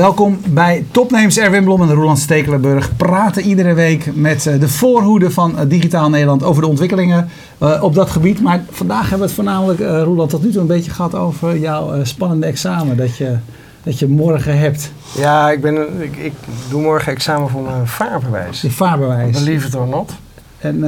Welkom 0.00 0.40
bij 0.48 0.84
Topnames 0.90 1.38
Erwin 1.38 1.64
Blom 1.64 1.82
en 1.82 1.94
Roland 1.94 2.18
Stekelenburg. 2.18 2.96
Praten 2.96 3.42
iedere 3.42 3.74
week 3.74 4.14
met 4.14 4.46
eh, 4.46 4.60
de 4.60 4.68
voorhoede 4.68 5.30
van 5.30 5.58
eh, 5.58 5.64
Digitaal 5.68 6.10
Nederland 6.10 6.42
over 6.42 6.62
de 6.62 6.68
ontwikkelingen 6.68 7.28
uh, 7.62 7.82
op 7.82 7.94
dat 7.94 8.10
gebied. 8.10 8.40
Maar 8.40 8.60
vandaag 8.70 9.00
hebben 9.00 9.18
we 9.18 9.24
het 9.24 9.34
voornamelijk, 9.34 9.80
Roland, 9.80 10.30
tot 10.30 10.42
nu 10.42 10.50
toe 10.50 10.60
een 10.60 10.66
beetje 10.66 10.90
gehad 10.90 11.14
over 11.14 11.58
jouw 11.58 12.04
spannende 12.04 12.46
examen 12.46 12.96
dat 12.96 13.16
je, 13.16 13.36
dat 13.82 13.98
je 13.98 14.08
morgen 14.08 14.58
hebt. 14.58 14.92
Ja, 15.16 15.50
ik, 15.50 15.60
ben, 15.60 16.02
ik, 16.02 16.16
ik 16.16 16.32
doe 16.70 16.82
morgen 16.82 17.12
examen 17.12 17.48
voor 17.48 17.62
mijn 17.62 17.86
vaarbewijs. 17.86 18.60
Je 18.60 18.70
vaarbewijs. 18.70 19.38
Believe 19.38 19.66
it 19.66 19.74
or 19.74 19.88
not. 19.88 20.12
En, 20.58 20.84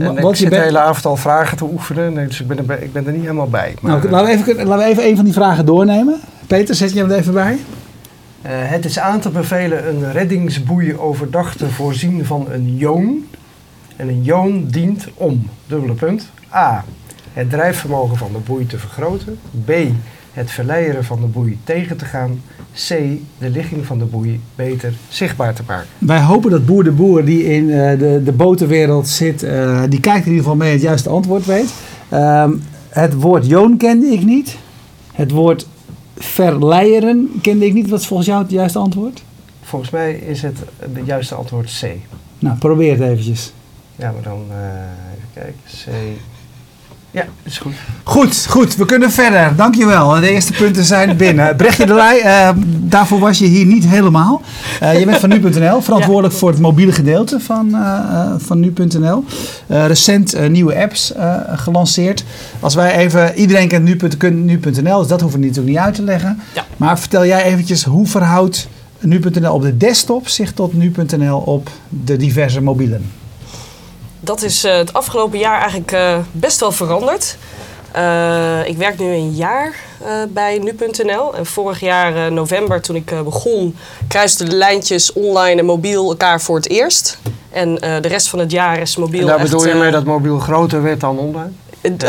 en 0.00 0.16
ik 0.16 0.36
zit 0.36 0.50
de 0.50 0.56
hele 0.56 0.78
avond 0.78 1.06
al 1.06 1.16
vragen 1.16 1.56
te 1.56 1.64
oefenen, 1.64 2.12
nee, 2.12 2.26
dus 2.26 2.40
ik 2.40 2.46
ben, 2.46 2.68
er, 2.68 2.82
ik 2.82 2.92
ben 2.92 3.06
er 3.06 3.12
niet 3.12 3.20
helemaal 3.20 3.48
bij. 3.48 3.74
Maar, 3.80 3.92
nou, 3.92 4.10
laten, 4.10 4.26
we 4.26 4.52
even, 4.52 4.66
laten 4.66 4.84
we 4.84 4.90
even 4.90 5.08
een 5.08 5.16
van 5.16 5.24
die 5.24 5.34
vragen 5.34 5.66
doornemen. 5.66 6.20
Peter, 6.46 6.74
zet 6.74 6.92
je 6.92 6.98
hem 6.98 7.10
er 7.10 7.16
even 7.16 7.32
bij? 7.32 7.58
Uh, 8.46 8.52
het 8.52 8.84
is 8.84 8.98
aan 8.98 9.20
te 9.20 9.30
bevelen 9.30 9.88
een 9.88 10.12
reddingsboei 10.12 10.96
overdag 10.96 11.56
te 11.56 11.70
voorzien 11.70 12.24
van 12.24 12.46
een 12.50 12.76
joon. 12.76 13.24
En 13.96 14.08
een 14.08 14.22
joon 14.22 14.66
dient 14.66 15.08
om, 15.14 15.48
dubbele 15.66 15.92
punt, 15.92 16.30
a. 16.54 16.84
het 17.32 17.50
drijfvermogen 17.50 18.16
van 18.16 18.32
de 18.32 18.38
boei 18.38 18.66
te 18.66 18.78
vergroten, 18.78 19.38
b. 19.64 19.70
het 20.32 20.50
verleiden 20.50 21.04
van 21.04 21.20
de 21.20 21.26
boei 21.26 21.58
tegen 21.64 21.96
te 21.96 22.04
gaan, 22.04 22.42
c. 22.72 22.88
de 23.38 23.50
ligging 23.50 23.86
van 23.86 23.98
de 23.98 24.04
boei 24.04 24.40
beter 24.54 24.94
zichtbaar 25.08 25.54
te 25.54 25.62
maken. 25.66 25.88
Wij 25.98 26.20
hopen 26.20 26.50
dat 26.50 26.66
Boer 26.66 26.84
de 26.84 26.92
Boer 26.92 27.24
die 27.24 27.44
in 27.44 27.64
uh, 27.64 27.98
de, 27.98 28.20
de 28.24 28.32
botenwereld 28.32 29.08
zit, 29.08 29.42
uh, 29.42 29.82
die 29.88 30.00
kijkt 30.00 30.26
in 30.26 30.30
ieder 30.32 30.42
geval 30.42 30.56
mee 30.56 30.72
het 30.72 30.82
juiste 30.82 31.08
antwoord 31.08 31.46
weet. 31.46 31.72
Uh, 32.12 32.48
het 32.88 33.14
woord 33.14 33.46
joon 33.46 33.76
kende 33.76 34.06
ik 34.06 34.24
niet. 34.24 34.56
Het 35.12 35.30
woord 35.30 35.66
verleieren 36.16 37.30
kende 37.42 37.66
ik 37.66 37.72
niet. 37.72 37.88
Wat 37.88 38.00
is 38.00 38.06
volgens 38.06 38.28
jou 38.28 38.42
het 38.42 38.50
juiste 38.50 38.78
antwoord? 38.78 39.22
Volgens 39.62 39.90
mij 39.90 40.14
is 40.14 40.42
het 40.42 40.58
het 40.78 40.90
juiste 41.04 41.34
antwoord 41.34 41.78
C. 41.80 41.86
Nou, 42.38 42.58
probeer 42.58 42.90
het 42.90 43.10
eventjes. 43.10 43.52
Ja, 43.96 44.12
maar 44.12 44.22
dan 44.22 44.44
uh, 44.50 44.56
even 45.14 45.28
kijken. 45.34 45.60
C. 45.64 45.86
Ja, 47.16 47.26
is 47.42 47.58
goed. 47.58 47.72
Goed, 48.02 48.46
goed. 48.48 48.76
We 48.76 48.84
kunnen 48.84 49.10
verder. 49.10 49.56
Dankjewel. 49.56 50.20
De 50.20 50.30
eerste 50.30 50.52
punten 50.52 50.84
zijn 50.84 51.16
binnen. 51.16 51.56
Brechtje 51.56 51.86
de 51.86 51.94
Leij, 51.94 52.24
uh, 52.24 52.62
daarvoor 52.66 53.18
was 53.18 53.38
je 53.38 53.46
hier 53.46 53.66
niet 53.66 53.86
helemaal. 53.86 54.42
Uh, 54.82 54.98
je 54.98 55.04
bent 55.04 55.18
van 55.18 55.28
nu.nl, 55.28 55.80
verantwoordelijk 55.80 56.32
ja. 56.32 56.38
voor 56.38 56.50
het 56.50 56.58
mobiele 56.58 56.92
gedeelte 56.92 57.40
van, 57.40 57.68
uh, 57.68 58.30
van 58.38 58.60
nu.nl. 58.60 59.24
recent 59.66 60.48
nieuwe 60.48 60.76
apps 60.76 61.12
gelanceerd. 61.48 62.24
Als 62.60 62.74
wij 62.74 62.96
even, 62.96 63.34
iedereen 63.34 63.68
kent 63.68 63.84
nu.nl, 63.84 64.98
dus 64.98 65.08
dat 65.08 65.20
hoeven 65.20 65.40
we 65.40 65.46
natuurlijk 65.46 65.76
niet 65.76 65.84
uit 65.84 65.94
te 65.94 66.02
leggen. 66.02 66.40
Ja. 66.54 66.64
Maar 66.76 66.98
vertel 66.98 67.26
jij 67.26 67.42
eventjes, 67.42 67.84
hoe 67.84 68.06
verhoudt 68.06 68.68
nu.nl 69.00 69.54
op 69.54 69.62
de 69.62 69.76
desktop 69.76 70.28
zich 70.28 70.52
tot 70.52 70.72
nu.nl 70.72 71.38
op 71.38 71.70
de 71.88 72.16
diverse 72.16 72.60
mobielen? 72.60 73.10
Dat 74.26 74.42
is 74.42 74.64
uh, 74.64 74.76
het 74.76 74.92
afgelopen 74.92 75.38
jaar 75.38 75.60
eigenlijk 75.60 75.92
uh, 75.92 76.18
best 76.32 76.60
wel 76.60 76.72
veranderd. 76.72 77.36
Uh, 77.96 78.68
ik 78.68 78.76
werk 78.76 78.98
nu 78.98 79.06
een 79.06 79.30
jaar 79.30 79.74
bij 80.28 80.58
nu.nl. 80.58 81.34
En 81.34 81.46
vorig 81.46 81.80
jaar 81.80 82.32
november, 82.32 82.80
toen 82.80 82.96
ik 82.96 83.12
begon, 83.24 83.76
kruisten 84.08 84.50
de 84.50 84.56
lijntjes 84.56 85.12
online 85.12 85.60
en 85.60 85.64
mobiel 85.64 86.10
elkaar 86.10 86.40
voor 86.40 86.56
het 86.56 86.68
eerst. 86.68 87.18
En 87.50 87.74
de 87.74 88.08
rest 88.08 88.28
van 88.28 88.38
het 88.38 88.50
jaar 88.50 88.78
is 88.78 88.96
mobiel. 88.96 89.20
En 89.20 89.26
daar 89.26 89.38
echt, 89.38 89.50
bedoel 89.50 89.66
je 89.66 89.74
mee 89.74 89.90
dat 89.90 90.04
mobiel 90.04 90.38
groter 90.38 90.82
werd 90.82 91.00
dan 91.00 91.18
online? 91.18 91.50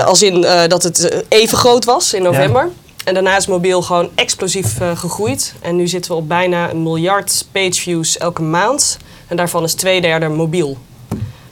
Als 0.05 0.21
in 0.21 0.41
dat 0.67 0.83
het 0.83 1.25
even 1.27 1.57
groot 1.57 1.85
was 1.85 2.13
in 2.13 2.23
november. 2.23 2.63
Ja. 2.63 2.71
En 3.03 3.13
daarna 3.13 3.37
is 3.37 3.47
mobiel 3.47 3.81
gewoon 3.81 4.09
explosief 4.15 4.77
gegroeid. 4.93 5.53
En 5.61 5.75
nu 5.75 5.87
zitten 5.87 6.11
we 6.11 6.17
op 6.17 6.27
bijna 6.27 6.69
een 6.69 6.83
miljard 6.83 7.45
pageviews 7.51 8.17
elke 8.17 8.41
maand. 8.41 8.97
En 9.27 9.35
daarvan 9.35 9.63
is 9.63 9.73
twee 9.73 10.01
derde 10.01 10.27
mobiel. 10.27 10.77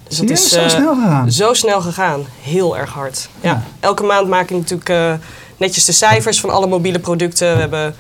Dus 0.08 0.18
dat 0.18 0.30
is 0.30 0.50
zo 0.50 0.62
uh, 0.62 0.70
snel 0.70 0.96
gegaan. 0.96 1.32
Zo 1.32 1.54
snel 1.54 1.82
gegaan. 1.82 2.26
Heel 2.42 2.78
erg 2.78 2.92
hard. 2.92 3.30
Ja. 3.42 3.50
ja. 3.50 3.64
Elke 3.80 4.04
maand 4.04 4.28
maak 4.28 4.50
ik 4.50 4.58
natuurlijk 4.58 4.90
uh, 4.90 5.14
netjes 5.58 5.86
de 5.86 5.92
cijfers 5.92 6.40
van 6.40 6.50
alle 6.50 6.68
mobiele 6.68 7.00
producten. 7.00 7.54
We 7.54 7.60
hebben 7.60 7.96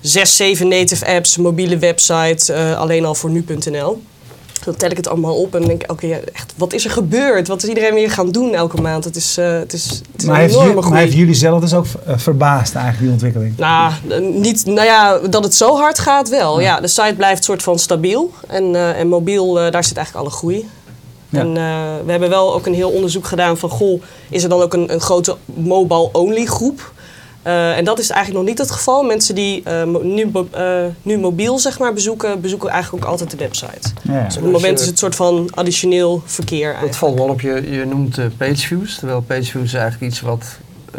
zes, 0.00 0.36
zeven 0.36 0.68
native 0.68 1.06
apps, 1.06 1.36
mobiele 1.36 1.78
website, 1.78 2.52
uh, 2.52 2.78
alleen 2.78 3.04
al 3.04 3.14
voor 3.14 3.30
nu.nl. 3.30 4.02
Dan 4.64 4.76
tel 4.76 4.90
ik 4.90 4.96
het 4.96 5.08
allemaal 5.08 5.34
op 5.34 5.54
en 5.54 5.60
denk 5.60 5.82
ik 5.82 5.88
elke 5.88 6.06
keer, 6.06 6.24
echt, 6.32 6.52
wat 6.56 6.72
is 6.72 6.84
er 6.84 6.90
gebeurd? 6.90 7.48
Wat 7.48 7.62
is 7.62 7.68
iedereen 7.68 7.94
weer 7.94 8.10
gaan 8.10 8.30
doen 8.30 8.54
elke 8.54 8.80
maand? 8.80 9.04
Het 9.04 9.16
is, 9.16 9.36
het 9.36 9.72
is, 9.72 9.84
het 10.12 10.22
is 10.22 10.24
maar, 10.24 10.38
heeft 10.38 10.54
jullie, 10.54 10.74
maar 10.74 10.98
heeft 10.98 11.12
jullie 11.12 11.34
zelf 11.34 11.60
dus 11.60 11.74
ook 11.74 11.86
verbaasd 12.06 12.74
eigenlijk, 12.74 13.04
die 13.04 13.12
ontwikkeling? 13.12 13.56
Nou, 13.56 13.92
niet, 14.20 14.66
nou 14.66 14.86
ja, 14.86 15.18
dat 15.18 15.44
het 15.44 15.54
zo 15.54 15.76
hard 15.76 15.98
gaat 15.98 16.28
wel. 16.28 16.60
Ja, 16.60 16.66
ja 16.74 16.80
de 16.80 16.88
site 16.88 17.14
blijft 17.16 17.44
soort 17.44 17.62
van 17.62 17.78
stabiel. 17.78 18.32
En, 18.48 18.94
en 18.96 19.08
mobiel, 19.08 19.54
daar 19.54 19.84
zit 19.84 19.96
eigenlijk 19.96 20.26
alle 20.26 20.36
groei. 20.36 20.68
Ja. 21.30 21.40
En 21.40 21.48
uh, 21.48 22.04
we 22.04 22.10
hebben 22.10 22.28
wel 22.28 22.54
ook 22.54 22.66
een 22.66 22.74
heel 22.74 22.90
onderzoek 22.90 23.26
gedaan 23.26 23.58
van, 23.58 23.68
goh, 23.68 24.02
is 24.28 24.42
er 24.42 24.48
dan 24.48 24.62
ook 24.62 24.72
een, 24.72 24.92
een 24.92 25.00
grote 25.00 25.36
mobile-only 25.44 26.44
groep? 26.44 26.92
Uh, 27.46 27.76
en 27.76 27.84
dat 27.84 27.98
is 27.98 28.10
eigenlijk 28.10 28.40
nog 28.40 28.48
niet 28.48 28.58
het 28.58 28.70
geval. 28.70 29.02
Mensen 29.02 29.34
die 29.34 29.62
uh, 29.66 29.82
nu, 30.02 30.30
nu 31.02 31.18
mobiel 31.18 31.58
zeg 31.58 31.78
maar, 31.78 31.92
bezoeken, 31.92 32.40
bezoeken 32.40 32.68
eigenlijk 32.68 33.04
ook 33.04 33.10
altijd 33.10 33.30
de 33.30 33.36
website. 33.36 33.90
Ja. 34.02 34.24
Dus 34.24 34.36
op 34.36 34.42
het 34.42 34.52
moment 34.52 34.78
is 34.78 34.80
het 34.80 34.90
een 34.90 34.98
soort 34.98 35.16
van 35.16 35.48
additioneel 35.54 36.22
verkeer 36.24 36.64
eigenlijk. 36.64 36.92
Het 36.92 36.96
valt 36.96 37.18
wel 37.18 37.28
op, 37.28 37.40
je, 37.40 37.70
je 37.70 37.84
noemt 37.84 38.18
pageviews. 38.36 38.98
Terwijl 38.98 39.20
pageviews 39.20 39.64
is 39.64 39.74
eigenlijk 39.74 40.12
iets 40.12 40.20
wat 40.20 40.44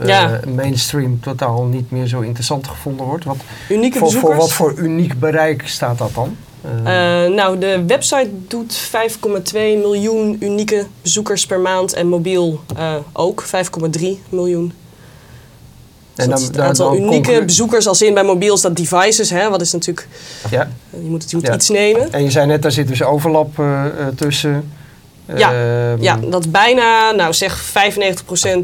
ja. 0.05 0.39
mainstream 0.55 1.19
totaal 1.19 1.63
niet 1.63 1.91
meer 1.91 2.07
zo 2.07 2.19
interessant 2.19 2.67
gevonden 2.67 3.05
wordt. 3.05 3.23
Wat, 3.23 3.37
Unieke 3.69 3.97
voor, 3.97 4.07
bezoekers? 4.07 4.33
voor 4.33 4.41
wat 4.41 4.53
voor 4.53 4.73
uniek 4.75 5.19
bereik 5.19 5.67
staat 5.67 5.97
dat 5.97 6.13
dan? 6.13 6.37
Uh, 6.65 6.83
nou, 7.35 7.57
de 7.57 7.83
website 7.87 8.29
doet 8.47 8.77
5,2 8.77 9.53
miljoen 9.53 10.37
unieke 10.39 10.85
bezoekers 11.01 11.45
per 11.45 11.59
maand 11.59 11.93
en 11.93 12.07
mobiel 12.07 12.59
uh, 12.77 12.95
ook 13.13 13.43
5,3 13.45 14.07
miljoen. 14.29 14.73
Dus 16.15 16.25
en 16.25 16.31
dan, 16.31 16.43
het 16.43 16.59
aantal 16.59 16.89
dan 16.91 17.03
unieke 17.03 17.45
bezoekers 17.45 17.87
als 17.87 18.01
in 18.01 18.13
bij 18.13 18.23
mobiel 18.23 18.53
is 18.53 18.61
dat 18.61 18.75
devices, 18.75 19.29
hè, 19.29 19.49
wat 19.49 19.61
is 19.61 19.71
natuurlijk, 19.71 20.07
ja. 20.49 20.71
je 20.89 21.09
moet, 21.09 21.29
je 21.29 21.35
moet 21.35 21.45
ja. 21.45 21.53
iets 21.53 21.69
nemen. 21.69 22.11
En 22.11 22.23
je 22.23 22.31
zei 22.31 22.47
net, 22.47 22.61
daar 22.61 22.71
zit 22.71 22.87
dus 22.87 23.03
overlap 23.03 23.59
uh, 23.59 23.85
tussen. 24.15 24.71
Ja, 25.35 25.53
uh, 25.53 26.01
ja, 26.01 26.19
dat 26.29 26.51
bijna, 26.51 27.11
nou 27.11 27.33
zeg 27.33 27.73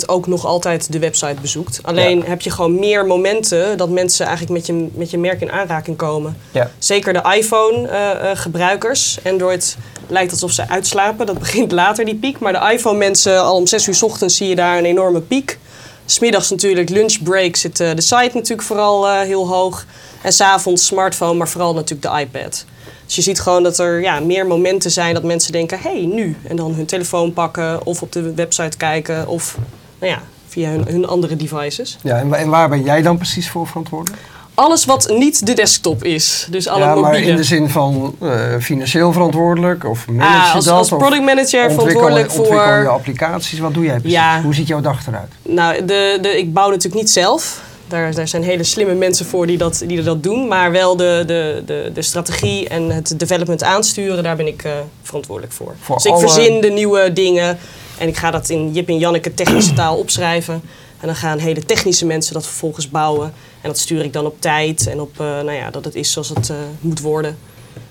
95% 0.01 0.05
ook 0.05 0.27
nog 0.27 0.45
altijd 0.45 0.91
de 0.91 0.99
website 0.99 1.41
bezoekt. 1.41 1.79
Alleen 1.83 2.17
ja. 2.17 2.25
heb 2.25 2.41
je 2.41 2.49
gewoon 2.49 2.79
meer 2.79 3.05
momenten 3.05 3.77
dat 3.77 3.89
mensen 3.89 4.25
eigenlijk 4.25 4.57
met 4.57 4.65
je, 4.65 4.87
met 4.93 5.11
je 5.11 5.17
merk 5.17 5.41
in 5.41 5.51
aanraking 5.51 5.97
komen. 5.97 6.37
Ja. 6.51 6.71
Zeker 6.77 7.13
de 7.13 7.35
iPhone-gebruikers. 7.37 9.17
Uh, 9.23 9.31
Android 9.31 9.77
lijkt 10.07 10.31
alsof 10.31 10.51
ze 10.51 10.69
uitslapen. 10.69 11.25
Dat 11.25 11.39
begint 11.45 11.71
later, 11.71 12.05
die 12.05 12.15
piek. 12.15 12.39
Maar 12.39 12.53
de 12.53 12.71
iPhone-mensen, 12.73 13.43
al 13.43 13.55
om 13.55 13.67
6 13.67 13.87
uur 13.87 13.95
s 13.95 14.03
ochtends 14.03 14.35
zie 14.35 14.47
je 14.47 14.55
daar 14.55 14.77
een 14.77 14.85
enorme 14.85 15.21
piek. 15.21 15.59
Smiddags 16.05 16.49
natuurlijk, 16.49 16.89
lunchbreak, 16.89 17.55
zit 17.55 17.79
uh, 17.79 17.89
de 17.95 18.01
site 18.01 18.31
natuurlijk 18.33 18.61
vooral 18.61 19.19
heel 19.19 19.47
hoog. 19.47 19.85
En 20.21 20.33
s'avonds 20.33 20.85
smartphone, 20.85 21.33
maar 21.33 21.49
vooral 21.49 21.73
natuurlijk 21.73 22.13
de 22.13 22.19
iPad. 22.19 22.65
Dus 23.07 23.15
je 23.15 23.21
ziet 23.21 23.39
gewoon 23.39 23.63
dat 23.63 23.79
er 23.79 24.01
ja, 24.01 24.19
meer 24.19 24.47
momenten 24.47 24.91
zijn 24.91 25.13
dat 25.13 25.23
mensen 25.23 25.51
denken, 25.51 25.79
hé, 25.79 25.89
hey, 25.89 26.05
nu. 26.05 26.35
En 26.43 26.55
dan 26.55 26.73
hun 26.73 26.85
telefoon 26.85 27.33
pakken 27.33 27.85
of 27.85 28.01
op 28.01 28.11
de 28.11 28.33
website 28.33 28.77
kijken 28.77 29.27
of 29.27 29.57
nou 29.99 30.11
ja, 30.11 30.21
via 30.47 30.69
hun, 30.69 30.85
hun 30.87 31.07
andere 31.07 31.35
devices. 31.35 31.97
Ja, 32.01 32.17
en, 32.17 32.33
en 32.33 32.49
waar 32.49 32.69
ben 32.69 32.83
jij 32.83 33.01
dan 33.01 33.17
precies 33.17 33.49
voor 33.49 33.67
verantwoordelijk? 33.67 34.21
Alles 34.53 34.85
wat 34.85 35.09
niet 35.09 35.45
de 35.45 35.53
desktop 35.53 36.03
is. 36.03 36.47
Dus 36.49 36.67
alle 36.67 36.79
ja, 36.79 36.93
maar 36.95 37.03
mobiele. 37.03 37.25
in 37.25 37.35
de 37.35 37.43
zin 37.43 37.69
van 37.69 38.15
uh, 38.21 38.31
financieel 38.59 39.11
verantwoordelijk 39.11 39.85
of 39.85 40.07
manage 40.07 40.47
ah, 40.47 40.55
als, 40.55 40.65
dat? 40.65 40.73
Als 40.73 40.89
product 40.89 41.23
manager 41.23 41.71
verantwoordelijk 41.71 42.31
voor... 42.31 42.45
Ontwikkel 42.45 42.81
je 42.81 42.87
applicaties, 42.87 43.59
wat 43.59 43.73
doe 43.73 43.83
jij 43.83 43.99
precies? 43.99 44.17
Ja. 44.17 44.41
Hoe 44.41 44.53
ziet 44.53 44.67
jouw 44.67 44.81
dag 44.81 45.07
eruit? 45.07 45.31
Nou, 45.41 45.85
de, 45.85 46.17
de, 46.21 46.37
ik 46.37 46.53
bouw 46.53 46.69
natuurlijk 46.69 47.01
niet 47.01 47.09
zelf. 47.09 47.61
Daar, 47.87 48.13
daar, 48.13 48.27
zijn 48.27 48.43
hele 48.43 48.63
slimme 48.63 48.93
mensen 48.93 49.25
voor 49.25 49.47
die 49.47 49.57
dat, 49.57 49.83
die 49.87 50.03
dat 50.03 50.23
doen. 50.23 50.47
Maar 50.47 50.71
wel 50.71 50.95
de, 50.95 51.23
de, 51.27 51.63
de, 51.65 51.91
de 51.93 52.01
strategie 52.01 52.67
en 52.67 52.89
het 52.89 53.19
development 53.19 53.63
aansturen, 53.63 54.23
daar 54.23 54.35
ben 54.35 54.47
ik 54.47 54.63
uh, 54.63 54.71
verantwoordelijk 55.01 55.53
voor. 55.53 55.75
voor 55.79 55.95
dus 55.95 56.05
ik 56.05 56.11
alle... 56.11 56.21
verzin 56.21 56.61
de 56.61 56.69
nieuwe 56.69 57.13
dingen 57.13 57.57
en 57.97 58.07
ik 58.07 58.17
ga 58.17 58.31
dat 58.31 58.49
in 58.49 58.71
Jip 58.73 58.87
en 58.87 58.97
Janneke 58.97 59.33
technische 59.33 59.73
taal 59.73 59.97
opschrijven. 59.97 60.61
En 60.99 61.07
dan 61.07 61.15
gaan 61.15 61.37
hele 61.37 61.65
technische 61.65 62.05
mensen 62.05 62.33
dat 62.33 62.45
vervolgens 62.45 62.89
bouwen. 62.89 63.33
En 63.61 63.69
dat 63.69 63.77
stuur 63.77 64.03
ik 64.03 64.13
dan 64.13 64.25
op 64.25 64.41
tijd 64.41 64.87
en 64.87 65.01
op 65.01 65.11
uh, 65.13 65.27
nou 65.27 65.51
ja, 65.51 65.69
dat 65.69 65.85
het 65.85 65.95
is 65.95 66.11
zoals 66.11 66.29
het 66.29 66.49
uh, 66.49 66.55
moet 66.79 67.01
worden. 67.01 67.37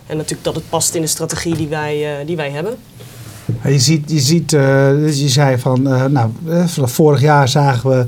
En 0.07 0.17
natuurlijk 0.17 0.45
dat 0.45 0.55
het 0.55 0.69
past 0.69 0.95
in 0.95 1.01
de 1.01 1.07
strategie 1.07 1.57
die 1.57 1.69
wij, 1.69 2.25
die 2.27 2.37
wij 2.37 2.51
hebben. 2.51 2.77
Je 3.65 3.79
ziet, 3.79 4.11
je, 4.11 4.21
ziet, 4.21 4.51
dus 4.51 5.21
je 5.21 5.29
zei 5.29 5.59
van, 5.59 5.83
nou, 6.13 6.31
vorig 6.83 7.21
jaar 7.21 7.49
zagen 7.49 7.91
we 7.91 8.05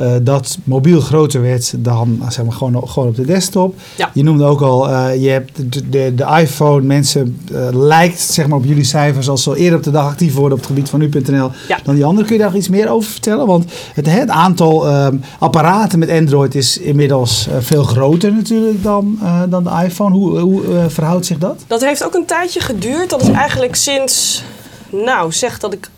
eh, 0.00 0.12
dat 0.22 0.58
mobiel 0.64 1.00
groter 1.00 1.42
werd 1.42 1.72
dan 1.78 2.22
zeg 2.28 2.44
maar, 2.44 2.54
gewoon, 2.54 2.88
gewoon 2.88 3.08
op 3.08 3.16
de 3.16 3.24
desktop. 3.24 3.74
Ja. 3.96 4.10
Je 4.14 4.22
noemde 4.22 4.44
ook 4.44 4.60
al, 4.60 4.88
eh, 4.88 5.22
je 5.22 5.28
hebt 5.28 5.72
de, 5.72 5.88
de, 5.88 6.14
de 6.14 6.36
iPhone, 6.40 6.82
mensen 6.82 7.40
eh, 7.52 7.68
lijkt 7.72 8.20
zeg 8.20 8.46
maar, 8.46 8.58
op 8.58 8.64
jullie 8.64 8.84
cijfers 8.84 9.28
als 9.28 9.42
ze 9.42 9.48
al 9.50 9.56
eerder 9.56 9.78
op 9.78 9.84
de 9.84 9.90
dag 9.90 10.06
actief 10.06 10.34
worden 10.34 10.52
op 10.52 10.58
het 10.58 10.66
gebied 10.66 10.88
van 10.88 11.00
nu.nl 11.00 11.50
Ja. 11.68 11.78
dan 11.84 11.94
die 11.94 12.04
andere. 12.04 12.26
Kun 12.26 12.36
je 12.36 12.42
daar 12.42 12.56
iets 12.56 12.68
meer 12.68 12.88
over 12.90 13.10
vertellen? 13.10 13.46
Want 13.46 13.72
het, 13.94 14.06
het 14.06 14.28
aantal 14.28 14.88
ehm, 14.88 15.16
apparaten 15.38 15.98
met 15.98 16.10
Android 16.10 16.54
is 16.54 16.78
inmiddels 16.78 17.48
veel 17.58 17.82
groter 17.84 18.32
natuurlijk 18.32 18.82
dan, 18.82 19.18
dan 19.48 19.64
de 19.64 19.70
iPhone. 19.84 20.14
Hoe, 20.14 20.38
hoe 20.38 20.62
verhoudt 20.88 21.26
zich 21.26 21.38
dat? 21.38 21.64
Dat 21.66 21.80
heeft 21.80 22.04
ook 22.04 22.14
een 22.14 22.26
tijdje 22.26 22.60
geduurd. 22.60 23.10
Dat 23.10 23.22
is 23.22 23.28
eigenlijk 23.28 23.74
sinds, 23.74 24.42
nou 24.90 25.32
zeg 25.32 25.58
dat 25.58 25.72
ik 25.72 25.88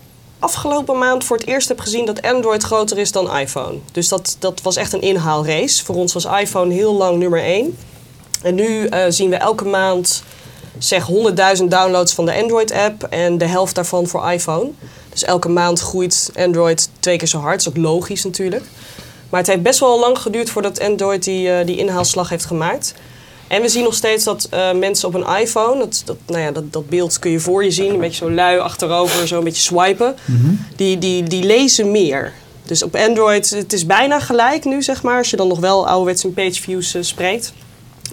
afgelopen 0.43 0.99
maand 0.99 1.25
voor 1.25 1.37
het 1.37 1.47
eerst 1.47 1.69
heb 1.69 1.81
gezien 1.81 2.07
dat 2.07 2.23
Android 2.23 2.63
groter 2.63 2.99
is 2.99 3.13
dan 3.13 3.37
iPhone. 3.37 3.79
Dus 3.93 4.09
dat, 4.09 4.37
dat 4.39 4.63
was 4.63 4.77
echt 4.77 4.93
een 4.93 5.01
inhaalrace. 5.01 5.85
Voor 5.85 5.95
ons 5.95 6.13
was 6.13 6.25
iPhone 6.25 6.73
heel 6.73 6.95
lang 6.95 7.19
nummer 7.19 7.43
één. 7.43 7.77
En 8.43 8.55
nu 8.55 8.87
eh, 8.87 9.05
zien 9.09 9.31
we 9.31 9.37
elke 9.37 9.65
maand 9.65 10.23
zeg 10.79 11.09
100.000 11.59 11.65
downloads 11.65 12.15
van 12.15 12.25
de 12.27 12.35
Android-app 12.35 13.03
en 13.03 13.39
de 13.39 13.47
helft 13.47 13.75
daarvan 13.75 14.07
voor 14.07 14.31
iPhone. 14.31 14.71
Dus 15.09 15.25
elke 15.25 15.49
maand 15.49 15.81
groeit 15.81 16.31
Android 16.37 16.89
twee 17.01 17.17
keer 17.17 17.29
zo 17.29 17.39
hard. 17.39 17.65
Dat 17.65 17.73
is 17.75 17.81
ook 17.81 17.85
logisch 17.85 18.25
natuurlijk. 18.25 18.65
Maar 19.29 19.41
het 19.41 19.49
heeft 19.49 19.63
best 19.63 19.81
wel 19.81 19.99
lang 19.99 20.19
geduurd 20.19 20.51
voordat 20.51 20.81
Android 20.81 21.25
die, 21.25 21.51
eh, 21.51 21.67
die 21.67 21.77
inhaalslag 21.77 22.29
heeft 22.29 22.45
gemaakt. 22.45 22.95
En 23.53 23.63
we 23.63 23.69
zien 23.69 23.83
nog 23.83 23.95
steeds 23.95 24.25
dat 24.25 24.47
eh, 24.51 24.73
mensen 24.73 25.09
op 25.09 25.15
een 25.15 25.41
iPhone, 25.41 25.79
dat, 25.79 26.03
dat, 26.05 26.17
nou 26.27 26.41
ja, 26.41 26.51
dat, 26.51 26.73
dat 26.73 26.89
beeld 26.89 27.19
kun 27.19 27.31
je 27.31 27.41
voor 27.41 27.65
je 27.65 27.71
zien, 27.71 27.93
een 27.93 28.01
beetje 28.01 28.25
zo 28.25 28.31
lui 28.31 28.59
achterover, 28.59 29.29
zo 29.29 29.39
een 29.39 29.45
beetje 29.45 29.63
swipen, 29.63 30.15
die, 30.77 30.99
die, 30.99 31.23
die 31.23 31.45
lezen 31.45 31.91
meer. 31.91 32.33
Dus 32.63 32.83
op 32.83 32.97
Android, 32.97 33.51
het 33.51 33.73
is 33.73 33.87
bijna 33.87 34.21
gelijk 34.21 34.65
nu, 34.65 34.83
zeg 34.83 35.03
maar, 35.03 35.19
als 35.19 35.31
je 35.31 35.37
dan 35.37 35.49
nog 35.49 35.59
wel 35.59 35.89
ouderwets 35.89 36.25
in 36.25 36.35
page 36.35 36.63
views 36.63 36.95
eh, 36.95 37.03
spreekt. 37.03 37.53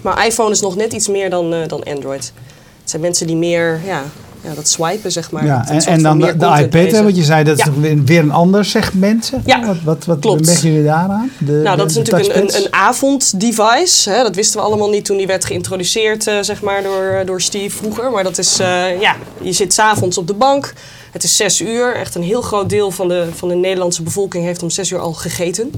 Maar 0.04 0.26
iPhone 0.26 0.52
is 0.52 0.62
nog 0.62 0.76
net 0.76 0.94
iets 0.94 1.08
meer 1.08 1.30
dan, 1.30 1.54
eh, 1.54 1.68
dan 1.68 1.84
Android. 1.84 2.34
Het 2.80 2.90
zijn 2.90 3.02
mensen 3.02 3.28
die 3.28 3.36
meer, 3.36 3.82
ja, 3.86 4.04
ja 4.42 4.54
dat 4.54 4.68
swipen, 4.68 5.12
zeg 5.12 5.32
maar. 5.32 5.46
ja, 5.46 5.68
en, 5.86 6.02
dan 6.02 6.20
de, 6.20 6.28
iPad, 6.28 6.72
hè, 6.72 6.82
lezen. 6.82 7.04
want 7.04 7.16
je 7.16 7.24
zei 7.24 7.44
dat 7.44 7.58
is 7.58 7.66
Ja. 7.66 7.72
toch 7.72 7.82
weer, 8.06 8.20
een 8.20 8.32
ander 8.32 8.66
segment. 8.66 9.26
Zeg 9.26 9.40
maar. 9.46 9.60
Ja, 9.60 9.66
wat, 9.68 9.78
wat, 9.84 10.06
wat 10.06 10.20
klopt. 10.20 10.62
jullie 10.62 10.84
daaraan? 10.84 11.32
De, 11.38 11.52
Nou, 11.52 11.76
de- 11.76 11.82
dat 11.82 11.90
is 11.90 11.96
natuurlijk 11.98 12.36
een, 12.36 12.42
een, 12.42 12.56
een 12.56 12.74
avonddevice. 12.74 14.10
Hè? 14.10 14.24
Dat 14.24 14.36
wisten 14.36 14.60
we 14.60 14.66
allemaal 14.66 14.90
niet 14.90 15.06
toen 15.06 15.18
die 15.18 15.28
werd 15.28 15.46
geïntroduceerd 15.46 16.28
eh, 16.28 16.38
zeg 16.42 16.62
maar, 16.62 16.84
door, 16.84 17.22
door 17.26 17.42
Steve 17.42 17.78
vroeger. 17.78 18.12
Maar 18.12 18.24
dat 18.24 18.38
is, 18.38 18.60
eh, 18.60 19.02
ja, 19.02 19.16
je 19.42 19.52
zit 19.52 19.74
s'avonds 19.74 20.18
op 20.18 20.28
de 20.28 20.34
bank. 20.34 20.74
Het 21.12 21.24
is 21.24 21.36
zes 21.36 21.62
uur. 21.62 21.96
Echt 21.96 22.16
een 22.16 22.24
heel 22.24 22.42
groot 22.42 22.70
deel 22.70 22.92
van 22.92 23.08
de, 23.08 23.28
van 23.36 23.48
de 23.50 23.56
Nederlandse 23.56 24.04
bevolking 24.04 24.44
heeft 24.44 24.64
om 24.64 24.70
zes 24.70 24.92
uur 24.92 25.00
al 25.00 25.14
gegeten. 25.14 25.72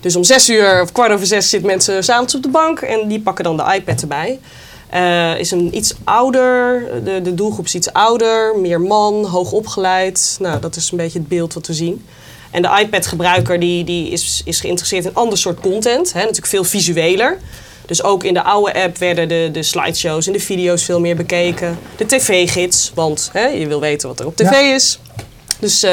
Dus 0.00 0.16
om 0.16 0.24
zes 0.24 0.48
uur 0.50 0.82
of 0.82 0.92
kwart 0.92 1.12
over 1.12 1.26
zes 1.26 1.48
zitten 1.50 1.68
mensen 1.70 2.04
s'avonds 2.04 2.34
op 2.34 2.42
de 2.42 2.48
bank. 2.48 2.80
En 2.80 3.08
die 3.08 3.20
pakken 3.20 3.44
dan 3.44 3.56
de 3.56 3.64
iPad 3.74 4.00
erbij. 4.00 4.38
Eh, 4.90 5.38
is 5.38 5.50
een 5.50 5.76
iets 5.76 5.94
ouder, 6.04 6.86
de, 7.04 7.22
de 7.22 7.34
doelgroep 7.34 7.64
is 7.64 7.74
iets 7.74 7.92
ouder, 7.92 8.58
meer 8.58 8.80
man, 8.80 9.24
hoog 9.24 9.52
opgeleid. 9.52 10.36
Nou, 10.40 10.60
dat 10.60 10.76
is 10.76 10.90
een 10.90 10.96
beetje 10.96 11.18
het 11.18 11.28
beeld 11.28 11.54
wat 11.54 11.66
we 11.66 11.72
zien. 11.72 12.06
En 12.50 12.62
de 12.62 12.78
iPad-gebruiker 12.80 13.60
die, 13.60 13.84
die 13.84 14.08
is, 14.08 14.42
is 14.44 14.60
geïnteresseerd 14.60 15.04
in 15.04 15.14
ander 15.14 15.38
soort 15.38 15.60
content. 15.60 16.12
Hè, 16.12 16.18
natuurlijk 16.20 16.46
veel 16.46 16.64
visueler. 16.64 17.38
Dus 17.86 18.02
ook 18.02 18.24
in 18.24 18.34
de 18.34 18.42
oude 18.42 18.82
app 18.82 18.98
werden 18.98 19.28
de, 19.28 19.48
de 19.52 19.62
slideshows 19.62 20.26
en 20.26 20.32
de 20.32 20.40
video's 20.40 20.84
veel 20.84 21.00
meer 21.00 21.16
bekeken. 21.16 21.78
De 21.96 22.06
tv-gids, 22.06 22.92
want 22.94 23.30
hè, 23.32 23.46
je 23.46 23.66
wil 23.66 23.80
weten 23.80 24.08
wat 24.08 24.20
er 24.20 24.26
op 24.26 24.36
tv 24.36 24.50
Ja. 24.50 24.74
is. 24.74 24.98
Dus 25.58 25.82
eh, 25.82 25.92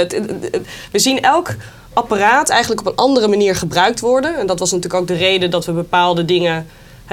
we 0.91 0.99
zien 0.99 1.21
elk 1.21 1.55
apparaat 1.93 2.49
eigenlijk 2.49 2.81
op 2.81 2.87
een 2.87 2.95
andere 2.95 3.27
manier 3.27 3.55
gebruikt 3.55 3.99
worden. 3.99 4.37
En 4.37 4.47
dat 4.47 4.59
was 4.59 4.71
natuurlijk 4.71 5.01
ook 5.01 5.07
de 5.07 5.15
reden 5.15 5.51
dat 5.51 5.65
we 5.65 5.71
bepaalde 5.71 6.25
dingen, 6.25 6.67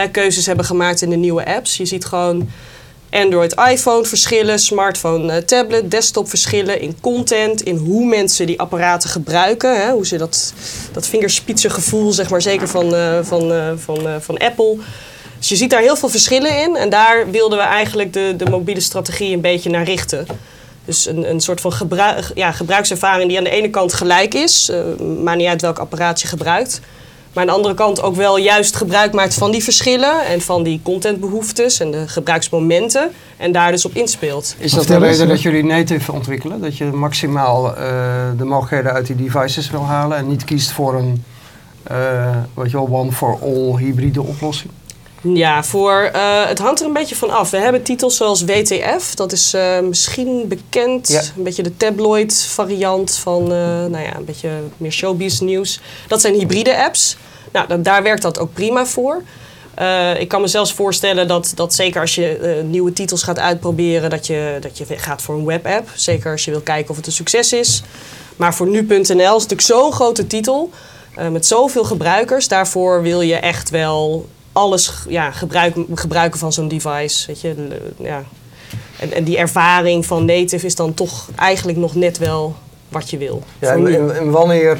keuzes 0.07 0.47
hebben 0.47 0.65
gemaakt 0.65 1.03
in 1.03 1.11
de 1.11 1.17
nieuwe 1.17 1.47
apps. 1.47 1.77
Je 1.77 1.85
ziet 1.85 2.05
gewoon 2.05 2.49
Android, 3.11 3.55
iPhone 3.71 4.05
verschillen, 4.05 4.59
smartphone, 4.59 5.43
eh, 5.43 5.81
desktop 5.85 6.29
verschillen 6.29 6.81
in 6.81 6.97
content, 7.01 7.63
in 7.63 7.77
hoe 7.77 8.07
mensen 8.07 8.47
die 8.47 8.61
apparaten 8.61 9.11
gebruiken. 9.11 9.83
Hè, 9.83 9.91
hoe 9.91 10.07
ze 10.07 10.17
dat, 10.17 10.53
dat 10.93 11.07
vingerspitsengevoel, 11.07 12.13
zeg 12.13 12.31
maar, 12.31 12.43
zeker 12.43 12.69
van, 12.69 12.95
eh, 12.95 13.19
van, 13.23 13.53
eh, 13.53 13.73
van, 13.77 14.07
van 14.21 14.39
Apple. 14.39 14.77
Dus 15.39 15.49
je 15.49 15.57
ziet 15.57 15.71
daar 15.71 15.81
heel 15.81 15.97
veel 15.97 16.09
verschillen 16.09 16.63
in. 16.63 16.77
En 16.77 16.89
daar 16.89 17.31
wilden 17.31 17.59
we 17.59 17.65
eigenlijk 17.65 18.13
de, 18.13 18.35
de 18.37 18.51
mobiele 18.51 18.81
strategie 18.81 19.35
een 19.35 19.41
beetje 19.41 19.71
naar 19.71 19.85
richten. 19.85 20.27
Dus 20.85 21.07
een, 21.07 21.31
een 21.31 21.41
soort 21.41 21.61
van 21.61 21.73
gebruik, 21.73 22.31
ja, 22.35 22.53
gebruikservaring 22.53 23.29
die 23.29 23.39
aan 23.39 23.45
de 23.45 23.51
ene 23.51 23.71
kant 23.71 23.93
gelijk 23.93 24.35
is. 24.35 24.71
maakt 25.23 25.39
niet 25.39 25.47
uit 25.47 25.63
welk 25.63 25.79
apparaat 25.79 26.21
je 26.21 26.29
gebruikt. 26.29 26.81
Maar 27.39 27.47
aan 27.47 27.53
de 27.53 27.59
andere 27.63 27.85
kant 27.85 28.03
ook 28.03 28.17
wel 28.17 28.37
juist 28.37 28.77
gebruik 28.77 29.13
maakt 29.13 29.35
van 29.35 29.51
die 29.51 29.63
verschillen. 29.63 30.27
En 30.27 30.41
van 30.41 30.63
die 30.63 30.81
contentbehoeftes 30.83 31.81
en 31.81 31.91
de 31.91 32.09
gebruiksmomenten. 32.09 33.11
En 33.37 33.53
daar 33.53 33.71
dus 33.71 33.85
op 33.85 33.95
inspeelt. 33.95 34.55
Is 34.59 34.73
dat 34.73 34.87
de 34.87 34.99
reden 34.99 35.29
dat 35.29 35.43
jullie 35.43 35.65
native 35.65 36.13
ontwikkelen? 36.13 36.61
Dat 36.61 36.77
je 36.77 36.85
maximaal 36.85 37.77
eh, 37.77 37.83
de 38.37 38.45
mogelijkheden 38.45 38.93
uit 38.93 39.07
die 39.07 39.17
devices 39.17 39.71
wil 39.71 39.85
halen 39.85 40.19
en 40.19 40.29
niet 40.29 40.45
kiest 40.45 40.71
voor 40.71 40.95
een 40.95 41.25
eh 41.83 42.37
wat 42.55 42.71
je 42.71 42.77
wel, 42.77 42.89
one-for-all 42.89 43.77
hybride 43.77 44.23
oplossing? 44.23 44.71
Ja, 45.23 45.65
voor, 45.65 46.01
eh, 46.13 46.47
het 46.47 46.59
hangt 46.59 46.81
er 46.81 46.87
een 46.87 46.93
beetje 46.93 47.17
van 47.17 47.31
af. 47.31 47.51
We 47.51 47.57
hebben 47.57 47.83
titels 47.83 48.17
zoals 48.17 48.45
WTF. 48.45 49.15
Dat 49.15 49.33
is 49.33 49.55
eh, 49.55 49.81
misschien 49.81 50.49
bekend. 50.49 51.09
Ja. 51.09 51.21
Een 51.37 51.43
beetje 51.43 51.63
de 51.63 51.77
tabloid 51.77 52.47
variant 52.49 53.17
van 53.17 53.43
eh, 53.43 53.49
nou 53.85 53.99
ja, 53.99 54.17
een 54.17 54.25
beetje 54.25 54.51
meer 54.77 54.93
showbiz 54.93 55.39
nieuws. 55.41 55.81
Dat 56.09 56.21
zijn 56.21 56.35
hybride 56.35 56.85
apps. 56.85 57.17
Nou, 57.53 57.67
da- 57.69 57.77
daar 57.77 58.03
werkt 58.03 58.23
dat 58.23 58.39
ook 58.39 58.53
prima 58.53 58.87
voor. 58.87 59.23
Ik 60.19 60.29
kan 60.29 60.41
me 60.41 60.47
zelfs 60.47 60.73
voorstellen 60.73 61.29
dat, 61.29 61.53
dat 61.55 61.75
zeker 61.75 62.01
als 62.01 62.15
je 62.15 62.61
nieuwe 62.65 62.93
titels 62.93 63.23
gaat 63.23 63.39
uitproberen, 63.39 64.11
dat 64.11 64.27
je, 64.27 64.57
dat 64.61 64.79
je 64.79 64.85
gaat 64.89 65.23
voor 65.23 65.35
een 65.35 65.45
webapp. 65.45 65.89
Zeker 65.95 66.33
als 66.33 66.45
je 66.45 66.51
wil 66.51 66.61
kijken 66.61 66.91
of 66.91 66.97
het 66.97 67.07
een 67.07 67.13
succes 67.13 67.53
is. 67.53 67.83
Maar 68.37 68.55
voor 68.55 68.67
nu.nl 68.69 69.37
is 69.37 69.43
natuurlijk 69.43 69.61
zo'n 69.61 69.93
grote 69.93 70.27
titel. 70.27 70.71
met 71.31 71.47
zoveel 71.47 71.85
gebruikers. 71.85 72.49
Daarvoor 72.49 73.03
wil 73.03 73.21
je 73.21 73.35
echt 73.37 73.71
wel 73.71 74.29
alles 74.59 74.93
ja, 75.09 75.31
gebruik, 75.31 75.77
gebruiken 75.95 76.39
van 76.39 76.53
zo'n 76.53 76.69
device. 76.69 77.27
Weet 77.27 77.41
je, 77.41 77.55
l- 77.99 78.03
ja. 78.03 78.23
en, 79.01 79.13
en 79.13 79.25
die 79.25 79.39
ervaring 79.39 80.07
van 80.07 80.25
native 80.25 80.67
is 80.67 80.75
dan 80.75 80.95
toch 80.95 81.29
eigenlijk 81.37 81.79
nog 81.79 81.95
net 81.95 82.19
wel 82.19 82.55
wat 82.89 83.11
je 83.11 83.19
wil. 83.19 83.43
Ja, 83.59 83.73
en, 83.73 83.83
nu. 83.83 83.95
en- 83.95 84.17
en 84.17 84.31
wanneer 84.31 84.79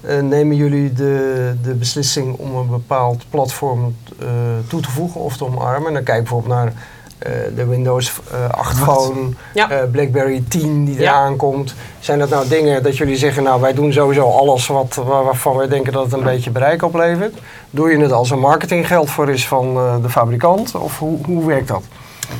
eh, 0.00 0.20
nemen 0.20 0.56
jullie 0.56 0.92
de, 0.92 1.54
de 1.62 1.74
beslissing 1.74 2.36
om 2.36 2.56
een 2.56 2.68
bepaald 2.68 3.24
platform 3.30 3.96
eh, 4.18 4.26
toe 4.66 4.80
te 4.80 4.90
voegen 4.90 5.20
of 5.20 5.36
te 5.36 5.44
omarmen? 5.44 5.92
Dan 5.92 6.02
kijk 6.02 6.18
bijvoorbeeld 6.22 6.54
naar 6.54 6.66
eh, 6.66 6.72
de 7.54 7.66
Windows 7.66 8.12
eh, 8.32 8.48
8 8.50 8.78
phone, 8.78 9.28
Ja. 9.54 9.70
eh, 9.70 9.78
BlackBerry 9.90 10.42
10 10.48 10.84
die 10.84 10.94
Ja. 11.00 11.00
eraan 11.00 11.36
komt. 11.36 11.74
Zijn 12.00 12.18
dat 12.18 12.28
nou 12.30 12.48
dingen 12.48 12.82
dat 12.82 12.96
jullie 12.96 13.16
zeggen, 13.16 13.42
nou 13.42 13.60
wij 13.60 13.74
doen 13.74 13.92
sowieso 13.92 14.28
alles 14.30 14.66
wat, 14.66 14.94
waar- 15.06 15.24
waarvan 15.24 15.56
wij 15.56 15.68
denken 15.68 15.92
dat 15.92 16.04
het 16.04 16.12
een 16.12 16.22
beetje 16.22 16.50
bereik 16.50 16.82
oplevert? 16.82 17.34
Doe 17.70 17.90
je 17.90 17.98
het 17.98 18.12
als 18.12 18.30
er 18.30 18.38
marketinggeld 18.38 19.10
voor 19.10 19.30
is 19.30 19.46
van 19.46 19.76
eh, 19.76 19.94
de 20.02 20.08
fabrikant? 20.10 20.74
Of 20.74 20.98
hoe, 20.98 21.18
hoe 21.24 21.46
werkt 21.46 21.68
dat? 21.68 21.82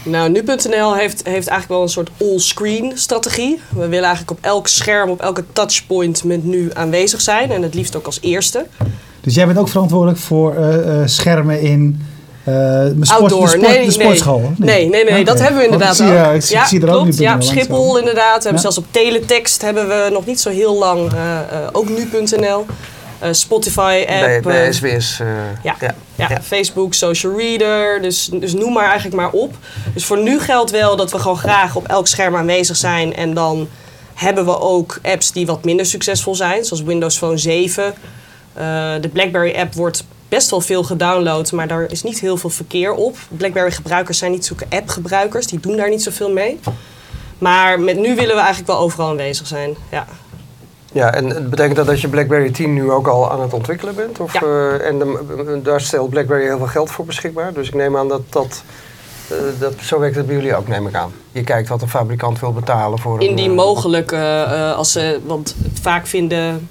Nou, 0.03 0.31
nu.nl 0.31 0.95
heeft, 0.95 1.17
heeft 1.27 1.49
eigenlijk 1.49 1.69
wel 1.69 1.83
een 1.83 1.89
soort 1.89 2.11
all-screen 2.21 2.93
strategie. 2.95 3.61
We 3.69 3.89
willen 3.89 4.05
eigenlijk 4.05 4.31
op 4.31 4.39
elk 4.41 4.67
scherm, 4.69 5.11
op 5.11 5.21
elke 5.21 5.45
touchpoint 5.53 6.25
met 6.25 6.45
nu 6.45 6.71
aanwezig 6.75 7.21
zijn. 7.21 7.51
En 7.51 7.63
het 7.63 7.75
liefst 7.75 7.97
ook 7.97 8.07
als 8.07 8.19
eerste. 8.23 8.67
Dus 9.21 9.35
jij 9.35 9.47
bent 9.47 9.59
ook 9.59 9.69
verantwoordelijk 9.69 10.19
voor 10.19 10.55
eh, 10.55 11.01
eh, 11.01 11.07
schermen 11.09 11.61
in 11.61 12.07
eh, 12.45 12.55
sport, 13.01 13.11
Outdoor, 13.21 13.41
de, 13.41 13.49
sport, 13.49 13.69
nee, 13.69 13.85
de 13.87 13.91
sportschool? 13.93 14.41
niet? 14.41 14.59
Nee, 14.59 14.89
nee, 14.89 15.05
nee, 15.05 15.25
dat 15.25 15.39
hebben 15.41 15.59
we 15.59 15.65
inderdaad 15.65 15.97
Want 15.99 16.11
ik 16.11 16.17
zie, 16.17 16.25
ook. 16.25 16.31
eh, 16.31 16.35
ik 16.35 16.43
zie, 16.43 16.57
ja, 16.57 16.63
ik 16.63 16.69
zie 16.69 16.81
er 16.81 16.89
ook 16.89 16.93
klopt. 17.03 17.07
nu.nl 17.19 17.23
Ja, 17.25 17.35
op 17.35 17.43
Schiphol 17.43 17.99
inderdaad. 17.99 18.37
We 18.37 18.49
hebben 18.49 18.53
Ja. 18.53 18.59
zelfs 18.61 18.79
op 18.79 18.85
teletext 18.91 19.63
hebben 19.63 19.89
we 19.89 20.09
nog 20.13 20.27
niet 20.27 20.41
zo 20.41 20.51
heel 20.51 20.79
lang 20.79 21.13
eh, 21.13 21.39
eh, 21.41 21.69
ook 21.73 21.89
nu.nl. 21.89 22.67
Eh, 23.19 23.29
Spotify 23.33 24.05
Bij, 24.07 24.35
app. 24.37 24.43
bij 24.45 24.67
eh, 24.67 24.73
SBS. 24.73 25.21
eh, 25.21 25.27
Ja. 25.63 25.75
ja. 25.81 25.95
ja, 26.15 26.27
Ja. 26.29 26.41
Facebook, 26.43 26.95
Social 26.95 27.37
Reader. 27.37 28.03
Dus, 28.03 28.31
dus 28.33 28.53
noem 28.53 28.73
maar 28.73 28.85
eigenlijk 28.87 29.17
maar 29.17 29.31
op. 29.31 29.55
Dus 29.95 30.05
voor 30.05 30.23
nu 30.23 30.41
geldt 30.41 30.71
wel 30.71 30.97
dat 30.97 31.11
we 31.11 31.19
gewoon 31.19 31.39
graag 31.39 31.77
op 31.77 31.87
elk 31.89 32.07
scherm 32.07 32.37
aanwezig 32.37 32.77
zijn. 32.77 33.15
En 33.15 33.35
dan 33.35 33.69
hebben 34.15 34.45
we 34.45 34.61
ook 34.61 34.99
apps 35.03 35.33
die 35.33 35.47
wat 35.47 35.65
minder 35.65 35.87
succesvol 35.87 36.35
zijn. 36.35 36.65
Zoals 36.65 36.83
Windows 36.83 37.17
Phone 37.19 37.39
7. 37.39 37.85
Eh, 37.85 38.65
de 39.01 39.09
BlackBerry 39.13 39.55
app 39.59 39.75
wordt 39.75 40.05
best 40.31 40.51
wel 40.51 40.61
veel 40.61 40.83
gedownload, 40.83 41.53
maar 41.53 41.69
daar 41.69 41.91
is 41.91 42.03
niet 42.03 42.21
heel 42.21 42.37
veel 42.37 42.51
verkeer 42.51 42.93
op. 42.93 43.17
BlackBerry 43.29 43.71
gebruikers 43.71 44.19
zijn 44.19 44.31
niet 44.31 44.47
zulke 44.47 44.67
app 44.69 44.89
gebruikers. 44.89 45.47
Die 45.47 45.61
doen 45.61 45.77
daar 45.77 45.89
niet 45.91 46.03
zoveel 46.03 46.31
mee. 46.33 46.61
Maar 47.39 47.81
met 47.81 47.97
nu 47.97 48.15
willen 48.15 48.35
we 48.35 48.41
eigenlijk 48.41 48.67
wel 48.67 48.79
overal 48.79 49.09
aanwezig 49.09 49.47
zijn. 49.47 49.75
Ja. 49.91 50.07
Ja, 50.93 51.15
en 51.15 51.27
het 51.27 51.51
betekent 51.51 51.77
dat 51.77 51.87
dat 51.87 52.01
je 52.01 52.09
BlackBerry 52.09 52.51
10 52.51 52.75
nu 52.75 52.91
ook 52.91 53.07
al 53.09 53.31
aan 53.31 53.41
het 53.41 53.53
ontwikkelen 53.53 53.95
bent? 53.95 54.21
Of, 54.21 54.33
Ja. 54.33 54.41
eh, 54.41 54.87
en 54.87 54.99
de- 54.99 55.61
daar 55.63 55.81
stelt 55.81 56.11
BlackBerry 56.11 56.45
heel 56.45 56.59
veel 56.59 56.67
geld 56.67 56.91
voor 56.91 57.05
beschikbaar. 57.05 57.53
Dus 57.53 57.69
ik 57.69 57.75
neem 57.75 57.97
aan 57.97 58.09
dat 58.09 58.21
dat, 58.29 58.63
eh, 59.29 59.37
dat 59.59 59.75
zo 59.83 59.99
werkt 59.99 60.17
het 60.17 60.27
bij 60.27 60.35
jullie 60.35 60.57
ook, 60.57 60.69
neem 60.69 60.87
ik 60.87 60.95
aan. 60.95 61.13
Je 61.33 61.43
kijkt 61.45 61.69
wat 61.69 61.83
een 61.83 61.89
fabrikant 61.89 62.41
wil 62.41 62.53
betalen 62.53 62.99
voor 62.99 63.15
een... 63.15 63.21
Indien 63.29 63.51
eh, 63.51 63.57
mogelijk, 63.57 64.13
eh, 64.13 64.43
eh, 64.71 64.77
als 64.77 64.93
ze, 64.93 65.21
want 65.27 65.55
vaak 65.81 66.07
vinden 66.07 66.69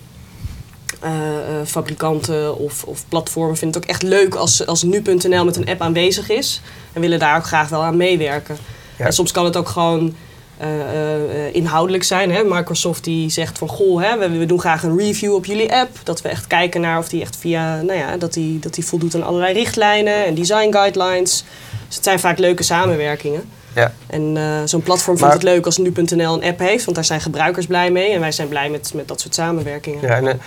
eh, 0.99 1.11
eh, 1.11 1.65
fabrikanten 1.65 2.57
of, 2.57 2.83
of 2.83 3.03
platformen 3.09 3.57
vinden 3.57 3.81
het 3.81 3.89
ook 3.89 3.95
echt 3.95 4.03
leuk 4.03 4.35
als, 4.35 4.65
als 4.65 4.83
nu.nl 4.83 5.45
met 5.45 5.55
een 5.55 5.69
app 5.69 5.81
aanwezig 5.81 6.29
is. 6.29 6.61
En 6.93 7.01
willen 7.01 7.19
daar 7.19 7.37
ook 7.37 7.45
graag 7.45 7.69
wel 7.69 7.83
aan 7.83 7.97
meewerken. 7.97 8.57
Ja. 8.97 9.05
En 9.05 9.13
soms 9.13 9.31
kan 9.31 9.45
het 9.45 9.57
ook 9.57 9.67
gewoon 9.67 10.15
eh, 10.57 11.55
inhoudelijk 11.55 12.03
zijn. 12.03 12.31
Hè? 12.31 12.43
Microsoft 12.43 13.03
die 13.03 13.29
zegt 13.29 13.57
van 13.57 13.67
goh, 13.67 14.01
hè, 14.01 14.17
we, 14.17 14.37
we 14.37 14.45
doen 14.45 14.59
graag 14.59 14.83
een 14.83 14.97
review 14.97 15.33
op 15.33 15.45
jullie 15.45 15.73
app. 15.73 15.89
Dat 16.03 16.21
we 16.21 16.29
echt 16.29 16.47
kijken 16.47 16.81
naar 16.81 16.97
of 16.97 17.09
die 17.09 17.21
echt 17.21 17.35
via, 17.35 17.81
nou 17.81 17.99
ja, 17.99 18.17
dat 18.17 18.33
die, 18.33 18.59
dat 18.59 18.73
die 18.73 18.85
voldoet 18.85 19.15
aan 19.15 19.23
allerlei 19.23 19.53
richtlijnen 19.53 20.25
en 20.25 20.35
design 20.35 20.71
guidelines. 20.71 21.43
Dus 21.87 21.95
het 21.95 22.03
zijn 22.03 22.19
vaak 22.19 22.37
leuke 22.37 22.63
samenwerkingen. 22.63 23.49
Ja. 23.75 23.93
En 24.07 24.37
zo'n 24.65 24.81
platform 24.81 25.19
Maar- 25.19 25.29
vindt 25.29 25.43
het 25.43 25.53
leuk 25.53 25.65
als 25.65 25.77
nu.nl 25.77 26.33
een 26.33 26.43
app 26.43 26.59
heeft, 26.59 26.83
want 26.83 26.95
daar 26.95 27.05
zijn 27.05 27.21
gebruikers 27.21 27.65
blij 27.65 27.91
mee. 27.91 28.11
En 28.11 28.19
wij 28.19 28.31
zijn 28.31 28.47
blij 28.47 28.69
met, 28.69 28.91
met 28.93 29.07
dat 29.07 29.21
soort 29.21 29.33
samenwerkingen. 29.33 30.01
Ja, 30.01 30.15
en, 30.15 30.39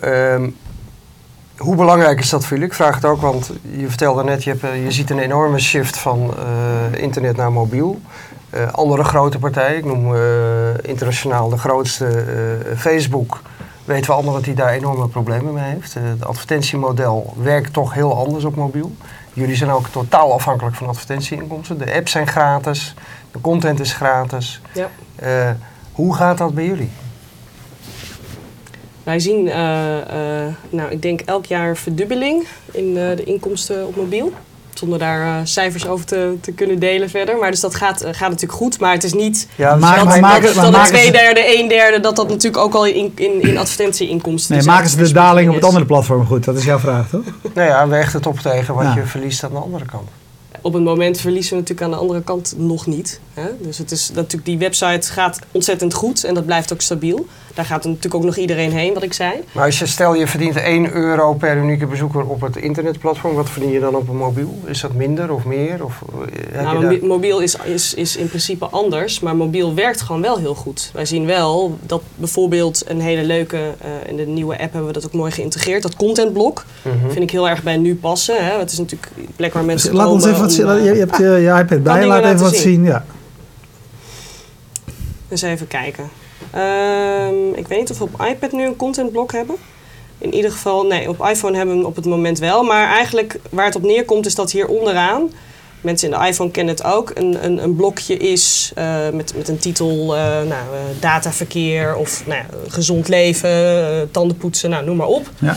eh, 0.00 0.34
ehm, 0.34 0.50
hoe 1.58 1.76
belangrijk 1.76 2.18
is 2.18 2.28
dat 2.28 2.40
voor 2.40 2.52
jullie? 2.52 2.66
Ik 2.70 2.76
vraag 2.76 2.94
het 2.94 3.04
ook, 3.04 3.20
want 3.20 3.50
je 3.76 3.88
vertelde 3.88 4.24
net, 4.24 4.44
je, 4.44 4.50
hebt, 4.50 4.62
eh, 4.62 4.84
je 4.84 4.92
ziet 4.92 5.10
een 5.10 5.18
enorme 5.18 5.58
shift 5.58 5.98
van 5.98 6.34
eh, 6.38 7.02
internet 7.02 7.36
naar 7.36 7.52
mobiel. 7.52 8.00
Eh, 8.50 8.72
andere 8.72 9.04
grote 9.04 9.38
partijen, 9.38 9.76
ik 9.76 9.84
noem 9.84 10.14
internationaal 10.82 11.48
de 11.48 11.58
grootste 11.58 12.24
Facebook, 12.76 13.42
weten 13.84 14.06
we 14.06 14.12
allemaal 14.12 14.34
dat 14.34 14.44
hij 14.44 14.54
daar 14.54 14.72
enorme 14.72 15.08
problemen 15.08 15.54
mee 15.54 15.64
heeft. 15.64 15.94
Het 15.94 16.24
advertentiemodel 16.24 17.34
werkt 17.42 17.72
toch 17.72 17.94
heel 17.94 18.16
anders 18.16 18.44
op 18.44 18.56
mobiel. 18.56 18.92
Jullie 19.32 19.56
zijn 19.56 19.70
ook 19.70 19.88
totaal 19.88 20.32
afhankelijk 20.32 20.76
van 20.76 20.86
advertentieinkomsten. 20.86 21.78
De 21.78 21.94
apps 21.94 22.12
zijn 22.12 22.26
gratis, 22.26 22.94
de 23.30 23.40
content 23.40 23.80
is 23.80 23.92
gratis. 23.92 24.60
Ja. 24.72 25.56
Hoe 25.92 26.14
gaat 26.14 26.38
dat 26.38 26.54
bij 26.54 26.64
jullie? 26.64 26.90
Wij 29.08 29.18
zien, 29.20 29.48
eh, 29.48 29.98
eh, 29.98 30.52
nou, 30.70 30.90
ik 30.90 31.02
denk 31.02 31.20
elk 31.20 31.46
jaar 31.46 31.76
verdubbeling 31.76 32.46
in 32.72 32.96
eh, 32.96 33.16
de 33.16 33.24
inkomsten 33.24 33.86
op 33.86 33.96
mobiel. 33.96 34.32
Zonder 34.74 34.98
daar 34.98 35.46
cijfers 35.46 35.86
over 35.86 36.06
te, 36.06 36.34
te 36.40 36.52
kunnen 36.52 36.78
delen 36.78 37.10
verder. 37.10 37.36
Maar 37.36 37.50
dus 37.50 37.60
dat 37.60 37.74
gaat, 37.74 38.00
gaat 38.10 38.28
natuurlijk 38.30 38.52
goed. 38.52 38.80
Maar 38.80 38.92
het 38.92 39.04
is 39.04 39.12
niet 39.12 39.48
Ja, 39.56 39.76
Maar- 39.76 39.94
dat, 39.96 40.04
maar 40.04 40.12
dat, 40.14 40.20
maken- 40.20 40.42
dat, 40.42 40.54
maar 40.54 40.64
dat 40.64 40.72
maken 40.72 40.88
twee 40.92 41.04
ze- 41.04 41.10
derde, 41.10 41.58
een 41.58 41.68
derde, 41.68 42.00
dat 42.00 42.16
dat 42.16 42.28
natuurlijk 42.28 42.62
ook 42.64 42.74
al 42.74 42.86
in, 42.86 43.12
in, 43.14 43.42
in 43.42 43.58
advertentieinkomsten 43.58 44.52
Nee, 44.52 44.60
is. 44.60 44.66
maken 44.66 44.88
ze 44.90 44.96
de 44.96 45.12
daling 45.12 45.48
op 45.48 45.54
het 45.54 45.64
andere 45.64 45.84
platform 45.84 46.26
goed? 46.26 46.44
Dat 46.44 46.56
is 46.56 46.64
jouw 46.64 46.78
vraag, 46.78 47.08
toch? 47.08 47.24
Nou 47.54 47.68
ja, 47.68 47.88
weegt 47.88 48.12
het 48.12 48.26
op 48.26 48.38
tegen 48.38 48.74
wat 48.74 48.84
Ja. 48.84 48.94
je 48.94 49.02
verliest 49.06 49.44
aan 49.44 49.50
de 49.50 49.58
andere 49.58 49.84
kant. 49.84 50.08
Op 50.60 50.72
het 50.72 50.82
moment 50.82 51.20
verliezen 51.20 51.52
we 51.52 51.58
natuurlijk 51.60 51.86
aan 51.86 51.92
de 51.94 52.00
andere 52.00 52.22
kant 52.22 52.54
nog 52.56 52.86
niet. 52.86 53.20
Hè? 53.34 53.46
Dus 53.60 53.78
het 53.78 53.90
is 53.90 54.10
natuurlijk, 54.14 54.44
die 54.44 54.58
website 54.58 55.12
gaat 55.12 55.38
ontzettend 55.52 55.94
goed 55.94 56.24
en 56.24 56.34
dat 56.34 56.46
blijft 56.46 56.72
ook 56.72 56.80
stabiel. 56.80 57.26
Daar 57.58 57.66
gaat 57.66 57.84
natuurlijk 57.84 58.14
ook 58.14 58.24
nog 58.24 58.36
iedereen 58.36 58.72
heen, 58.72 58.94
wat 58.94 59.02
ik 59.02 59.12
zei. 59.12 59.32
Maar 59.52 59.64
als 59.64 59.78
je 59.78 59.86
stel 59.86 60.14
je 60.14 60.26
verdient 60.26 60.56
1 60.56 60.92
euro 60.92 61.34
per 61.34 61.56
unieke 61.56 61.86
bezoeker 61.86 62.26
op 62.26 62.40
het 62.40 62.56
internetplatform, 62.56 63.34
wat 63.34 63.50
verdien 63.50 63.70
je 63.70 63.80
dan 63.80 63.94
op 63.94 64.08
een 64.08 64.16
mobiel? 64.16 64.58
Is 64.64 64.80
dat 64.80 64.92
minder 64.92 65.32
of 65.32 65.44
meer? 65.44 65.84
Of, 65.84 66.02
eh, 66.12 66.18
heb 66.52 66.62
Nou, 66.64 66.74
je 66.76 66.80
daar- 66.82 66.92
mobi- 66.92 67.06
mobiel 67.06 67.40
is, 67.40 67.56
is, 67.64 67.94
is 67.94 68.16
in 68.16 68.28
principe 68.28 68.66
anders, 68.66 69.20
maar 69.20 69.36
mobiel 69.36 69.74
werkt 69.74 70.00
gewoon 70.00 70.22
wel 70.22 70.38
heel 70.38 70.54
goed. 70.54 70.90
Wij 70.94 71.04
zien 71.04 71.26
wel 71.26 71.78
dat 71.86 72.02
bijvoorbeeld 72.14 72.82
een 72.86 73.00
hele 73.00 73.22
leuke, 73.24 73.56
eh, 73.56 73.90
in 74.06 74.16
de 74.16 74.26
nieuwe 74.26 74.52
app 74.60 74.72
hebben 74.72 74.86
we 74.86 74.92
dat 74.92 75.06
ook 75.06 75.12
mooi 75.12 75.30
geïntegreerd, 75.32 75.82
dat 75.82 75.96
contentblok. 75.96 76.64
Mhm. 76.82 77.10
Vind 77.10 77.22
ik 77.22 77.30
heel 77.30 77.48
erg 77.48 77.62
bij 77.62 77.76
nu 77.76 77.96
passen. 77.96 78.44
Hè? 78.46 78.58
Het 78.58 78.72
is 78.72 78.78
natuurlijk 78.78 79.10
een 79.16 79.28
plek 79.36 79.52
waar 79.54 79.64
mensen 79.64 79.90
Dus 79.90 79.98
laat 79.98 80.08
ons 80.08 80.24
even 80.26 80.40
wat 80.40 80.52
zien. 80.52 80.68
eh, 80.68 80.84
Je, 80.84 80.92
je 80.92 80.98
hebt 80.98 81.16
je, 81.16 81.24
je 81.24 81.58
iPad 81.60 81.82
bij, 81.82 82.06
laat 82.06 82.24
even 82.24 82.38
wat 82.38 82.52
zien. 82.54 82.60
zien. 82.62 82.84
Ja. 82.84 83.04
Eens 85.28 85.42
even 85.42 85.66
kijken. 85.66 86.08
Ehm, 86.50 87.54
ik 87.54 87.68
weet 87.68 87.78
niet 87.78 87.90
of 87.90 87.98
we 87.98 88.04
op 88.04 88.26
iPad 88.26 88.52
nu 88.52 88.64
een 88.66 88.76
contentblok 88.76 89.32
hebben. 89.32 89.56
In 90.18 90.34
ieder 90.34 90.50
geval, 90.50 90.86
nee, 90.86 91.08
op 91.08 91.26
iPhone 91.28 91.56
hebben 91.56 91.74
we 91.74 91.80
hem 91.80 91.90
op 91.90 91.96
het 91.96 92.04
moment 92.04 92.38
wel. 92.38 92.62
Maar 92.62 92.88
eigenlijk 92.88 93.38
waar 93.50 93.64
het 93.64 93.76
op 93.76 93.82
neerkomt 93.82 94.26
is 94.26 94.34
dat 94.34 94.50
hier 94.50 94.66
onderaan, 94.66 95.30
mensen 95.80 96.12
in 96.12 96.18
de 96.18 96.26
iPhone 96.26 96.50
kennen 96.50 96.74
het 96.74 96.84
ook, 96.84 97.10
een, 97.14 97.44
een, 97.44 97.62
een 97.62 97.76
blokje 97.76 98.16
is 98.16 98.72
eh, 98.74 99.08
met, 99.12 99.36
met 99.36 99.48
een 99.48 99.58
titel, 99.58 100.16
eh, 100.16 100.22
nou, 100.22 100.50
eh, 100.50 101.00
dataverkeer 101.00 101.96
of 101.96 102.26
nou, 102.26 102.40
ja, 102.40 102.46
gezond 102.68 103.08
leven, 103.08 104.08
tandenpoetsen, 104.10 104.70
nou, 104.70 104.84
noem 104.84 104.96
maar 104.96 105.06
op. 105.06 105.30
Ja. 105.38 105.56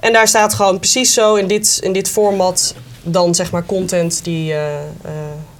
En 0.00 0.12
daar 0.12 0.28
staat 0.28 0.54
gewoon 0.54 0.78
precies 0.78 1.14
zo 1.14 1.34
in 1.34 1.46
dit, 1.46 1.78
in 1.82 1.92
dit 1.92 2.08
format 2.08 2.74
dan 3.02 3.34
zeg 3.34 3.50
maar 3.50 3.66
content 3.66 4.24
die, 4.24 4.54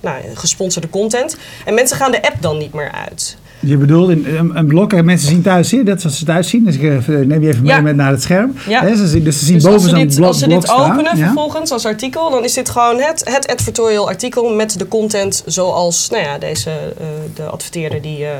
nou, 0.00 0.22
gesponsorde 0.34 0.90
content. 0.90 1.36
En 1.64 1.74
mensen 1.74 1.96
gaan 1.96 2.10
de 2.10 2.22
app 2.22 2.36
dan 2.40 2.58
niet 2.58 2.72
meer 2.72 2.92
uit. 2.92 3.36
Je 3.60 3.76
bedoelt 3.76 4.08
een, 4.08 4.50
een 4.54 4.66
blok 4.66 4.92
en 4.92 5.04
mensen 5.04 5.28
zien 5.28 5.42
thuis 5.42 5.68
zien, 5.68 5.84
dat 5.84 5.96
is 5.98 6.04
wat 6.04 6.12
ze 6.12 6.24
thuis 6.24 6.48
zien. 6.48 6.64
Dus 6.64 6.74
ik 6.76 6.82
eh, 6.82 7.06
neem 7.06 7.42
je 7.42 7.48
even 7.48 7.62
mee 7.62 7.72
Ja. 7.72 7.80
met 7.80 7.96
naar 7.96 8.10
het 8.10 8.22
scherm. 8.22 8.54
Ja. 8.68 8.96
Ze 8.96 9.22
dus 9.22 9.38
ze 9.38 9.44
zien 9.44 9.54
Dus 9.54 9.62
boven 9.64 9.80
zo'n 9.90 10.06
blok, 10.06 10.26
als 10.26 10.38
ze 10.38 10.48
dit 10.48 10.70
openen 10.70 11.16
vervolgens 11.18 11.70
als 11.70 11.84
artikel, 11.86 12.30
dan 12.30 12.44
is 12.44 12.52
dit 12.52 12.68
gewoon 12.70 13.00
het, 13.00 13.22
het 13.24 13.46
advertorial 13.46 14.08
artikel 14.08 14.54
met 14.54 14.78
de 14.78 14.88
content 14.88 15.42
zoals 15.46 16.08
nou 16.10 16.22
ja, 16.22 16.38
deze, 16.38 16.70
eh, 16.70 17.06
de 17.34 17.42
adverteerder 17.42 18.02
die, 18.02 18.24
eh, 18.24 18.30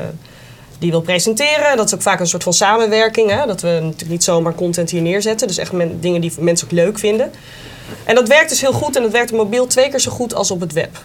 die 0.79 0.91
wil 0.91 1.01
presenteren. 1.01 1.77
Dat 1.77 1.85
is 1.85 1.93
ook 1.93 2.01
vaak 2.01 2.19
een 2.19 2.27
soort 2.27 2.43
van 2.43 2.53
samenwerking. 2.53 3.29
Hè? 3.29 3.45
Dat 3.45 3.61
we 3.61 3.79
natuurlijk 3.81 4.09
niet 4.11 4.23
zomaar 4.23 4.55
content 4.55 4.89
hier 4.89 5.01
neerzetten. 5.01 5.47
Dus 5.47 5.57
echt 5.57 5.71
men- 5.71 5.97
dingen 5.99 6.21
die 6.21 6.31
mensen 6.39 6.67
ook 6.67 6.73
leuk 6.73 6.99
vinden. 6.99 7.31
En 8.03 8.15
dat 8.15 8.27
werkt 8.27 8.49
dus 8.49 8.61
heel 8.61 8.73
goed 8.73 8.95
en 8.95 9.01
dat 9.01 9.11
werkt 9.11 9.31
op 9.31 9.37
mobiel 9.37 9.67
twee 9.67 9.89
keer 9.89 9.99
zo 9.99 10.11
goed 10.11 10.35
als 10.35 10.51
op 10.51 10.59
het 10.59 10.73
web. 10.73 11.03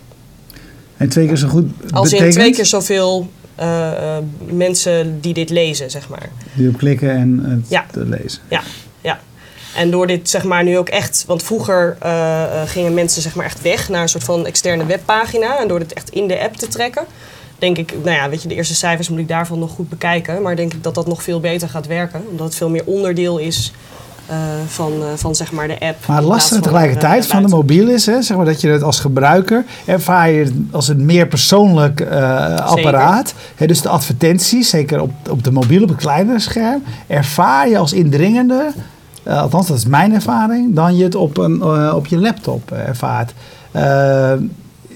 En 0.97 1.09
twee 1.09 1.27
keer 1.27 1.37
zo 1.37 1.49
goed 1.49 1.65
Als 1.91 2.05
in 2.13 2.19
betekent, 2.19 2.33
twee 2.33 2.53
keer 2.55 2.67
zoveel 2.67 3.29
eh, 3.63 4.17
eh, 4.17 4.23
mensen 4.51 5.21
die 5.21 5.35
dit 5.35 5.51
lezen, 5.51 5.91
zeg 5.91 6.09
maar. 6.09 6.29
Die 6.55 6.69
op 6.69 6.77
klikken 6.77 7.11
en 7.11 7.39
het 7.45 7.69
Ja. 7.69 7.85
lezen. 7.93 8.43
Ja, 8.49 8.61
ja. 9.01 9.21
En 9.77 9.91
door 9.91 10.07
dit 10.07 10.31
zeg 10.31 10.45
maar 10.45 10.65
nu 10.65 10.79
ook 10.79 10.89
echt, 10.89 11.25
want 11.27 11.43
vroeger 11.43 11.97
eh, 12.01 12.63
gingen 12.67 12.95
mensen 12.95 13.23
zeg 13.23 13.35
maar 13.35 13.45
echt 13.47 13.63
weg 13.63 13.89
naar 13.89 14.03
een 14.03 14.09
soort 14.09 14.25
van 14.25 14.47
externe 14.47 14.87
webpagina. 14.87 15.59
En 15.61 15.69
door 15.69 15.79
dit 15.79 15.93
echt 15.93 16.11
in 16.11 16.29
de 16.29 16.41
app 16.41 16.57
te 16.57 16.69
trekken, 16.69 17.05
denk 17.59 17.79
ik, 17.79 17.93
nou 18.05 18.17
ja, 18.17 18.29
weet 18.29 18.43
je, 18.43 18.49
de 18.49 18.55
eerste 18.55 18.75
cijfers 18.75 19.09
moet 19.09 19.19
ik 19.19 19.29
daarvan 19.29 19.59
nog 19.59 19.71
goed 19.71 19.89
bekijken. 19.89 20.43
Maar 20.43 20.57
denk 20.57 20.75
ik 20.75 20.83
dat 20.83 20.95
dat 20.95 21.07
nog 21.07 21.23
veel 21.23 21.41
beter 21.41 21.69
gaat 21.69 21.87
werken. 21.87 22.23
Omdat 22.31 22.47
het 22.47 22.57
veel 22.57 22.71
meer 22.71 22.85
onderdeel 22.85 23.39
is 23.39 23.73
van, 24.67 24.93
eh, 24.93 25.07
van 25.17 25.35
zeg 25.35 25.53
maar 25.53 25.69
de 25.69 25.81
app. 25.81 26.07
Maar 26.07 26.23
het 26.23 26.43
van, 26.49 26.61
tegelijkertijd 26.61 27.25
eh, 27.25 27.31
van 27.31 27.43
de 27.43 27.49
buiten. 27.49 27.75
mobiel 27.77 27.95
is, 27.95 28.07
hè, 28.07 28.23
zeg 28.23 28.37
maar, 28.37 28.47
dat 28.47 28.61
je 28.61 28.69
het 28.69 28.83
als 28.83 29.01
gebruiker 29.01 29.65
ervaar 29.87 30.31
je 30.31 30.45
het 30.45 30.53
als 30.71 30.89
een 30.89 31.05
meer 31.05 31.27
persoonlijk 31.27 32.01
eh, 32.01 32.57
apparaat. 32.57 33.35
Hè, 33.57 33.67
dus 33.67 33.81
de 33.83 33.89
advertenties, 33.89 34.69
zeker 34.71 35.01
op, 35.01 35.11
op 35.31 35.45
de 35.45 35.51
mobiel, 35.53 35.83
op 35.83 35.89
het 35.89 35.99
kleinere 35.99 36.39
scherm, 36.41 36.83
ervaar 37.07 37.69
je 37.69 37.79
als 37.79 37.93
indringender, 37.93 38.73
eh, 39.23 39.43
althans 39.43 39.67
dat 39.67 39.77
is 39.77 39.87
mijn 39.87 40.15
ervaring, 40.15 40.75
dan 40.75 40.97
je 40.97 41.05
het 41.05 41.15
op, 41.15 41.37
een, 41.39 41.61
eh, 41.63 41.93
op 41.97 42.07
je 42.07 42.19
laptop 42.19 42.73
eh, 42.73 42.89
ervaart. 42.89 43.33
Eh, 43.71 44.33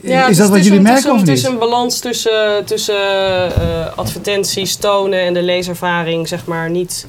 Ja, 0.03 0.21
het 0.21 0.31
is 0.31 0.37
dat 0.37 0.49
wat 0.49 0.57
het 0.57 0.65
jullie 0.67 0.79
een- 0.79 0.85
merken 0.85 1.03
het 1.03 1.05
een, 1.11 1.13
of 1.15 1.21
Het 1.21 1.29
niet? 1.29 1.39
is 1.39 1.45
een 1.45 1.59
balans 1.59 1.99
tussen, 1.99 2.65
tussen 2.65 2.95
eh, 2.95 3.97
advertenties 3.97 4.77
tonen 4.77 5.21
en 5.21 5.35
de 5.35 5.43
leeservaring, 5.43 6.29
zeg 6.29 6.45
maar, 6.47 6.71
niet, 6.71 7.07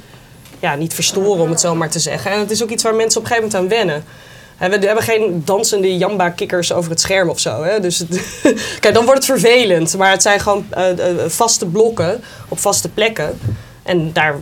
ja, 0.60 0.76
niet 0.76 0.94
verstoren, 0.94 1.44
om 1.44 1.50
het 1.50 1.60
zo 1.60 1.76
maar 1.76 1.90
te 1.90 2.00
zeggen. 2.00 2.32
En 2.32 2.40
het 2.40 2.52
is 2.52 2.64
ook 2.64 2.70
iets 2.70 2.84
waar 2.84 2.96
mensen 2.96 3.20
op 3.22 3.26
een 3.28 3.32
gegeven 3.36 3.52
moment 3.60 3.72
aan 3.74 3.78
wennen. 3.78 4.04
We 4.80 4.86
hebben 4.86 5.04
geen 5.04 5.42
dansende 5.46 5.98
jamba-kikkers 5.98 6.74
over 6.74 6.90
het 6.92 7.00
scherm 7.02 7.30
of 7.30 7.40
zo. 7.40 7.64
Hè? 7.64 7.80
Dus 7.80 7.98
het- 8.00 8.22
Kijk, 8.80 8.94
dan 8.94 9.06
wordt 9.06 9.26
het 9.28 9.40
vervelend. 9.40 9.98
Maar 9.98 10.12
het 10.12 10.22
zijn 10.22 10.40
gewoon 10.40 10.66
eh, 10.70 10.90
eh, 11.10 11.30
vaste 11.30 11.66
blokken 11.66 12.22
op 12.48 12.60
vaste 12.60 12.90
plekken. 12.90 13.38
En 13.84 14.14
daar, 14.14 14.34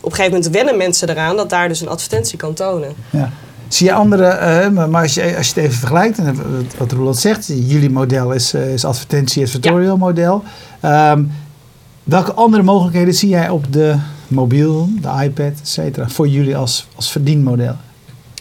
op 0.00 0.10
een 0.10 0.16
gegeven 0.16 0.32
moment 0.36 0.52
wennen 0.52 0.76
mensen 0.76 1.08
eraan 1.08 1.36
dat 1.36 1.50
daar 1.50 1.68
dus 1.68 1.80
een 1.80 1.88
advertentie 1.88 2.38
kan 2.38 2.54
tonen. 2.54 2.94
Ja. 3.10 3.30
Zie 3.68 3.86
je 3.86 3.92
andere, 3.92 4.26
eh, 4.26 4.68
maar 4.68 5.02
als 5.02 5.14
je, 5.14 5.36
als 5.36 5.46
je 5.48 5.52
het 5.54 5.64
even 5.64 5.78
vergelijkt, 5.78 6.18
en 6.18 6.38
wat- 6.78 6.92
Roland 6.92 7.18
zegt, 7.18 7.46
jullie 7.46 7.90
model 7.90 8.32
is, 8.32 8.54
eh, 8.54 8.72
is 8.72 8.84
advertentie-advertorial 8.84 9.96
model. 9.96 10.42
Ehm, 10.80 11.22
welke 12.04 12.32
andere 12.32 12.62
mogelijkheden 12.62 13.14
zie 13.14 13.28
jij 13.28 13.48
op 13.48 13.72
de 13.72 13.96
mobiel, 14.34 14.88
de 15.00 15.22
iPad, 15.24 15.46
et 15.46 15.68
cetera, 15.68 16.08
voor 16.08 16.28
jullie 16.28 16.56
als, 16.56 16.86
als 16.96 17.10
verdienmodel? 17.10 17.74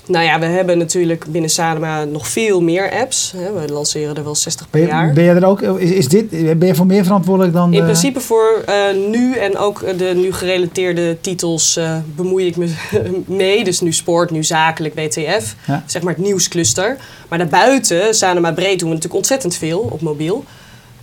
Nou 0.07 0.25
ja, 0.25 0.39
we 0.39 0.45
hebben 0.45 0.77
natuurlijk 0.77 1.25
binnen 1.29 1.49
Sadema 1.49 2.03
nog 2.03 2.27
veel 2.27 2.61
meer 2.61 2.91
apps. 2.91 3.33
We 3.65 3.71
lanceren 3.73 4.15
er 4.15 4.23
wel 4.23 4.35
60 4.35 4.69
per 4.69 4.79
Ben 4.79 4.89
je, 4.89 4.95
jaar. 4.95 5.13
ben 5.13 5.23
je 5.23 5.29
er 5.29 5.45
ook, 5.45 5.61
is, 5.61 5.91
is 5.91 6.07
dit, 6.07 6.29
ben 6.59 6.67
je 6.67 6.75
voor 6.75 6.85
meer 6.85 7.03
verantwoordelijk 7.03 7.53
dan 7.53 7.73
In 7.73 7.77
de- 7.79 7.83
principe 7.83 8.19
voor 8.19 8.63
eh, 8.65 8.75
nu 9.09 9.35
en 9.35 9.57
ook 9.57 9.79
de 9.97 10.11
nu 10.15 10.33
gerelateerde 10.33 11.17
titels 11.21 11.75
eh, 11.77 11.97
bemoei 12.15 12.45
ik 12.47 12.55
me 12.57 12.67
mee. 13.25 13.63
Dus 13.63 13.81
nu 13.81 13.93
sport, 13.93 14.31
nu 14.31 14.43
zakelijk, 14.43 14.95
WTF. 14.95 15.55
Ja. 15.67 15.83
Zeg 15.85 16.01
maar 16.01 16.13
het 16.13 16.23
nieuwscluster. 16.23 16.97
Maar 17.29 17.37
daarbuiten, 17.37 18.15
Sanema 18.15 18.51
breed, 18.51 18.79
doen 18.79 18.87
we 18.89 18.93
natuurlijk 18.95 19.15
ontzettend 19.15 19.55
veel 19.55 19.79
op 19.79 20.01
mobiel. 20.01 20.43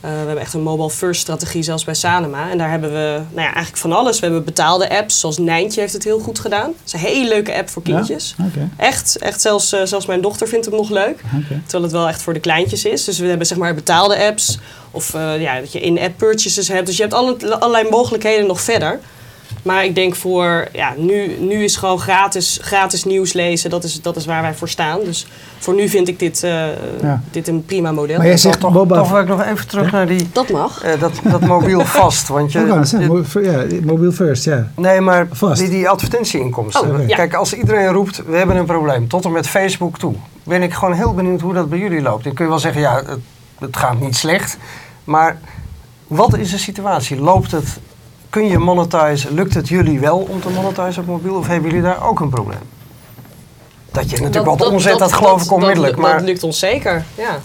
Eh, 0.01 0.11
we 0.11 0.17
hebben 0.17 0.39
echt 0.39 0.55
een 0.55 0.63
mobile 0.63 0.91
first 0.91 1.21
strategie 1.21 1.63
zelfs 1.63 1.85
bij 1.85 1.95
Sanema. 1.95 2.51
En 2.51 2.59
daar 2.59 2.71
hebben 2.71 2.91
we 2.91 3.21
nou 3.31 3.41
ja, 3.41 3.53
eigenlijk 3.55 3.77
van 3.77 3.93
alles. 3.93 4.19
We 4.19 4.27
hebben 4.27 4.45
betaalde 4.45 4.91
apps, 4.91 5.21
zoals 5.21 5.39
Nijntje 5.39 5.81
heeft 5.81 5.93
het 5.93 6.05
heel 6.05 6.19
goed 6.19 6.39
gedaan. 6.39 6.67
Het 6.67 6.87
is 6.87 6.93
een 6.93 6.99
hele 6.99 7.29
leuke 7.29 7.55
app 7.55 7.69
voor 7.69 7.83
kindjes. 7.83 8.35
Ja? 8.39 8.69
Echt, 8.77 9.17
echt 9.17 9.41
zelfs, 9.41 9.73
eh, 9.73 9.81
zelfs 9.85 10.07
mijn 10.07 10.21
dochter 10.21 10.49
vindt 10.49 10.67
hem 10.67 10.75
nog 10.75 10.91
leuk. 10.91 11.25
Terwijl 11.63 11.83
het 11.83 11.93
wel 11.93 12.09
echt 12.09 12.23
voor 12.23 12.33
de 12.33 12.41
kleintjes 12.41 12.85
is. 12.85 13.05
Dus 13.05 13.19
we 13.19 13.27
hebben 13.27 13.47
zeg 13.47 13.59
maar 13.59 13.75
betaalde 13.75 14.27
apps. 14.27 14.59
Of 14.91 15.15
eh, 15.15 15.41
ja, 15.41 15.61
dat 15.61 15.73
je 15.73 15.81
in-app 15.81 16.19
purchases 16.19 16.69
hebt. 16.69 16.87
Dus 16.87 16.97
je 16.97 17.03
hebt 17.03 17.15
alle, 17.15 17.59
allerlei 17.59 17.91
mogelijkheden 17.91 18.47
nog 18.47 18.61
verder. 18.61 19.01
Maar 19.63 19.85
ik 19.85 19.95
denk 19.95 20.15
voor, 20.15 20.69
ja, 20.73 20.93
nu, 20.97 21.37
nu 21.41 21.65
is 21.65 21.77
gewoon 21.77 21.99
gratis, 22.01 22.59
gratis 22.63 23.05
nieuws 23.05 23.33
lezen, 23.33 23.71
dat 23.71 23.85
is, 23.85 24.03
dat 24.03 24.17
is 24.17 24.27
waar 24.27 24.43
wij 24.43 24.55
voor 24.55 24.69
staan. 24.69 24.99
Dus 25.05 25.27
voor 25.59 25.75
nu 25.75 25.89
vind 25.89 26.09
ik 26.09 26.19
dit, 26.19 26.43
eh, 26.43 26.67
Ja. 27.03 27.23
dit 27.31 27.49
een 27.49 27.65
prima 27.65 27.93
model. 27.93 28.17
Maar 28.17 28.27
jij 28.27 28.37
zegt 28.37 28.61
toch, 28.61 28.87
toch 28.89 29.11
wil 29.11 29.21
ik 29.21 29.27
nog 29.29 29.43
even 29.45 29.69
terug 29.69 29.93
naar 29.93 30.07
die, 30.07 30.29
Dat 30.33 30.49
mag. 30.49 30.83
eh, 30.83 31.01
dat, 31.01 31.13
dat 31.23 31.41
mobiel 31.41 31.85
vast. 32.01 32.29
Want 32.29 32.53
je, 32.53 32.59
mo- 33.09 33.41
ja, 33.41 33.65
mobiel 33.85 34.13
first, 34.13 34.45
ja. 34.45 34.71
nee, 34.77 35.01
maar 35.01 35.27
Vast. 35.33 35.61
die, 35.61 35.71
die 35.71 35.89
advertentieinkomsten. 35.89 37.01
Oh. 37.01 37.07
Kijk, 37.17 37.35
als 37.35 37.53
iedereen 37.53 37.89
roept, 37.89 38.23
we 38.27 38.37
hebben 38.37 38.57
een 38.57 38.65
probleem, 38.67 39.09
tot 39.09 39.25
en 39.25 39.33
met 39.33 39.49
Facebook 39.49 39.99
toe. 39.99 40.15
Ben 40.45 40.63
ik 40.63 40.75
gewoon 40.75 40.95
heel 40.95 41.15
benieuwd 41.15 41.41
hoe 41.41 41.55
dat 41.55 41.69
bij 41.69 41.79
jullie 41.79 42.03
loopt. 42.03 42.25
Dan 42.25 42.33
kun 42.35 42.45
je 42.45 42.51
wel 42.51 42.61
zeggen, 42.61 42.81
ja, 42.81 42.97
het, 43.07 43.19
het 43.59 43.77
gaat 43.77 44.01
niet 44.01 44.17
slecht. 44.17 44.57
Maar 45.05 45.39
wat 46.07 46.37
is 46.37 46.51
de 46.51 46.59
situatie? 46.59 47.21
Loopt 47.21 47.51
het, 47.51 47.79
kun 48.31 48.47
je 48.47 48.59
monetizen? 48.59 49.35
Lukt 49.35 49.55
het 49.55 49.69
jullie 49.69 50.01
wel 50.01 50.19
om 50.19 50.41
te 50.41 50.49
monetizen 50.51 51.03
op 51.03 51.09
mobiel? 51.09 51.35
Of 51.35 51.47
hebben 51.47 51.69
jullie 51.71 51.85
daar 51.85 52.09
ook 52.09 52.21
een 52.21 52.29
probleem? 52.31 52.59
Dat 53.93 54.11
je 54.11 54.21
natuurlijk 54.21 54.59
wat 54.59 54.69
omzet, 54.71 54.99
dat, 54.99 55.13
geloof 55.13 55.43
ik 55.45 55.53
onmiddellijk. 55.53 55.93
Dat, 55.95 56.03
maar, 56.05 56.13
dat 56.19 56.23
lukt 56.23 56.43
ons 56.43 56.59
zeker, 56.59 57.05
ja. 57.15 57.39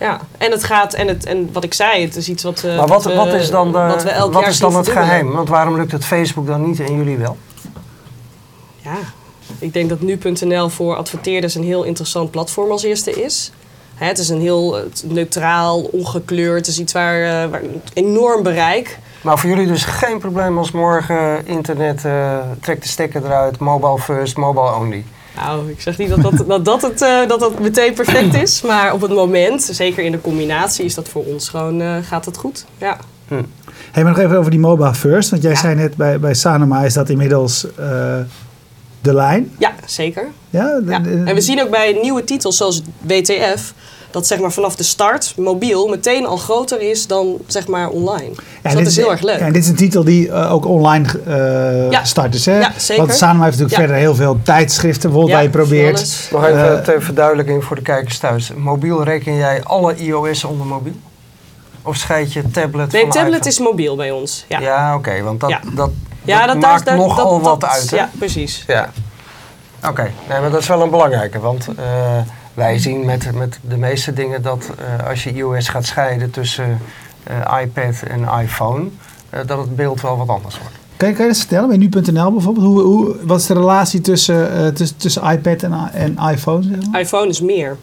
Ja, 0.00 0.20
en 0.38 0.50
het 0.50 0.64
gaat, 0.64 0.94
en, 0.94 1.08
het, 1.08 1.24
en 1.24 1.48
wat 1.52 1.64
ik 1.64 1.74
zei, 1.74 2.04
het 2.04 2.16
is 2.16 2.28
iets 2.28 2.42
wat, 2.42 2.62
eh, 2.64 2.76
maar 2.76 2.86
wat, 2.86 3.04
we, 3.04 3.14
wat 3.14 3.32
is 3.32 3.50
dan, 3.50 3.72
de- 3.72 3.78
wat 3.78 4.02
we 4.02 4.28
wat 4.30 4.46
is 4.46 4.58
dan 4.58 4.76
het 4.76 4.88
geheim? 4.88 5.30
Want 5.32 5.48
waarom 5.48 5.76
lukt 5.76 5.92
het 5.92 6.04
Facebook 6.04 6.46
dan 6.46 6.66
niet 6.66 6.80
en 6.80 6.96
jullie 6.96 7.16
wel? 7.16 7.36
Ja, 8.76 8.96
ik 9.58 9.72
denk 9.72 9.88
dat 9.88 10.00
nu.nl 10.00 10.68
voor 10.68 10.96
adverteerders 10.96 11.54
een 11.54 11.62
heel 11.64 11.82
interessant 11.82 12.30
platform 12.30 12.70
als 12.70 12.82
eerste 12.82 13.10
is. 13.24 13.50
Hè, 13.94 14.06
het 14.06 14.18
is 14.18 14.28
een 14.28 14.40
heel 14.40 14.78
eh, 14.78 14.84
neutraal, 15.04 15.80
ongekleurd, 15.80 16.58
het 16.58 16.66
is 16.66 16.78
iets 16.78 16.92
waar, 16.92 17.22
eh, 17.44 17.50
waar 17.50 17.62
enorm 17.92 18.42
bereik. 18.42 18.98
Maar 19.22 19.38
voor 19.38 19.50
jullie 19.50 19.66
dus 19.66 19.84
geen 19.84 20.18
probleem 20.18 20.58
als 20.58 20.70
morgen 20.70 21.46
internet, 21.46 22.04
eh 22.04 22.38
trek 22.60 22.82
de 22.82 22.88
stekker 22.88 23.24
eruit, 23.24 23.58
mobile 23.58 23.98
first, 23.98 24.36
mobile 24.36 24.74
only. 24.74 25.04
Nou, 25.36 25.70
ik 25.70 25.80
zeg 25.80 25.98
niet 25.98 26.08
dat 26.08 26.22
dat, 26.22 26.46
dat, 26.48 26.64
dat, 26.64 26.82
het, 26.82 27.02
eh, 27.02 27.28
dat 27.28 27.40
dat 27.40 27.58
meteen 27.58 27.94
perfect 27.94 28.34
is, 28.34 28.62
maar 28.62 28.92
op 28.92 29.00
het 29.00 29.10
moment, 29.10 29.62
zeker 29.62 30.04
in 30.04 30.12
de 30.12 30.20
combinatie, 30.20 30.84
is 30.84 30.94
dat 30.94 31.08
voor 31.08 31.24
ons 31.24 31.48
gewoon, 31.48 31.80
eh, 31.80 31.96
gaat 32.02 32.24
het 32.24 32.36
goed. 32.36 32.64
Ja. 32.78 32.96
Hey, 33.90 34.02
maar 34.02 34.12
nog 34.12 34.18
even 34.18 34.38
over 34.38 34.50
die 34.50 34.60
mobile 34.60 34.94
first. 34.94 35.30
Want 35.30 35.42
jij 35.42 35.54
zei 35.54 35.74
net 35.74 35.96
bij, 35.96 36.20
bij 36.20 36.34
Sanoma 36.34 36.84
is 36.84 36.94
dat 36.94 37.08
inmiddels 37.08 37.66
eh, 37.74 38.18
de 39.00 39.14
lijn. 39.14 39.50
ja, 39.58 39.74
zeker. 39.86 40.26
Ja, 40.50 40.80
Ja. 40.86 41.02
En 41.04 41.34
we 41.34 41.40
zien 41.40 41.62
ook 41.62 41.70
bij 41.70 41.98
nieuwe 42.02 42.24
titels 42.24 42.56
zoals 42.56 42.82
WTF, 43.00 43.74
dat 44.10 44.26
zeg 44.26 44.38
maar 44.38 44.52
vanaf 44.52 44.76
de 44.76 44.82
start 44.82 45.32
mobiel 45.36 45.88
meteen 45.88 46.26
al 46.26 46.36
groter 46.36 46.80
is 46.80 47.06
dan 47.06 47.36
zeg 47.46 47.66
maar 47.68 47.88
online. 47.88 48.30
Ja, 48.34 48.40
dus 48.62 48.72
dat 48.72 48.86
is 48.86 48.96
heel 48.96 49.10
erg 49.10 49.22
leuk. 49.22 49.38
Ja, 49.38 49.46
en 49.46 49.52
dit 49.52 49.62
is 49.62 49.68
een 49.68 49.76
titel 49.76 50.04
die 50.04 50.30
eh, 50.30 50.52
ook 50.52 50.66
online 50.66 51.06
eh, 51.26 51.90
Ja. 51.90 52.00
gestart 52.00 52.34
is. 52.34 52.46
Hè? 52.46 52.58
Ja, 52.58 52.72
zeker. 52.76 53.06
Want 53.06 53.16
Sanoma 53.18 53.44
heeft 53.44 53.58
natuurlijk 53.58 53.70
Ja. 53.72 53.78
verder 53.78 53.96
heel 53.96 54.14
veel 54.14 54.38
tijdschriften 54.42 55.02
bijvoorbeeld 55.10 55.32
waar 55.34 55.42
je 55.42 55.50
probeert. 55.50 56.28
Nog 56.32 56.44
even 56.46 56.76
Eh, 56.76 56.82
ter 56.84 57.02
verduidelijking 57.02 57.64
voor 57.64 57.76
de 57.76 57.82
kijkers 57.82 58.18
thuis. 58.18 58.52
Mobiel 58.56 59.02
reken 59.04 59.34
jij 59.36 59.62
alle 59.62 59.94
iOS 59.96 60.44
onder 60.44 60.66
mobiel? 60.66 60.92
Of 61.82 61.96
scheid 61.96 62.32
je 62.32 62.50
tablet 62.50 62.92
Nee, 62.92 63.00
van 63.02 63.10
tablet 63.10 63.32
iPhone? 63.34 63.48
is 63.50 63.58
mobiel 63.58 63.96
bij 63.96 64.10
ons. 64.10 64.44
Ja, 64.48 64.60
Ja, 64.60 64.94
oké, 64.96 65.22
want 65.22 65.40
dat, 65.40 65.50
Ja. 65.50 65.60
dat, 65.74 65.90
Ja, 66.24 66.38
dat, 66.46 66.60
daar- 66.60 66.70
maakt 66.72 66.84
daar- 66.84 66.96
nogal 66.96 67.30
dat- 67.32 67.42
wat 67.48 67.60
dat- 67.60 67.70
uit. 67.70 67.90
Hè? 67.90 67.96
Ja, 67.96 68.10
precies. 68.18 68.64
Ja. 68.66 68.90
Oké, 69.88 70.02
nee, 70.28 70.40
maar 70.40 70.50
dat 70.50 70.60
is 70.60 70.68
wel 70.68 70.82
een 70.82 70.90
belangrijke. 70.90 71.38
Want 71.40 71.66
eh, 71.76 71.84
wij 72.58 72.78
zien 72.78 73.04
met, 73.04 73.34
met 73.34 73.58
de 73.68 73.76
meeste 73.76 74.12
dingen 74.12 74.42
dat 74.42 74.70
eh, 75.00 75.08
als 75.08 75.24
je 75.24 75.32
iOS 75.32 75.68
gaat 75.68 75.86
scheiden 75.86 76.30
tussen 76.30 76.78
eh, 77.22 77.60
iPad 77.62 77.94
en 78.08 78.40
iPhone, 78.42 78.88
eh, 79.30 79.40
dat 79.46 79.58
het 79.58 79.76
beeld 79.76 80.00
wel 80.00 80.16
wat 80.16 80.28
anders 80.28 80.58
wordt. 80.58 80.74
Kan 80.96 81.08
je, 81.08 81.14
kan 81.14 81.24
je 81.24 81.30
dat 81.30 81.40
vertellen 81.40 81.68
bij 81.68 81.76
nu.nl 81.76 82.32
bijvoorbeeld? 82.32 82.66
Hoe, 82.66 82.80
hoe, 82.80 83.16
wat 83.22 83.40
is 83.40 83.46
de 83.46 83.54
relatie 83.54 84.00
tussen, 84.00 84.52
eh, 84.52 84.66
tussen, 84.66 84.96
tussen 84.96 85.30
iPad 85.30 85.62
en, 85.62 85.72
en 85.92 86.18
iPhone? 86.32 86.62
Zeg 86.62 86.90
maar? 86.90 87.00
iPhone 87.00 87.28
is 87.28 87.40
meer. 87.40 87.76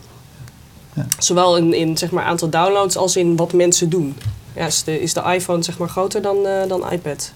Ja. 0.94 1.06
Zowel 1.18 1.58
in, 1.58 1.74
in 1.74 1.98
zeg 1.98 2.12
maar, 2.12 2.24
aantal 2.24 2.50
downloads 2.50 2.98
als 2.98 3.16
in 3.16 3.36
wat 3.36 3.54
mensen 3.54 3.90
doen. 3.90 4.16
Ja, 4.54 4.66
is, 4.66 4.84
de, 4.84 5.02
is 5.02 5.14
de 5.14 5.22
iPhone 5.34 5.64
zeg 5.64 5.78
maar, 5.78 5.90
groter 5.90 6.22
dan, 6.22 6.46
eh, 6.46 6.68
dan 6.68 6.92
iPad. 6.92 7.32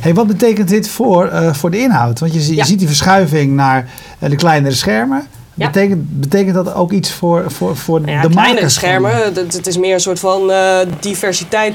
Hey, 0.00 0.14
wat 0.14 0.26
betekent 0.26 0.68
dit 0.68 0.88
voor, 0.88 1.26
eh, 1.26 1.54
voor 1.54 1.70
de 1.70 1.78
inhoud? 1.78 2.20
Want 2.20 2.34
je, 2.34 2.46
je 2.46 2.54
Ja. 2.54 2.64
ziet 2.64 2.78
die 2.78 2.86
verschuiving 2.86 3.52
naar 3.52 3.90
de 4.18 4.36
kleinere 4.36 4.74
schermen. 4.74 5.26
Ja. 5.56 5.66
Betekent, 5.66 6.20
betekent 6.20 6.54
dat 6.54 6.74
ook 6.74 6.92
iets 6.92 7.10
voor, 7.12 7.44
voor, 7.50 7.76
voor 7.76 8.00
Nou 8.00 8.12
ja, 8.12 8.22
de 8.22 8.28
makers? 8.28 8.74
schermen, 8.74 9.12
het, 9.34 9.66
is 9.66 9.78
meer 9.78 9.94
een 9.94 10.00
soort 10.00 10.18
van 10.18 10.50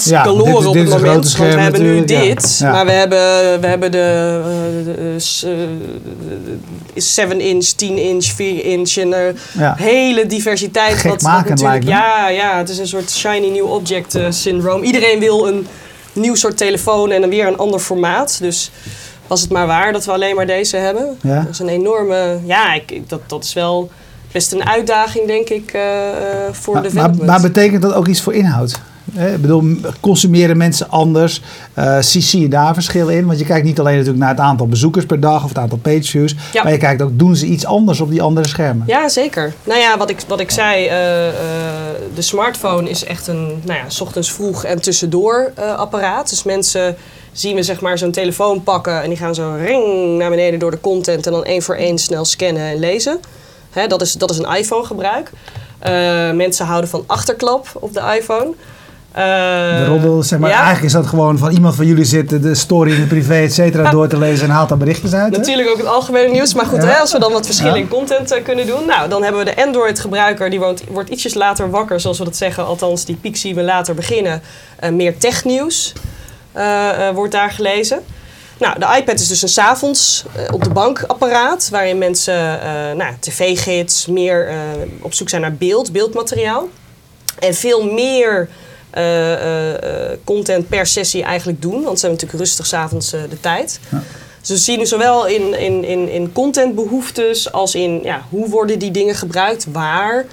Ja, 0.05 0.23
is- 0.59 0.65
op 0.65 0.73
dit 0.73 0.81
het 0.91 0.91
moment. 1.01 1.37
Want 1.37 1.53
we 1.55 1.61
hebben 1.61 1.81
nu 1.81 2.05
dit, 2.05 2.59
maar 2.61 2.85
we 2.85 2.91
hebben, 2.91 3.19
we 3.61 3.67
hebben 3.67 3.91
de, 3.91 4.41
eh, 4.97 5.13
eh, 5.13 5.19
s- 5.19 5.43
eh, 5.43 5.51
de 6.93 7.01
7 7.01 7.39
inch, 7.39 7.65
10 7.65 7.97
inch, 7.97 8.25
4 8.25 8.65
inch 8.65 8.95
en 8.97 9.09
Ja. 9.57 9.75
hele 9.77 10.25
diversiteit. 10.25 11.03
wat, 11.03 11.21
wat 11.21 11.49
natuurlijk, 11.49 11.83
me. 11.83 11.89
ja, 11.89 12.29
ja, 12.29 12.57
het 12.57 12.69
is 12.69 12.77
een 12.77 12.87
soort 12.87 13.11
shiny 13.11 13.47
new 13.49 13.71
object 13.71 14.17
syndroom. 14.29 14.83
Iedereen 14.83 15.19
wil 15.19 15.47
een 15.47 15.67
nieuw 16.13 16.35
soort 16.35 16.57
telefoon 16.57 17.11
en 17.11 17.21
dan 17.21 17.29
weer 17.29 17.47
een 17.47 17.57
ander 17.57 17.79
formaat. 17.79 18.37
Dus 18.41 18.71
was 19.29 19.41
het 19.41 19.49
maar 19.49 19.67
waar 19.67 19.93
dat 19.93 20.05
we 20.05 20.11
alleen 20.11 20.35
maar 20.35 20.47
deze 20.47 20.77
hebben. 20.77 21.17
Ja. 21.21 21.41
Dat 21.41 21.49
is 21.49 21.59
een 21.59 21.69
enorme, 21.69 22.39
ja, 22.45 22.73
ik, 22.73 23.09
dat, 23.09 23.21
dat 23.27 23.43
is 23.43 23.53
wel 23.53 23.89
best 24.31 24.51
een 24.51 24.65
uitdaging 24.65 25.27
denk 25.27 25.49
ik 25.49 25.71
eh, 25.71 26.07
eh, 26.07 26.15
voor 26.51 26.73
Maar, 26.73 26.83
maar, 26.83 26.91
development. 26.91 27.25
maar 27.25 27.41
betekent 27.41 27.81
dat 27.81 27.93
ook 27.93 28.07
iets 28.07 28.21
voor 28.21 28.33
inhoud? 28.33 28.79
Ik 29.13 29.41
bedoel, 29.41 29.75
consumeren 29.99 30.57
mensen 30.57 30.89
anders? 30.89 31.41
Eh, 31.73 31.99
zie, 31.99 32.41
je 32.41 32.47
daar 32.47 32.73
verschillen 32.73 33.15
in? 33.15 33.25
Want 33.25 33.39
je 33.39 33.45
kijkt 33.45 33.65
niet 33.65 33.79
alleen 33.79 33.93
natuurlijk 33.93 34.19
naar 34.19 34.29
het 34.29 34.39
aantal 34.39 34.67
bezoekers 34.67 35.05
per 35.05 35.19
dag 35.19 35.43
of 35.43 35.49
het 35.49 35.57
aantal 35.57 35.77
pageviews. 35.77 36.35
Ja. 36.53 36.63
Maar 36.63 36.71
je 36.71 36.77
kijkt 36.77 37.01
ook, 37.01 37.19
doen 37.19 37.35
ze 37.35 37.45
iets 37.45 37.65
anders 37.65 38.01
op 38.01 38.09
die 38.09 38.21
andere 38.21 38.47
schermen? 38.47 38.83
Ja, 38.87 39.09
zeker. 39.09 39.53
Nou 39.63 39.79
ja, 39.79 39.97
wat 39.97 40.09
ik, 40.09 40.19
wat 40.27 40.39
ik 40.39 40.51
zei, 40.51 40.87
de 42.15 42.21
smartphone 42.21 42.89
is 42.89 43.03
echt 43.03 43.27
een, 43.27 43.61
nou 43.65 43.79
ja, 43.79 43.83
s 43.87 44.01
ochtends 44.01 44.31
vroeg 44.31 44.63
en 44.63 44.81
tussendoor 44.81 45.51
apparaat. 45.75 46.29
Dus 46.29 46.43
mensen 46.43 46.95
zien 47.31 47.55
we 47.55 47.63
zeg 47.63 47.81
maar 47.81 47.97
zo'n 47.97 48.11
telefoon 48.11 48.63
pakken 48.63 49.01
en 49.03 49.09
die 49.09 49.17
gaan 49.17 49.35
zo 49.35 49.55
ring 49.65 50.17
naar 50.17 50.29
beneden 50.29 50.59
door 50.59 50.71
de 50.71 50.81
content 50.81 51.25
en 51.25 51.31
dan 51.31 51.43
één 51.43 51.61
voor 51.61 51.75
één 51.75 51.97
snel 51.97 52.25
scannen 52.25 52.63
en 52.63 52.79
lezen. 52.79 53.19
Hè, 53.69 53.87
dat, 53.87 54.01
is, 54.01 54.13
dat 54.13 54.31
is 54.31 54.37
een 54.37 54.55
iPhone 54.55 54.85
gebruik. 54.85 55.31
Eh, 55.79 55.91
mensen 56.31 56.65
houden 56.65 56.89
van 56.89 57.03
achterklap 57.07 57.67
op 57.73 57.93
de 57.93 58.01
iPhone. 58.19 58.51
Eh, 59.11 59.23
De 59.77 59.85
roddel, 59.85 60.23
zeg 60.23 60.39
maar, 60.39 60.49
ja. 60.49 60.55
eigenlijk 60.55 60.85
is 60.85 60.91
dat 60.91 61.07
gewoon 61.07 61.37
van 61.37 61.51
iemand 61.51 61.75
van 61.75 61.85
jullie 61.85 62.05
zit 62.05 62.29
de- 62.43 62.55
story 62.55 62.91
in 62.91 62.99
de 63.01 63.07
privé, 63.07 63.35
et 63.35 63.53
cetera, 63.53 63.91
door 63.91 64.07
te 64.07 64.17
lezen 64.17 64.45
en 64.47 64.53
haalt 64.53 64.69
daar 64.69 64.77
berichtjes 64.77 65.13
uit. 65.13 65.31
hè? 65.33 65.37
Natuurlijk 65.37 65.69
ook 65.69 65.77
het 65.77 65.85
algemene 65.85 66.31
nieuws. 66.31 66.53
Maar 66.53 66.65
goed, 66.65 66.81
Ja. 66.83 66.87
hè, 66.89 66.97
als 66.97 67.11
we 67.11 67.19
dan 67.19 67.31
wat 67.31 67.45
verschillen 67.45 67.73
Ja. 67.75 67.79
in 67.81 67.87
content 67.87 68.31
eh, 68.31 68.43
kunnen 68.43 68.67
doen. 68.67 68.85
Nou, 68.85 69.09
dan 69.09 69.23
hebben 69.23 69.45
we 69.45 69.53
de 69.55 69.63
Android-gebruiker. 69.65 70.49
Die 70.49 70.59
wordt, 70.59 70.83
wordt 70.91 71.09
ietsjes 71.09 71.33
later 71.33 71.69
wakker, 71.69 71.99
zoals 71.99 72.17
we 72.17 72.23
dat 72.23 72.35
zeggen. 72.37 72.65
Althans, 72.65 73.05
die 73.05 73.15
piek 73.21 73.37
zien 73.37 73.55
we 73.55 73.61
later 73.63 73.93
beginnen. 73.95 74.41
Meer 74.91 75.17
technieuws 75.17 75.93
wordt 77.13 77.31
daar 77.31 77.51
gelezen. 77.51 78.03
Nou, 78.59 78.79
de 78.79 78.95
iPad 78.97 79.19
is 79.19 79.27
dus 79.27 79.41
een 79.41 79.49
s'avonds 79.49 80.25
eh 80.35 80.53
op 80.53 80.63
de 80.63 80.69
bank 80.69 81.03
apparaat. 81.07 81.69
Waarin 81.71 81.97
mensen 81.97 82.61
eh 82.61 82.95
nou, 82.95 83.13
tv-gids, 83.19 84.05
meer 84.05 84.47
eh, 84.47 84.55
op 85.01 85.13
zoek 85.13 85.29
zijn 85.29 85.41
naar 85.41 85.53
beeld, 85.53 85.91
beeldmateriaal. 85.91 86.67
En 87.39 87.53
veel 87.53 87.83
meer 87.83 88.49
eh, 88.89 89.33
eh, 89.33 90.11
eh, 90.11 90.17
content 90.23 90.67
per 90.67 90.85
sessie 90.85 91.23
eigenlijk 91.23 91.61
doen. 91.61 91.83
Want 91.83 91.99
ze 91.99 92.05
hebben 92.05 92.09
natuurlijk 92.09 92.39
rustig 92.39 92.65
s'avonds 92.65 93.13
avonds 93.13 93.31
de 93.31 93.39
tijd. 93.39 93.79
Dus 94.39 94.49
we 94.49 94.57
zien 94.57 94.87
zowel 94.87 95.27
in, 95.27 95.59
in, 95.59 95.83
in, 95.83 96.09
in 96.09 96.31
contentbehoeftes 96.31 97.51
als 97.51 97.75
in 97.75 97.99
ja, 98.03 98.21
hoe 98.29 98.49
worden 98.49 98.79
die 98.79 98.91
dingen 98.91 99.15
gebruikt, 99.15 99.65
waar, 99.71 100.25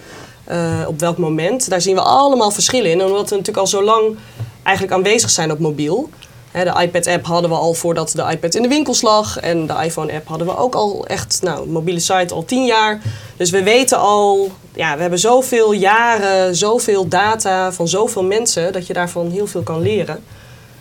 eh, 0.45 0.85
op 0.87 1.01
welk 1.01 1.19
moment. 1.19 1.69
Daar 1.69 1.81
zien 1.81 1.95
we 1.95 2.01
allemaal 2.01 2.51
verschillen 2.51 2.91
in. 2.91 3.03
Omdat 3.03 3.29
we 3.29 3.37
natuurlijk 3.37 3.57
al 3.57 3.67
zo 3.67 3.83
lang 3.83 4.17
eigenlijk 4.67 4.97
aanwezig 4.97 5.31
zijn 5.31 5.51
op 5.51 5.59
mobiel. 5.59 6.11
Hè, 6.51 6.65
de 6.65 6.81
iPad-app 6.83 7.27
hadden 7.27 7.51
we 7.51 7.57
al 7.57 7.75
voordat 7.75 8.13
de 8.15 8.27
iPad 8.31 8.55
in 8.55 8.63
de 8.63 8.69
winkels 8.69 9.03
lag. 9.03 9.39
En 9.39 9.67
de 9.67 9.75
iPhone-app 9.83 10.29
hadden 10.29 10.47
we 10.47 10.57
ook 10.57 10.75
al 10.75 11.07
echt, 11.07 11.41
nou, 11.43 11.69
mobiele 11.69 12.01
site 12.01 12.35
al 12.35 12.45
tien 12.45 12.65
jaar. 12.65 13.01
Dus 13.37 13.51
we 13.51 13.63
weten 13.63 13.99
al, 13.99 14.51
ja, 14.75 14.95
we 14.95 15.01
hebben 15.01 15.19
zoveel 15.19 15.73
jaren, 15.73 16.57
zoveel 16.57 17.09
data 17.09 17.73
van 17.73 17.89
zoveel 17.89 18.25
mensen, 18.25 18.73
dat 18.73 18.87
je 18.87 18.93
daarvan 18.93 19.31
heel 19.31 19.47
veel 19.47 19.63
kan 19.63 19.81
leren. 19.83 20.15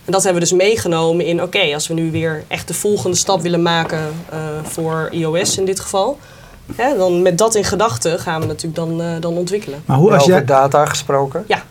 En 0.04 0.12
dat 0.12 0.22
hebben 0.22 0.42
we 0.42 0.48
dus 0.48 0.58
meegenomen 0.58 1.26
in, 1.26 1.42
oké, 1.42 1.74
als 1.74 1.88
we 1.88 1.94
nu 1.94 2.10
weer 2.10 2.44
echt 2.48 2.68
de 2.68 2.74
volgende 2.74 3.16
stap 3.16 3.40
willen 3.40 3.62
maken 3.62 4.14
eh, 4.30 4.38
voor 4.62 5.08
iOS 5.12 5.58
in 5.58 5.64
dit 5.64 5.80
geval. 5.80 6.18
Hè, 6.76 6.96
dan 6.96 7.22
met 7.22 7.38
dat 7.38 7.54
in 7.54 7.64
gedachten 7.64 8.18
gaan 8.18 8.40
we 8.40 8.46
natuurlijk 8.46 8.74
dan, 8.74 9.00
eh, 9.00 9.06
dan 9.20 9.36
ontwikkelen. 9.36 9.82
Maar 9.86 9.96
hoe 9.96 10.12
als 10.12 10.22
Over 10.22 10.34
jij... 10.34 10.44
data 10.44 10.86
gesproken. 10.86 11.44
Ja. 11.48 11.62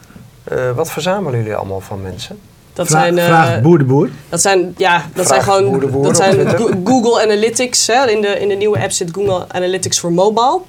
Eh, 0.45 0.71
wat 0.71 0.91
verzamelen 0.91 1.39
jullie 1.39 1.55
allemaal 1.55 1.81
van 1.81 2.01
mensen? 2.01 2.39
Dat 2.73 2.89
zijn, 2.89 3.17
eh, 3.17 3.25
vraag 3.25 3.61
boer 3.61 3.77
de 3.77 3.83
boer. 3.83 4.09
Dat 4.29 4.41
zijn, 4.41 4.73
ja, 4.77 5.05
dat 5.13 5.25
Vraag 5.25 5.27
zijn 5.27 5.41
gewoon 5.41 5.71
boer 5.71 5.79
de 5.79 5.87
boer 5.87 6.03
dat 6.03 6.15
zijn 6.15 6.47
Google 6.83 7.23
Analytics. 7.23 7.87
Hè. 7.87 8.09
In, 8.09 8.21
de, 8.21 8.39
in 8.39 8.47
de 8.47 8.55
nieuwe 8.55 8.79
app 8.79 8.91
zit 8.91 9.09
Google 9.11 9.45
Analytics 9.47 9.99
voor 9.99 10.11
mobile. 10.11 10.61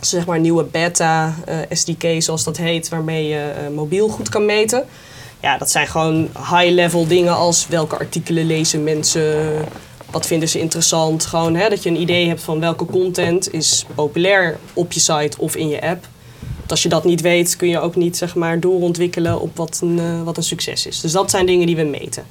Dus 0.00 0.08
zeg 0.08 0.26
maar 0.26 0.36
een 0.36 0.42
nieuwe 0.42 0.64
beta 0.64 1.34
eh, 1.44 1.56
SDK 1.70 2.04
zoals 2.18 2.44
dat 2.44 2.56
heet, 2.56 2.88
waarmee 2.88 3.28
je 3.28 3.52
mobiel 3.74 4.08
goed 4.08 4.28
kan 4.28 4.44
meten. 4.46 4.84
ja, 5.40 5.58
dat 5.58 5.70
zijn 5.70 5.86
gewoon 5.86 6.28
high-level 6.50 7.06
dingen 7.06 7.36
als 7.36 7.68
welke 7.68 7.98
artikelen 7.98 8.46
lezen 8.46 8.84
mensen, 8.84 9.54
wat 10.10 10.26
vinden 10.26 10.48
ze 10.48 10.60
interessant. 10.60 11.26
Gewoon 11.26 11.54
hè, 11.54 11.68
dat 11.68 11.82
je 11.82 11.88
een 11.88 12.00
idee 12.00 12.28
hebt 12.28 12.42
van 12.42 12.60
welke 12.60 12.86
content 12.86 13.52
is 13.52 13.86
populair 13.94 14.58
op 14.72 14.92
je 14.92 15.00
site 15.00 15.38
of 15.38 15.56
in 15.56 15.68
je 15.68 15.82
app. 15.82 16.06
Want 16.62 16.70
als 16.70 16.82
je 16.82 16.88
dat 16.88 17.04
niet 17.04 17.20
weet, 17.20 17.56
kun 17.56 17.68
je 17.68 17.80
ook 17.80 17.96
niet 17.96 18.16
zeg 18.16 18.34
maar, 18.34 18.60
doorontwikkelen 18.60 19.40
op 19.40 19.56
wat 19.56 19.78
een, 19.82 19.98
eh, 19.98 20.22
wat 20.22 20.36
een 20.36 20.42
succes 20.42 20.86
is. 20.86 21.00
Dus 21.00 21.12
dat 21.12 21.30
zijn 21.30 21.46
dingen 21.46 21.66
die 21.66 21.76
we 21.76 21.82
meten. 21.84 22.24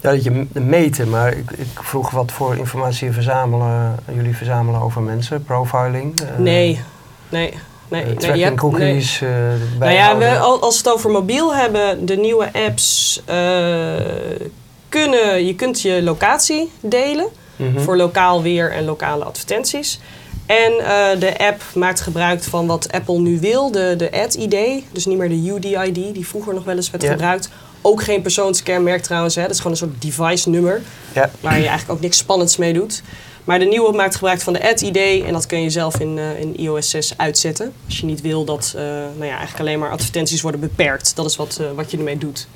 Ja, 0.00 0.10
dat 0.10 0.24
je 0.24 0.46
meten, 0.52 1.08
maar 1.10 1.32
ik, 1.36 1.50
ik 1.50 1.66
vroeg 1.82 2.10
wat 2.10 2.32
voor 2.32 2.56
informatie 2.56 3.12
verzamelen, 3.12 3.98
jullie 4.14 4.36
verzamelen 4.36 4.80
over 4.80 5.02
mensen, 5.02 5.44
profiling. 5.44 6.20
eh, 6.20 6.26
Nee, 6.38 6.80
nee, 7.28 7.52
nee. 7.88 8.04
nee, 8.04 8.30
nee. 8.34 8.54
cookies, 8.54 9.20
eh, 9.22 9.28
Nou 9.78 9.92
ja, 9.92 10.16
we, 10.18 10.38
al- 10.38 10.60
als 10.62 10.82
we 10.82 10.88
het 10.88 10.96
over 10.98 11.10
mobiel 11.10 11.54
hebben, 11.54 12.06
de 12.06 12.16
nieuwe 12.16 12.52
apps 12.52 13.20
kunnen, 14.88 15.46
je 15.46 15.54
kunt 15.54 15.80
je 15.80 16.02
locatie 16.02 16.70
delen 16.80 17.26
Mhm. 17.56 17.80
voor 17.80 17.96
lokaal 17.96 18.42
weer 18.42 18.72
en 18.72 18.84
lokale 18.84 19.24
advertenties. 19.24 20.00
En 20.46 20.72
eh, 20.78 21.20
de 21.20 21.38
app 21.38 21.62
maakt 21.74 22.00
gebruik 22.00 22.42
van 22.42 22.66
wat 22.66 22.92
Apple 22.92 23.18
nu 23.18 23.40
wil, 23.40 23.70
de, 23.70 23.94
de 23.96 24.12
ad-ID, 24.12 24.82
dus 24.92 25.06
niet 25.06 25.18
meer 25.18 25.28
de 25.28 25.52
UDID, 25.54 26.14
die 26.14 26.26
vroeger 26.26 26.54
nog 26.54 26.64
wel 26.64 26.76
eens 26.76 26.90
werd 26.90 27.02
Ja. 27.02 27.10
gebruikt. 27.10 27.48
Ook 27.82 28.02
geen 28.02 28.22
persoonskenmerk 28.22 29.02
trouwens, 29.02 29.34
hè. 29.34 29.42
dat 29.42 29.50
is 29.50 29.56
gewoon 29.56 29.72
een 29.72 29.78
soort 29.78 30.02
device-nummer 30.02 30.82
Ja. 31.14 31.30
waar 31.40 31.52
je 31.58 31.66
eigenlijk 31.66 31.90
ook 31.90 32.00
niks 32.00 32.16
spannends 32.18 32.56
mee 32.56 32.72
doet. 32.72 33.02
Maar 33.44 33.58
de 33.58 33.64
nieuwe 33.64 33.92
maakt 33.92 34.14
gebruik 34.14 34.40
van 34.40 34.52
de 34.52 34.68
ad-ID 34.68 34.96
en 35.26 35.32
dat 35.32 35.46
kun 35.46 35.62
je 35.62 35.70
zelf 35.70 35.98
in, 36.00 36.18
eh, 36.18 36.40
in 36.40 36.56
iOS 36.56 36.90
6 36.90 37.12
uitzetten. 37.16 37.72
Als 37.86 37.98
je 37.98 38.06
niet 38.06 38.20
wil 38.20 38.44
dat 38.44 38.72
eh, 38.76 38.82
nou 38.82 39.24
ja, 39.24 39.28
eigenlijk 39.36 39.60
alleen 39.60 39.78
maar 39.78 39.90
advertenties 39.90 40.40
worden 40.40 40.60
beperkt. 40.60 41.16
Dat 41.16 41.26
is 41.26 41.36
wat, 41.36 41.60
wat 41.74 41.90
je 41.90 41.96
ermee 41.96 42.18
doet. 42.18 42.46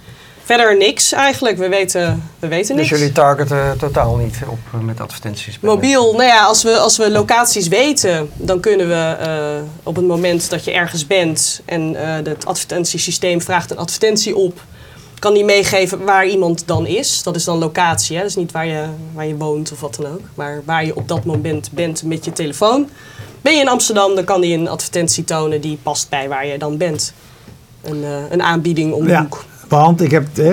Verder 0.48 0.76
niks 0.76 1.12
eigenlijk, 1.12 1.58
we 1.58 1.68
weten, 1.68 2.22
we 2.38 2.48
weten 2.48 2.76
Dus 2.76 2.88
niks. 2.88 2.98
jullie 3.00 3.14
targeten 3.14 3.78
totaal 3.78 4.16
niet 4.16 4.36
op 4.46 4.58
eh, 4.74 4.80
met 4.80 5.00
advertenties? 5.00 5.58
Mobiel, 5.60 6.12
nou 6.12 6.24
ja, 6.24 6.44
als 6.44 6.62
we, 6.62 6.78
als 6.78 6.96
we 6.96 7.10
locaties 7.10 7.68
weten, 7.68 8.30
dan 8.34 8.60
kunnen 8.60 8.88
we 8.88 9.16
eh, 9.20 9.62
op 9.82 9.96
het 9.96 10.06
moment 10.06 10.50
dat 10.50 10.64
je 10.64 10.72
ergens 10.72 11.06
bent 11.06 11.60
en 11.64 11.96
eh, 11.96 12.14
het 12.32 12.46
advertentiesysteem 12.46 13.40
vraagt 13.42 13.70
een 13.70 13.76
advertentie 13.76 14.36
op, 14.36 14.64
kan 15.18 15.34
die 15.34 15.44
meegeven 15.44 16.04
waar 16.04 16.26
iemand 16.26 16.62
dan 16.66 16.86
is. 16.86 17.22
Dat 17.22 17.36
is 17.36 17.44
dan 17.44 17.58
locatie, 17.58 18.16
hè? 18.16 18.22
dus 18.22 18.36
niet 18.36 18.52
waar 18.52 18.66
je, 18.66 18.84
waar 19.14 19.26
je 19.26 19.36
woont 19.36 19.72
of 19.72 19.80
wat 19.80 19.94
dan 20.00 20.12
ook, 20.12 20.22
maar 20.34 20.62
waar 20.64 20.84
je 20.84 20.96
op 20.96 21.08
dat 21.08 21.24
moment 21.24 21.70
bent 21.72 22.02
met 22.02 22.24
je 22.24 22.32
telefoon. 22.32 22.88
Ben 23.40 23.54
je 23.54 23.60
in 23.60 23.68
Amsterdam, 23.68 24.14
dan 24.14 24.24
kan 24.24 24.40
die 24.40 24.56
een 24.58 24.68
advertentie 24.68 25.24
tonen 25.24 25.60
die 25.60 25.78
past 25.82 26.08
bij 26.08 26.28
waar 26.28 26.46
je 26.46 26.58
dan 26.58 26.76
bent. 26.76 27.12
Een, 27.82 28.04
eh, 28.04 28.30
een 28.30 28.42
aanbieding 28.42 28.92
om 28.92 29.04
de 29.04 29.10
Ja. 29.10 29.20
hoek. 29.22 29.44
Want 29.68 30.02
ik 30.02 30.10
heb, 30.10 30.26
eh, 30.38 30.44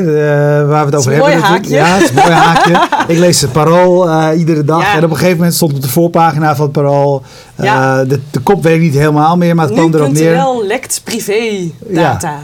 waar 0.68 0.68
we 0.68 0.76
het 0.86 0.96
over 0.96 1.12
hebben. 1.12 1.30
mooi 1.30 1.42
natuurlijk- 1.42 1.72
haakje. 1.72 1.76
Ja, 1.76 1.94
het 1.94 2.04
is 2.04 2.10
een 2.10 2.16
mooi 2.16 2.30
haakje. 2.32 2.88
ik 3.14 3.18
lees 3.20 3.42
het 3.42 3.52
parool 3.52 4.10
eh, 4.10 4.40
iedere 4.40 4.64
dag. 4.64 4.82
Ja. 4.82 4.96
En 4.98 5.04
op 5.04 5.10
een 5.10 5.16
gegeven 5.16 5.38
moment 5.38 5.56
stond 5.56 5.74
op 5.74 5.82
de 5.82 5.90
voorpagina 5.90 6.56
van 6.56 6.64
het 6.64 6.74
parool. 6.74 7.24
eh, 7.56 7.66
Ja. 7.66 8.04
de, 8.06 8.20
de 8.32 8.40
kop 8.40 8.64
weet 8.64 8.76
ik 8.76 8.82
niet 8.82 8.94
helemaal 8.94 9.38
meer, 9.38 9.56
maar 9.56 9.66
het 9.66 9.74
kwam 9.74 9.94
erop 9.94 10.12
neer. 10.12 10.32
Nu.nl 10.36 10.66
lekt 10.66 11.02
privé-data. 11.04 12.40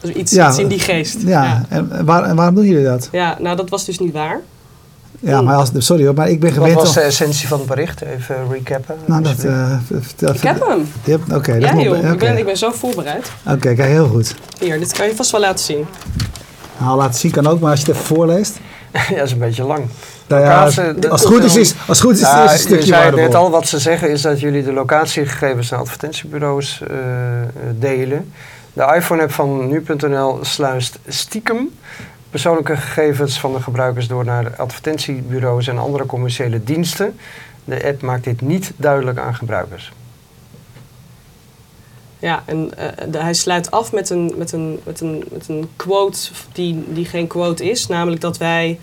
Dus 0.00 0.10
iets, 0.14 0.32
Ja. 0.32 0.48
iets 0.48 0.58
in 0.58 0.68
die 0.68 0.78
geest. 0.78 1.16
Ja, 1.26 1.62
En, 1.68 1.90
waar, 2.04 2.22
en 2.22 2.36
waarom 2.36 2.54
doen 2.54 2.64
jullie 2.66 2.84
dat? 2.84 3.08
Ja, 3.12 3.36
nou 3.40 3.56
dat 3.56 3.68
was 3.70 3.84
dus 3.84 3.98
niet 3.98 4.12
waar. 4.12 4.40
Ja, 5.20 5.42
maar 5.42 5.56
als, 5.56 5.70
sorry 5.76 6.04
hoor, 6.04 6.14
maar 6.14 6.28
ik 6.28 6.40
ben 6.40 6.48
Wat 6.48 6.58
gewend... 6.58 6.74
was 6.74 6.88
al- 6.88 6.94
de 6.94 7.00
essentie 7.00 7.48
van 7.48 7.58
het 7.58 7.66
bericht? 7.68 8.00
Even 8.02 8.36
recappen. 8.50 8.96
nou, 9.04 9.22
dat... 9.22 9.38
eh, 9.44 9.76
vertel- 10.00 10.34
Ik 10.34 10.42
heb 10.42 10.66
hem. 10.68 10.88
Je 11.04 11.10
hebt- 11.10 11.32
Oké, 11.32 11.52
dat 11.58 11.70
Ja 11.70 11.80
joh, 11.80 12.12
ik, 12.12 12.18
ben, 12.18 12.38
ik 12.38 12.44
ben 12.44 12.56
zo 12.56 12.70
voorbereid. 12.70 13.30
Oké, 13.46 13.58
kijk, 13.58 13.78
heel 13.78 14.08
goed. 14.08 14.34
Hier, 14.60 14.78
dit 14.78 14.92
kan 14.92 15.06
je 15.06 15.16
vast 15.16 15.30
wel 15.30 15.40
laten 15.40 15.64
zien. 15.64 15.86
Nou, 16.78 16.96
laten 16.98 17.20
zien 17.20 17.30
kan 17.30 17.46
ook, 17.46 17.60
maar 17.60 17.70
als 17.70 17.80
je 17.80 17.86
het 17.86 17.94
even 17.94 18.06
voorleest. 18.06 18.58
ja, 18.92 19.14
dat 19.16 19.26
is 19.26 19.32
een 19.32 19.38
beetje 19.38 19.64
lang. 19.64 19.84
Nou 20.26 20.42
ja, 20.42 20.64
als 20.64 20.76
het 20.76 21.24
goed 21.24 21.44
is, 21.44 21.56
is, 21.56 21.74
als 21.86 21.98
het 21.98 22.06
goed 22.06 22.14
is, 22.16 22.20
is 22.20 22.28
het 22.28 22.36
een 22.46 22.52
je 22.52 22.58
stukje 22.58 22.86
zei 22.86 23.00
waardevol. 23.02 23.24
net 23.26 23.34
al, 23.34 23.50
wat 23.50 23.68
ze 23.68 23.78
zeggen 23.78 24.10
is 24.10 24.22
dat 24.22 24.40
jullie 24.40 24.64
de 24.64 24.72
locatiegegevens 24.72 25.70
naar 25.70 25.80
advertentiebureaus 25.80 26.82
eh, 26.90 26.96
eh, 26.96 27.46
delen. 27.78 28.32
De 28.72 28.92
iPhone-app 28.96 29.32
van 29.32 29.68
nu.nl 29.68 30.38
sluist 30.42 30.98
stiekem 31.08 31.68
persoonlijke 32.30 32.76
gegevens 32.76 33.40
van 33.40 33.52
de 33.52 33.62
gebruikers 33.62 34.08
door 34.08 34.24
naar 34.24 34.56
advertentiebureaus 34.56 35.66
en 35.66 35.78
andere 35.78 36.06
commerciële 36.06 36.64
diensten. 36.64 37.18
De 37.64 37.84
app 37.84 38.02
maakt 38.02 38.24
dit 38.24 38.40
niet 38.40 38.72
duidelijk 38.76 39.18
aan 39.18 39.34
gebruikers. 39.34 39.92
Ja, 42.18 42.42
en 42.46 42.70
eh, 42.76 43.22
hij 43.22 43.34
sluit 43.34 43.70
af 43.70 43.92
met 43.92 44.10
een, 44.10 44.32
met 44.36 44.52
een, 44.52 44.80
met 44.84 45.00
een, 45.00 45.24
met 45.30 45.48
een 45.48 45.68
quote 45.76 46.30
die, 46.52 46.84
die 46.92 47.04
geen 47.04 47.26
quote 47.26 47.70
is. 47.70 47.86
Namelijk 47.86 48.20
dat 48.20 48.38
wij 48.38 48.78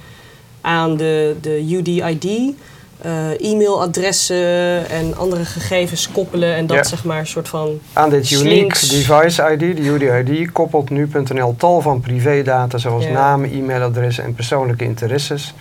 aan 0.61 0.97
de, 0.97 1.35
de 1.41 1.65
UDID 1.69 2.55
eh, 3.01 3.51
e-mailadressen 3.51 4.89
en 4.89 5.17
andere 5.17 5.45
gegevens 5.45 6.11
koppelen. 6.11 6.55
En 6.55 6.67
dat 6.67 6.77
Ja. 6.77 6.83
zeg 6.83 7.03
maar 7.03 7.19
een 7.19 7.27
soort 7.27 7.47
van... 7.49 7.79
Aan 7.93 8.09
dit 8.09 8.31
unique 8.31 8.87
device 8.87 9.51
ID, 9.51 9.59
de 9.59 9.81
UDID, 9.81 10.51
koppelt 10.51 10.89
nu.nl 10.89 11.55
tal 11.57 11.81
van 11.81 11.99
privédata 11.99 12.77
zoals 12.77 13.03
Ja. 13.03 13.11
naam, 13.11 13.43
e-mailadressen 13.43 14.23
en 14.23 14.33
persoonlijke 14.33 14.83
interesses. 14.83 15.53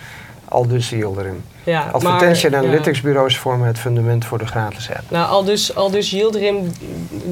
Al 0.49 0.67
dus 0.67 0.89
Yildirim. 0.89 1.43
Ja, 1.63 1.89
Advertentie- 1.91 2.49
maar, 2.49 2.59
en 2.59 2.65
ja. 2.65 2.71
analyticsbureaus 2.71 3.37
vormen 3.37 3.67
het 3.67 3.79
fundament 3.79 4.25
voor 4.25 4.37
de 4.37 4.45
gratis 4.45 4.89
app. 4.89 5.01
Nou, 5.09 5.29
al 5.29 5.43
dus, 5.43 5.75
al 5.75 5.91
dus 5.91 6.09
Yildirim, 6.09 6.71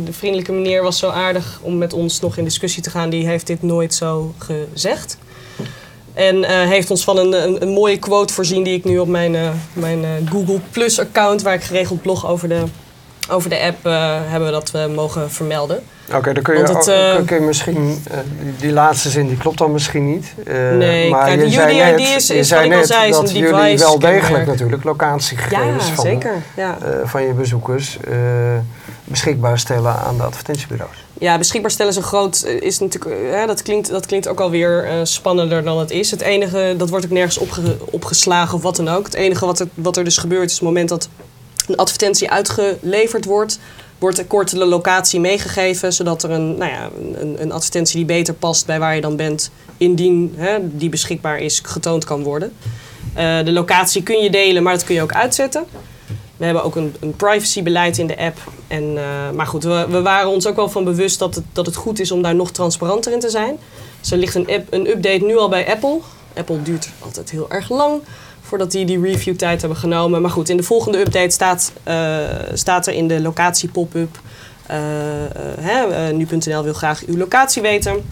de 0.06 0.14
vriendelijke 0.14 0.52
meneer, 0.52 0.84
was 0.84 1.00
zo 1.00 1.10
aardig 1.10 1.60
om 1.62 1.78
met 1.78 1.94
ons 1.94 2.20
nog 2.20 2.38
in 2.38 2.44
discussie 2.44 2.84
te 2.84 2.90
gaan. 2.90 3.10
Die 3.10 3.28
heeft 3.28 3.48
dit 3.48 3.62
nooit 3.62 3.94
zo 3.94 4.34
gezegd. 4.38 5.18
En 6.16 6.44
eh, 6.44 6.68
heeft 6.68 6.90
ons 6.92 7.04
van 7.04 7.18
een, 7.18 7.34
een, 7.44 7.62
een 7.62 7.70
mooie 7.70 7.98
quote 8.00 8.34
voorzien 8.34 8.64
die 8.64 8.78
ik 8.78 8.84
nu 8.84 8.98
op 9.00 9.08
mijn, 9.08 9.36
eh, 9.36 9.50
mijn 9.74 10.04
eh, 10.04 10.10
Google 10.32 10.60
Plus 10.72 11.00
account, 11.00 11.42
waar 11.42 11.54
ik 11.54 11.64
geregeld 11.64 12.02
blog 12.02 12.28
over 12.28 12.50
de, 12.50 12.64
over 13.30 13.50
de 13.50 13.60
app, 13.60 13.84
hebben 14.30 14.46
we 14.46 14.52
dat 14.52 14.72
we 14.72 14.92
mogen 14.96 15.32
vermelden. 15.32 15.84
Oké, 16.14 16.34
dan 16.34 16.44
kun 16.44 16.58
je, 16.58 16.64
Want 16.64 16.86
het, 16.86 16.96
ook- 16.96 17.16
kun- 17.16 17.26
kun 17.26 17.40
je 17.40 17.46
misschien, 17.46 18.04
die, 18.60 18.72
laatste 18.72 19.10
zin 19.10 19.28
die 19.28 19.38
klopt 19.38 19.58
dan 19.58 19.72
misschien 19.72 20.12
niet. 20.14 20.34
Nee, 20.78 21.10
maar 21.10 21.26
kijk, 21.26 21.42
je 21.42 21.50
zei 21.50 21.78
net, 21.78 22.00
is- 22.00 22.28
je 22.28 22.44
zei 22.44 22.70
net 22.70 22.88
zei, 22.88 23.12
dat 23.12 23.32
jullie 23.32 23.78
wel 23.78 24.00
degelijk 24.00 24.22
kenmerk. 24.22 24.46
natuurlijk 24.46 24.84
locatiegegevens 24.84 25.88
Ja, 25.88 25.94
van, 25.94 26.04
zeker. 26.06 26.34
Ja. 26.56 26.78
van 27.04 27.24
je 27.24 27.34
bezoekers 27.34 27.98
beschikbaar 29.04 29.60
stellen 29.60 29.96
aan 29.96 30.18
de 30.18 30.24
advertentiebureaus. 30.24 31.05
Ja, 31.20 31.38
beschikbaar 31.38 31.72
stellen 31.72 31.92
is 31.92 31.98
een 31.98 32.04
groot. 32.04 32.42
eh, 32.42 32.62
Is 32.62 32.80
natuurlijk, 32.80 33.16
eh, 33.22 33.32
hè, 33.32 33.46
dat, 33.46 33.62
klinkt, 33.62 33.90
dat 33.90 34.06
klinkt 34.06 34.28
ook 34.28 34.40
alweer 34.40 34.84
eh 34.86 35.00
spannender 35.04 35.64
dan 35.64 35.80
het 35.80 35.92
is. 35.92 36.12
Het 36.12 36.22
enige, 36.22 36.74
dat 36.78 36.90
wordt 36.90 37.06
ook 37.06 37.12
nergens 37.12 37.38
opge- 37.38 37.78
opgeslagen 37.92 38.56
of 38.58 38.62
wat 38.64 38.76
dan 38.76 38.88
ook. 38.88 39.06
Het 39.06 39.14
enige 39.14 39.46
wat 39.46 39.60
er, 39.60 39.68
wat 39.74 39.98
er 39.98 40.04
dus 40.04 40.18
gebeurt 40.18 40.50
is 40.50 40.56
het 40.56 40.62
moment 40.64 40.90
dat 40.90 41.10
een 41.68 41.76
advertentie 41.76 42.30
uitgeleverd 42.32 43.26
wordt, 43.26 43.60
wordt 44.00 44.18
er 44.18 44.26
kort 44.26 44.50
de 44.50 44.66
locatie 44.66 45.20
meegegeven, 45.20 45.94
zodat 45.94 46.24
er 46.24 46.32
een, 46.32 46.58
nou 46.58 46.72
ja, 46.72 46.90
een, 47.20 47.42
een 47.42 47.52
advertentie 47.52 47.96
die 47.96 48.06
beter 48.06 48.34
past 48.34 48.66
bij 48.66 48.80
waar 48.80 48.96
je 48.96 49.02
dan 49.02 49.16
bent, 49.16 49.52
indien 49.78 50.34
hè, 50.38 50.58
die 50.62 50.90
beschikbaar 50.90 51.38
is, 51.40 51.60
getoond 51.64 52.04
kan 52.06 52.24
worden. 52.24 52.54
De 53.16 53.52
locatie 53.52 54.04
kun 54.04 54.18
je 54.24 54.30
delen, 54.30 54.64
maar 54.64 54.74
dat 54.74 54.84
kun 54.84 54.96
je 54.96 55.02
ook 55.02 55.14
uitzetten. 55.14 55.66
We 56.38 56.46
hebben 56.46 56.64
ook 56.64 56.76
een, 56.76 56.96
een 57.00 57.16
privacybeleid 57.16 57.98
in 57.98 58.08
de 58.08 58.18
app. 58.18 58.38
En, 58.68 58.98
eh, 58.98 59.32
maar 59.36 59.48
goed, 59.48 59.64
we, 59.64 59.86
we 59.90 60.02
waren 60.02 60.30
ons 60.30 60.48
ook 60.48 60.56
wel 60.56 60.70
van 60.70 60.84
bewust 60.84 61.20
dat 61.20 61.36
het, 61.36 61.44
dat 61.54 61.66
het 61.66 61.76
goed 61.76 62.00
is 62.00 62.12
om 62.12 62.22
daar 62.22 62.36
nog 62.36 62.52
transparanter 62.52 63.14
in 63.14 63.20
te 63.20 63.30
zijn. 63.30 63.58
Dus 64.00 64.12
er 64.12 64.18
ligt 64.18 64.36
een, 64.36 64.50
app, 64.50 64.74
een 64.74 64.88
update 64.88 65.26
nu 65.26 65.38
al 65.38 65.50
bij 65.50 65.70
Apple. 65.70 66.00
Apple 66.36 66.62
duurt 66.62 66.90
altijd 67.00 67.32
heel 67.32 67.50
erg 67.50 67.70
lang 67.70 68.02
voordat 68.42 68.72
die 68.72 68.86
die 68.86 69.02
review 69.02 69.36
tijd 69.36 69.60
hebben 69.60 69.80
genomen. 69.80 70.22
Maar 70.22 70.32
goed, 70.32 70.50
in 70.50 70.58
de 70.58 70.64
volgende 70.64 71.00
update 71.00 71.30
staat, 71.30 71.72
eh, 71.84 72.20
staat 72.54 72.88
er 72.88 72.94
in 72.94 73.08
de 73.08 73.22
locatie 73.22 73.70
pop-up... 73.70 74.20
eh, 74.66 76.10
nu.nl 76.14 76.64
wil 76.64 76.74
graag 76.74 77.06
uw 77.06 77.18
locatie 77.18 77.62
weten... 77.62 78.04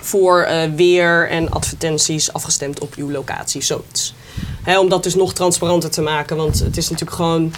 voor 0.00 0.48
weer 0.76 1.28
en 1.30 1.50
advertenties 1.50 2.32
afgestemd 2.32 2.80
op 2.80 2.94
uw 2.94 3.10
locatie, 3.10 3.62
zoiets. 3.62 4.14
Hè, 4.66 4.78
om 4.78 4.88
dat 4.88 5.02
dus 5.02 5.14
nog 5.14 5.32
transparanter 5.34 5.90
te 5.90 6.00
maken. 6.02 6.36
Want 6.36 6.58
het 6.58 6.76
is 6.76 6.88
natuurlijk 6.88 7.16
gewoon 7.16 7.52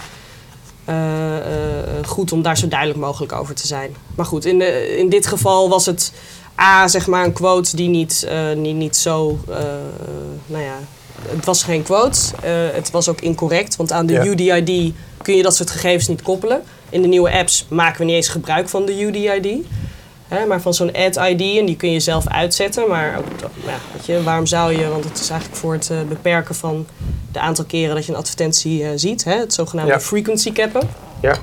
eh, 0.84 1.36
eh, 1.36 2.06
goed 2.06 2.32
om 2.32 2.42
daar 2.42 2.58
zo 2.58 2.68
duidelijk 2.68 3.00
mogelijk 3.00 3.32
over 3.32 3.54
te 3.54 3.66
zijn. 3.66 3.94
Maar 4.14 4.26
goed, 4.26 4.44
in, 4.44 4.58
de, 4.58 4.96
in 4.98 5.08
dit 5.08 5.26
geval 5.26 5.68
was 5.68 5.86
het 5.86 6.12
A, 6.60 6.88
zeg 6.88 7.06
maar, 7.06 7.24
een 7.24 7.32
quote 7.32 7.76
die 7.76 7.88
niet, 7.88 8.24
eh, 8.28 8.52
niet, 8.56 8.76
niet 8.76 8.96
zo. 8.96 9.38
eh, 9.48 9.56
nou 10.46 10.62
ja, 10.64 10.78
het 11.28 11.44
was 11.44 11.62
geen 11.62 11.82
quote. 11.82 12.18
Eh, 12.42 12.52
het 12.72 12.90
was 12.90 13.08
ook 13.08 13.20
incorrect, 13.20 13.76
want 13.76 13.92
aan 13.92 14.06
de 14.06 14.12
Ja. 14.12 14.24
UDID 14.24 14.94
kun 15.22 15.36
je 15.36 15.42
dat 15.42 15.56
soort 15.56 15.70
gegevens 15.70 16.08
niet 16.08 16.22
koppelen. 16.22 16.62
In 16.90 17.02
de 17.02 17.08
nieuwe 17.08 17.30
apps 17.32 17.66
maken 17.68 17.98
we 17.98 18.04
niet 18.04 18.14
eens 18.14 18.28
gebruik 18.28 18.68
van 18.68 18.84
de 18.86 19.00
UDID. 19.00 19.66
Hè, 20.28 20.46
maar 20.46 20.60
van 20.60 20.74
zo'n 20.74 20.92
ad-ID, 20.92 21.40
en 21.58 21.66
die 21.66 21.76
kun 21.76 21.92
je 21.92 22.00
zelf 22.00 22.28
uitzetten. 22.28 22.88
Maar 22.88 23.14
ook, 23.18 23.24
ja, 23.66 23.72
weet 23.92 24.06
je, 24.06 24.22
waarom 24.22 24.46
zou 24.46 24.78
je, 24.78 24.88
want 24.88 25.04
het 25.04 25.20
is 25.20 25.30
eigenlijk 25.30 25.60
voor 25.60 25.72
het 25.72 25.90
eh, 25.90 25.96
beperken 26.08 26.54
van 26.54 26.86
de 27.32 27.40
aantal 27.40 27.64
keren 27.64 27.94
dat 27.94 28.06
je 28.06 28.12
een 28.12 28.18
advertentie 28.18 28.84
eh, 28.84 28.90
ziet. 28.94 29.24
Hè, 29.24 29.38
het 29.38 29.54
zogenaamde 29.54 29.92
Ja. 29.92 30.00
frequency 30.00 30.52
cappen. 30.52 30.88
Ja. 31.20 31.34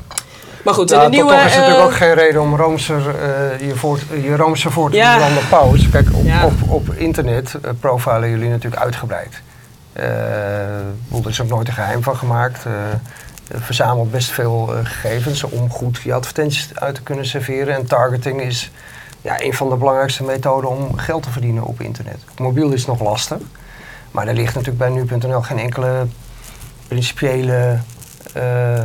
Maar 0.64 0.74
goed, 0.74 0.90
Nou, 0.90 1.00
de 1.02 1.06
toch- 1.06 1.16
nieuwe... 1.26 1.30
toch 1.32 1.46
is 1.46 1.54
het 1.54 1.54
eh, 1.54 1.60
natuurlijk 1.60 1.92
ook 1.92 1.98
geen 1.98 2.14
reden 2.14 2.42
om 2.42 2.56
Roomser, 2.56 2.98
eh, 3.10 3.68
je, 3.68 3.76
voort, 3.76 4.02
je 4.24 4.36
Roomser 4.36 4.72
voor 4.72 4.90
te 4.90 4.96
Ja. 4.96 5.18
de 5.18 5.46
paus. 5.50 5.90
Kijk, 5.90 6.08
op, 6.14 6.26
Ja. 6.26 6.46
op, 6.46 6.54
op 6.68 6.94
internet 6.94 7.56
eh, 7.62 7.72
profilen 7.80 8.30
jullie 8.30 8.50
natuurlijk 8.50 8.82
uitgebreid. 8.84 9.42
Eh, 9.94 10.06
bedoel, 11.08 11.24
er 11.24 11.30
is 11.30 11.42
ook 11.42 11.48
nooit 11.50 11.68
een 11.68 11.74
geheim 11.74 12.04
van 12.04 12.16
gemaakt. 12.18 12.60
Verzamelt 13.54 14.12
best 14.12 14.30
veel 14.30 14.76
eh, 14.76 14.86
gegevens 14.86 15.44
om 15.44 15.70
goed 15.70 16.02
je 16.04 16.14
advertenties 16.14 16.76
uit 16.76 16.96
te 16.96 17.02
kunnen 17.02 17.26
serveren. 17.26 17.76
En 17.76 17.86
targeting 17.86 18.42
is 18.42 18.72
ja, 19.22 19.42
een 19.42 19.54
van 19.54 19.70
de 19.70 19.76
belangrijkste 19.76 20.24
methoden 20.24 20.70
om 20.70 20.98
geld 20.98 21.24
te 21.24 21.32
verdienen 21.32 21.64
op 21.64 21.82
internet. 21.82 22.18
Mobiel 22.38 22.72
is 22.72 22.86
nog 22.86 23.02
lastig. 23.02 23.38
Maar 24.12 24.28
er 24.28 24.34
ligt 24.34 24.56
natuurlijk 24.56 24.78
bij 24.78 24.90
nu.nl 24.90 25.42
geen 25.42 25.60
enkele 25.60 26.08
principiële 26.88 27.80
eh, 28.34 28.84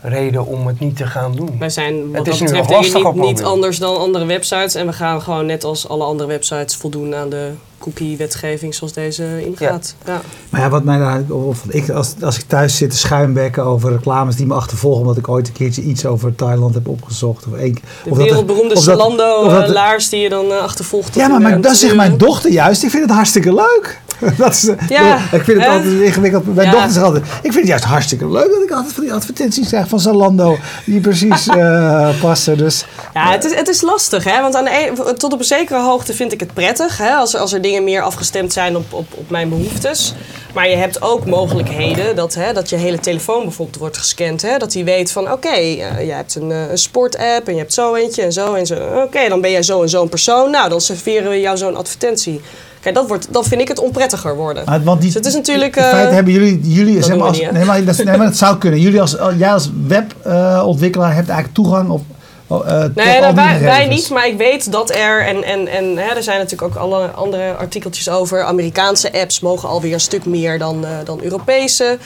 reden 0.00 0.46
om 0.46 0.66
het 0.66 0.80
niet 0.80 0.96
te 0.96 1.06
gaan 1.06 1.32
doen. 1.34 1.56
Wij 1.58 1.70
zijn 1.70 1.94
wat 2.06 2.16
Het 2.16 2.24
dat 2.24 2.34
is 2.34 2.40
betreft 2.40 2.70
lastig 2.70 3.12
niet, 3.12 3.22
niet 3.22 3.42
anders 3.44 3.78
dan 3.78 3.96
andere 3.98 4.24
websites. 4.24 4.74
En 4.74 4.86
we 4.86 4.92
gaan 4.92 5.22
gewoon 5.22 5.46
net 5.46 5.64
als 5.64 5.88
alle 5.88 6.04
andere 6.04 6.28
websites 6.28 6.76
voldoen 6.76 7.14
aan 7.14 7.28
de 7.28 7.50
cookie-wetgeving 7.78 8.74
zoals 8.74 8.92
deze 8.92 9.44
ingaat. 9.46 9.94
Ja. 10.06 10.20
Maar 10.50 10.60
ja, 10.60 10.68
wat 10.68 10.84
mij 10.84 10.98
daar, 10.98 11.22
of 11.30 11.64
ik, 11.68 11.90
als, 11.90 12.14
als 12.22 12.38
ik 12.38 12.44
thuis 12.46 12.76
zit 12.76 12.90
te 12.90 12.96
schuimbekken 12.96 13.64
over 13.64 13.90
reclames 13.92 14.36
die 14.36 14.46
me 14.46 14.54
achtervolgen, 14.54 15.00
omdat 15.00 15.16
ik 15.16 15.28
ooit 15.28 15.46
een 15.46 15.52
keertje 15.52 15.82
iets 15.82 16.06
over 16.06 16.34
Thailand 16.34 16.74
heb 16.74 16.88
opgezocht. 16.88 17.46
Of 17.46 17.58
één, 17.58 17.74
De 17.74 17.80
of 17.80 18.04
dat 18.04 18.18
er- 18.18 18.24
wereldberoemde 18.24 18.74
of 18.74 18.84
dat- 18.84 18.96
of 18.98 19.16
dat- 19.16 19.18
Zalando-laars 19.18 20.08
die 20.08 20.20
je 20.20 20.28
dan 20.28 20.50
eh, 20.52 20.58
achtervolgt. 20.58 21.14
Ja, 21.14 21.28
maar, 21.28 21.40
maar 21.40 21.60
dat 21.60 21.76
zegt 21.76 21.94
mijn 21.96 22.18
dochter 22.18 22.50
juist. 22.50 22.82
Ik 22.82 22.90
vind 22.90 23.02
het 23.02 23.12
hartstikke 23.12 23.54
leuk. 23.54 24.00
Dat 24.36 24.52
is, 24.52 24.68
eh, 24.68 24.88
Ja, 24.88 25.16
ik 25.32 25.42
vind 25.44 25.60
het 25.60 25.68
altijd 25.68 25.92
ingewikkeld. 26.00 26.54
Mijn 26.54 26.66
Ja. 26.66 26.72
dochter 26.72 26.90
zegt 26.92 27.04
altijd, 27.04 27.24
ik 27.24 27.40
vind 27.42 27.54
het 27.54 27.66
juist 27.66 27.84
hartstikke 27.84 28.28
leuk 28.30 28.50
dat 28.50 28.62
ik 28.62 28.70
altijd 28.70 28.92
van 28.92 29.04
die 29.04 29.12
advertenties 29.12 29.68
krijg 29.68 29.88
van 29.88 30.00
Zalando. 30.00 30.56
Die 30.84 31.00
precies 31.00 31.46
eh, 31.56 32.08
passen. 32.20 32.58
Dus 32.58 32.84
Ja, 33.14 33.30
het 33.30 33.44
is, 33.44 33.54
het 33.54 33.68
is 33.68 33.80
lastig, 33.80 34.24
hè? 34.24 34.40
want 34.40 34.54
aan 34.56 34.64
de 34.64 34.92
een- 35.06 35.16
tot 35.16 35.32
op 35.32 35.38
een 35.38 35.44
zekere 35.44 35.80
hoogte 35.80 36.14
vind 36.14 36.32
ik 36.32 36.40
het 36.40 36.54
prettig 36.54 36.98
hè? 36.98 37.10
Als, 37.14 37.34
er- 37.34 37.40
als 37.40 37.52
er 37.52 37.60
dingen 37.62 37.84
meer 37.84 38.02
afgestemd 38.02 38.52
zijn 38.52 38.76
op, 38.76 38.92
op, 38.92 39.06
op 39.14 39.30
mijn 39.30 39.48
behoeftes. 39.48 40.14
Maar 40.54 40.68
je 40.68 40.76
hebt 40.76 41.02
ook 41.02 41.26
mogelijkheden 41.26 42.16
dat, 42.16 42.34
hè, 42.34 42.52
dat 42.52 42.68
je 42.70 42.76
hele 42.76 42.98
telefoon 42.98 43.42
bijvoorbeeld 43.42 43.78
wordt 43.78 43.96
gescand. 43.98 44.42
Hè? 44.42 44.56
Dat 44.58 44.72
hij 44.72 44.84
weet 44.84 45.12
van 45.12 45.32
oké, 45.32 45.48
eh, 45.48 46.06
je 46.06 46.12
hebt 46.12 46.34
een, 46.34 46.50
een 46.50 46.78
sportapp 46.78 47.46
en 47.48 47.52
je 47.52 47.58
hebt 47.58 47.72
zo 47.74 47.94
eentje 47.94 48.22
en 48.22 48.32
zo 48.32 48.54
en 48.54 48.66
zo. 48.66 48.74
Oké, 49.04 49.28
dan 49.28 49.40
ben 49.40 49.50
jij 49.50 49.62
zo 49.62 49.82
en 49.82 49.88
zo'n 49.88 50.08
persoon. 50.08 50.50
Nou, 50.50 50.68
dan 50.68 50.80
serveren 50.80 51.30
we 51.30 51.40
jou 51.40 51.56
zo'n 51.56 51.76
advertentie. 51.76 52.40
Kijk, 52.80 52.94
dat 52.94 53.08
wordt, 53.08 53.26
dan 53.30 53.44
vind 53.44 53.60
ik 53.60 53.68
het 53.68 53.78
onprettiger 53.78 54.36
worden. 54.36 54.84
Want 54.84 55.00
die, 55.00 55.06
Dus 55.06 55.14
het 55.14 55.26
is 55.26 55.34
natuurlijk, 55.34 55.76
In 55.76 55.82
feite 55.82 56.08
eh, 56.08 56.14
hebben 56.14 56.32
jullie, 56.32 56.60
jullie 56.62 56.94
dat 56.94 57.04
zeg 57.04 57.16
maar, 57.16 57.26
als, 57.26 57.40
nee, 57.40 57.64
maar 57.64 57.84
dat, 57.84 57.96
nee, 57.96 58.16
maar 58.16 58.26
dat 58.26 58.36
zou 58.36 58.58
kunnen. 58.58 58.80
Jullie 58.80 59.00
als, 59.00 59.16
jij 59.38 59.52
als 59.52 59.70
webontwikkelaar 59.86 61.14
hebt 61.14 61.28
eigenlijk 61.28 61.54
toegang 61.54 61.90
op. 61.90 62.02
eh, 62.48 62.82
tot 62.82 62.94
Nee, 62.94 63.20
nou, 63.20 63.34
wij, 63.60 63.86
niet, 63.86 64.10
maar 64.10 64.26
ik 64.26 64.36
weet 64.36 64.72
dat 64.72 64.90
er, 64.90 65.26
en, 65.26 65.44
en, 65.44 65.68
en 65.68 65.96
hè, 65.96 66.14
er 66.14 66.22
zijn 66.22 66.38
natuurlijk 66.38 66.70
ook 66.74 66.82
alle 66.82 67.06
andere 67.06 67.54
artikeltjes 67.54 68.08
over, 68.08 68.42
Amerikaanse 68.42 69.12
apps 69.12 69.40
mogen 69.40 69.68
alweer 69.68 69.92
een 69.92 70.00
stuk 70.00 70.24
meer 70.24 70.58
dan, 70.58 70.84
eh, 70.84 70.90
dan 71.04 71.22
Europese. 71.22 71.98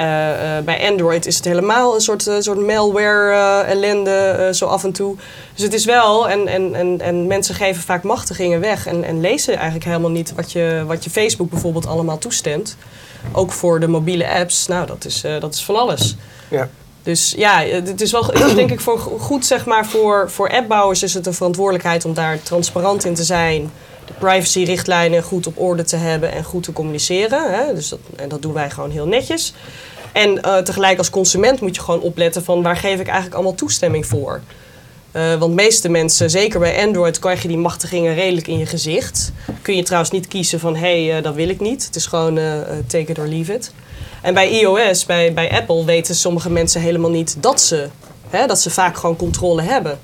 Eh, 0.00 0.56
eh, 0.56 0.64
bij 0.64 0.90
Android 0.90 1.26
is 1.26 1.36
het 1.36 1.44
helemaal 1.44 1.94
een 1.94 2.00
soort, 2.00 2.26
eh, 2.26 2.34
soort 2.38 2.60
malware-ellende 2.60 4.50
zo 4.52 4.66
af 4.66 4.84
en 4.84 4.92
toe. 4.92 5.16
Dus 5.54 5.64
het 5.64 5.74
is 5.74 5.84
wel, 5.84 6.28
en, 6.28 6.46
en, 6.46 6.74
en, 6.74 7.00
en 7.00 7.26
mensen 7.26 7.54
geven 7.54 7.82
vaak 7.82 8.02
machtigingen 8.02 8.60
weg 8.60 8.86
en, 8.86 9.04
en 9.04 9.20
lezen 9.20 9.54
eigenlijk 9.54 9.84
helemaal 9.84 10.10
niet 10.10 10.34
wat 10.34 10.52
je, 10.52 10.84
wat 10.86 11.04
je 11.04 11.10
Facebook 11.10 11.50
bijvoorbeeld 11.50 11.86
allemaal 11.86 12.18
toestemt. 12.18 12.76
Ook 13.32 13.52
voor 13.52 13.80
de 13.80 13.88
mobiele 13.88 14.30
apps, 14.30 14.66
nou 14.66 14.86
dat 14.86 15.04
is, 15.04 15.20
dat 15.20 15.54
is 15.54 15.64
van 15.64 15.76
alles. 15.76 16.16
Ja. 16.48 16.68
Dus 17.02 17.34
ja, 17.36 17.62
het 17.62 18.00
is 18.00 18.12
wel 18.12 18.32
denk 18.54 18.70
ik 18.70 18.80
voor 18.80 18.98
goed 18.98 19.46
zeg 19.46 19.66
maar 19.66 19.86
voor, 19.86 20.30
voor 20.30 20.50
appbouwers 20.50 21.02
is 21.02 21.14
het 21.14 21.26
een 21.26 21.34
verantwoordelijkheid 21.34 22.04
om 22.04 22.14
daar 22.14 22.42
transparant 22.42 23.04
in 23.04 23.14
te 23.14 23.24
zijn. 23.24 23.70
De 24.10 24.26
privacyrichtlijnen 24.26 25.22
goed 25.22 25.46
op 25.46 25.60
orde 25.60 25.84
te 25.84 25.96
hebben 25.96 26.32
en 26.32 26.44
goed 26.44 26.62
te 26.62 26.72
communiceren. 26.72 27.54
Hè? 27.54 27.74
Dus 27.74 27.88
dat, 27.88 27.98
en 28.16 28.28
dat 28.28 28.42
doen 28.42 28.52
wij 28.52 28.70
gewoon 28.70 28.90
heel 28.90 29.06
netjes. 29.06 29.54
En 30.12 30.42
eh, 30.42 30.56
tegelijk 30.56 30.98
als 30.98 31.10
consument 31.10 31.60
moet 31.60 31.74
je 31.74 31.80
gewoon 31.82 32.00
opletten 32.00 32.44
van 32.44 32.62
waar 32.62 32.76
geef 32.76 33.00
ik 33.00 33.06
eigenlijk 33.06 33.34
allemaal 33.34 33.54
toestemming 33.54 34.06
voor. 34.06 34.40
Eh, 35.12 35.34
want 35.34 35.54
meeste 35.54 35.88
mensen, 35.88 36.30
zeker 36.30 36.60
bij 36.60 36.86
Android, 36.86 37.18
krijg 37.18 37.42
je 37.42 37.48
die 37.48 37.56
machtigingen 37.58 38.14
redelijk 38.14 38.46
in 38.46 38.58
je 38.58 38.66
gezicht. 38.66 39.32
Kun 39.62 39.76
je 39.76 39.82
trouwens 39.82 40.10
niet 40.12 40.28
kiezen 40.28 40.60
van 40.60 40.76
hé, 40.76 41.04
hey, 41.04 41.16
eh, 41.16 41.22
dat 41.22 41.34
wil 41.34 41.48
ik 41.48 41.60
niet. 41.60 41.84
Het 41.84 41.96
is 41.96 42.06
gewoon 42.06 42.34
take 42.86 43.10
it 43.10 43.18
or 43.18 43.26
leave 43.26 43.54
it. 43.54 43.72
En 44.22 44.34
bij 44.34 44.50
iOS, 44.50 45.06
bij, 45.06 45.32
bij 45.32 45.50
Apple, 45.50 45.84
weten 45.84 46.14
sommige 46.14 46.50
mensen 46.50 46.80
helemaal 46.80 47.10
niet 47.10 47.36
dat 47.42 47.60
ze, 47.60 47.88
hè, 48.30 48.46
dat 48.46 48.60
ze 48.60 48.70
vaak 48.70 48.96
gewoon 48.96 49.16
controle 49.16 49.62
hebben. 49.62 49.98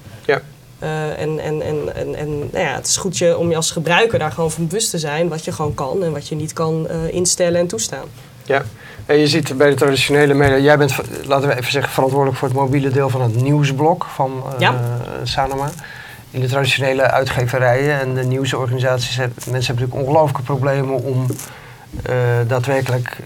Eh, 0.79 1.21
en 1.21 1.39
en, 1.39 1.63
en, 1.63 1.95
en, 1.95 2.15
en 2.15 2.39
nou 2.39 2.65
ja, 2.65 2.75
het 2.75 2.87
is 2.87 2.97
goed 2.97 3.19
je, 3.19 3.37
om 3.39 3.51
je 3.51 3.57
als 3.57 3.71
gebruiker 3.71 4.19
daar 4.19 4.33
gewoon 4.33 4.51
van 4.51 4.67
bewust 4.67 4.91
te 4.91 4.99
zijn 4.99 5.29
wat 5.29 5.45
je 5.45 5.53
gewoon 5.53 5.75
kan 5.75 6.05
en 6.05 6.13
wat 6.13 6.29
je 6.29 6.35
niet 6.35 6.53
kan 6.53 6.89
eh, 6.89 7.15
instellen 7.15 7.61
en 7.61 7.67
toestaan. 7.67 8.05
Ja, 8.45 8.65
en 9.07 9.19
je 9.19 9.27
ziet 9.27 9.57
bij 9.57 9.71
de 9.71 9.77
traditionele 9.77 10.35
media, 10.35 10.59
jij 10.59 10.79
bent, 10.79 10.95
laten 11.25 11.49
we 11.49 11.57
even 11.57 11.71
zeggen, 11.73 11.93
verantwoordelijk 11.93 12.39
voor 12.39 12.49
het 12.49 12.57
mobiele 12.57 12.89
deel 12.89 13.09
van 13.09 13.23
het 13.23 13.43
nieuwsblok 13.43 14.05
van 14.05 14.45
Ja. 14.59 14.75
Sanoma. 15.23 15.71
In 16.31 16.41
de 16.41 16.47
traditionele 16.47 17.03
uitgeverijen 17.03 18.01
en 18.01 18.15
de 18.15 18.25
nieuwsorganisaties, 18.25 19.17
hebben, 19.17 19.37
mensen 19.37 19.67
hebben 19.67 19.75
natuurlijk 19.75 20.09
ongelooflijke 20.09 20.43
problemen 20.43 21.03
om 21.03 21.27
daadwerkelijk 22.47 23.17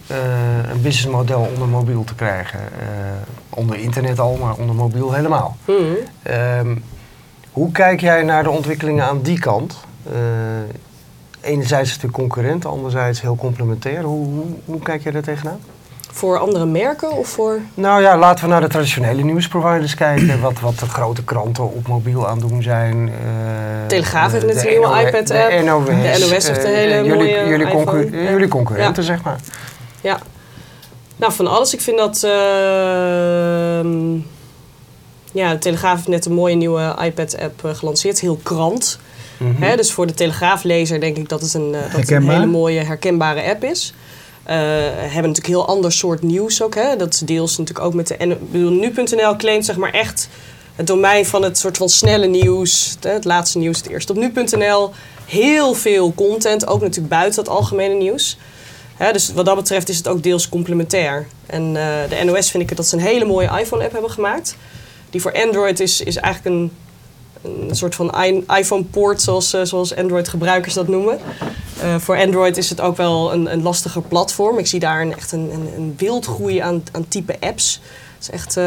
een 0.70 0.82
businessmodel 0.82 1.48
onder 1.54 1.68
mobiel 1.68 2.04
te 2.04 2.14
krijgen. 2.14 2.60
Onder 3.50 3.78
internet 3.78 4.20
al, 4.20 4.36
maar 4.36 4.54
onder 4.54 4.74
mobiel 4.74 5.12
helemaal. 5.12 5.56
Ehm, 6.22 6.76
hoe 7.60 7.72
kijk 7.72 8.00
jij 8.00 8.22
naar 8.22 8.42
de 8.42 8.50
ontwikkelingen 8.50 9.04
aan 9.04 9.22
die 9.22 9.38
kant? 9.38 9.76
Eh, 10.12 10.18
enerzijds 11.40 11.88
is 11.88 11.94
het 11.94 12.02
een 12.04 12.10
concurrent, 12.10 12.66
anderzijds 12.66 13.20
heel 13.20 13.36
complementair. 13.36 14.02
Hoe, 14.02 14.26
hoe, 14.26 14.44
hoe 14.64 14.80
kijk 14.80 15.02
jij 15.02 15.12
daar 15.12 15.22
tegenaan? 15.22 15.60
Voor 16.12 16.38
andere 16.38 16.66
merken 16.66 17.12
of 17.12 17.28
voor... 17.28 17.58
Nou 17.74 18.02
ja, 18.02 18.16
laten 18.18 18.44
we 18.44 18.50
naar 18.50 18.60
de 18.60 18.68
traditionele 18.68 19.22
nieuwsproviders 19.22 19.94
kijken. 19.94 20.40
Wat, 20.40 20.60
wat 20.60 20.78
de 20.78 20.86
grote 20.86 21.24
kranten 21.24 21.72
op 21.72 21.88
mobiel 21.88 22.28
aan 22.28 22.38
doen 22.38 22.62
zijn. 22.62 23.08
eh, 23.08 23.86
Telegraaf 23.86 24.32
heeft 24.32 24.46
net 24.46 24.64
een 24.64 24.68
nieuwe 24.68 25.00
iPad-app. 25.06 25.50
De 25.50 25.62
NOS. 25.64 25.84
De 25.86 25.92
NOS 26.30 26.30
heeft 26.30 26.48
een 26.48 26.64
eh, 26.64 26.74
hele 26.74 26.94
jullie, 26.94 27.14
mooie 27.14 27.48
jullie, 27.48 27.68
concur- 27.68 28.00
iPhone. 28.04 28.22
Ja. 28.22 28.30
jullie 28.30 28.48
concurrenten, 28.48 29.02
zeg 29.02 29.22
maar. 29.22 29.38
Ja. 30.00 30.18
Nou, 31.16 31.32
van 31.32 31.46
alles. 31.46 31.74
Ik 31.74 31.80
vind 31.80 31.98
dat... 31.98 32.22
ehm, 32.24 34.18
ja, 35.32 35.52
de 35.52 35.58
Telegraaf 35.58 35.94
heeft 35.94 36.08
net 36.08 36.26
een 36.26 36.32
mooie 36.32 36.54
nieuwe 36.54 36.96
iPad-app 37.04 37.64
eh, 37.64 37.74
gelanceerd. 37.74 38.20
Heel 38.20 38.40
krant. 38.42 38.98
Hè, 39.44 39.76
dus 39.76 39.92
voor 39.92 40.06
de 40.06 40.14
Telegraaflezer 40.14 41.00
denk 41.00 41.16
ik 41.16 41.28
dat 41.28 41.40
het 41.40 41.54
een, 41.54 41.74
eh, 41.74 41.92
dat 41.92 42.00
het 42.00 42.10
een 42.10 42.30
hele 42.30 42.46
mooie 42.46 42.80
herkenbare 42.80 43.42
app 43.42 43.64
is. 43.64 43.94
Eh 44.42 44.56
hebben 45.12 45.30
natuurlijk 45.30 45.46
heel 45.46 45.66
ander 45.66 45.92
soort 45.92 46.22
nieuws 46.22 46.62
ook. 46.62 46.74
Hè? 46.74 46.96
Dat 46.96 47.12
is 47.14 47.18
deels 47.18 47.58
natuurlijk 47.58 47.86
ook 47.86 47.94
met 47.94 48.06
de... 48.06 48.16
En, 48.16 48.38
Nu.nl 48.50 49.36
claimt 49.36 49.64
zeg 49.64 49.76
maar 49.76 49.92
echt 49.92 50.28
het 50.74 50.86
domein 50.86 51.26
van 51.26 51.42
het 51.42 51.58
soort 51.58 51.76
van 51.76 51.88
snelle 51.88 52.26
nieuws. 52.26 52.96
Het, 53.00 53.12
het 53.12 53.24
laatste 53.24 53.58
nieuws, 53.58 53.76
het 53.76 53.88
eerst 53.88 54.10
op 54.10 54.16
Nu.nl. 54.16 54.90
Heel 55.24 55.74
veel 55.74 56.14
content, 56.14 56.66
ook 56.66 56.80
natuurlijk 56.80 57.08
buiten 57.08 57.40
het 57.40 57.50
algemene 57.50 57.94
nieuws. 57.94 58.36
Hè, 58.96 59.12
dus 59.12 59.32
wat 59.32 59.44
dat 59.44 59.56
betreft 59.56 59.88
is 59.88 59.96
het 59.96 60.08
ook 60.08 60.22
deels 60.22 60.48
complementair. 60.48 61.26
En 61.46 61.76
eh, 61.76 62.18
de 62.18 62.24
NOS 62.24 62.50
vind 62.50 62.70
ik 62.70 62.76
dat 62.76 62.86
ze 62.86 62.96
een 62.96 63.02
hele 63.02 63.24
mooie 63.24 63.58
iPhone-app 63.60 63.92
hebben 63.92 64.10
gemaakt. 64.10 64.56
Die 65.10 65.20
voor 65.20 65.32
Android 65.44 65.80
is, 65.80 66.00
is 66.00 66.16
eigenlijk 66.16 66.54
een, 66.56 66.72
een 67.68 67.76
soort 67.76 67.94
van 67.94 68.14
iPhone-poort, 68.56 69.22
zoals, 69.22 69.52
eh, 69.52 69.60
zoals 69.64 69.96
Android-gebruikers 69.96 70.74
dat 70.74 70.88
noemen. 70.88 71.18
Eh, 71.82 71.96
voor 71.98 72.16
Android 72.16 72.56
is 72.56 72.70
het 72.70 72.80
ook 72.80 72.96
wel 72.96 73.32
een, 73.32 73.52
een 73.52 73.62
lastiger 73.62 74.02
platform. 74.02 74.58
Ik 74.58 74.66
zie 74.66 74.80
daar 74.80 75.00
een, 75.00 75.16
echt 75.16 75.32
een, 75.32 75.50
een, 75.52 75.72
een 75.76 75.94
wildgroei 75.96 76.58
aan, 76.58 76.82
aan 76.92 77.08
type 77.08 77.36
apps. 77.40 77.80
Het 78.14 78.22
is 78.28 78.30
echt, 78.30 78.56
eh, 78.56 78.64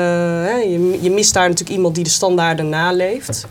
je, 0.64 0.98
je 1.02 1.12
mist 1.12 1.34
daar 1.34 1.48
natuurlijk 1.48 1.76
iemand 1.76 1.96
die 1.96 2.04
de 2.04 2.10
standaarden 2.10 2.70
naleeft. 2.70 3.48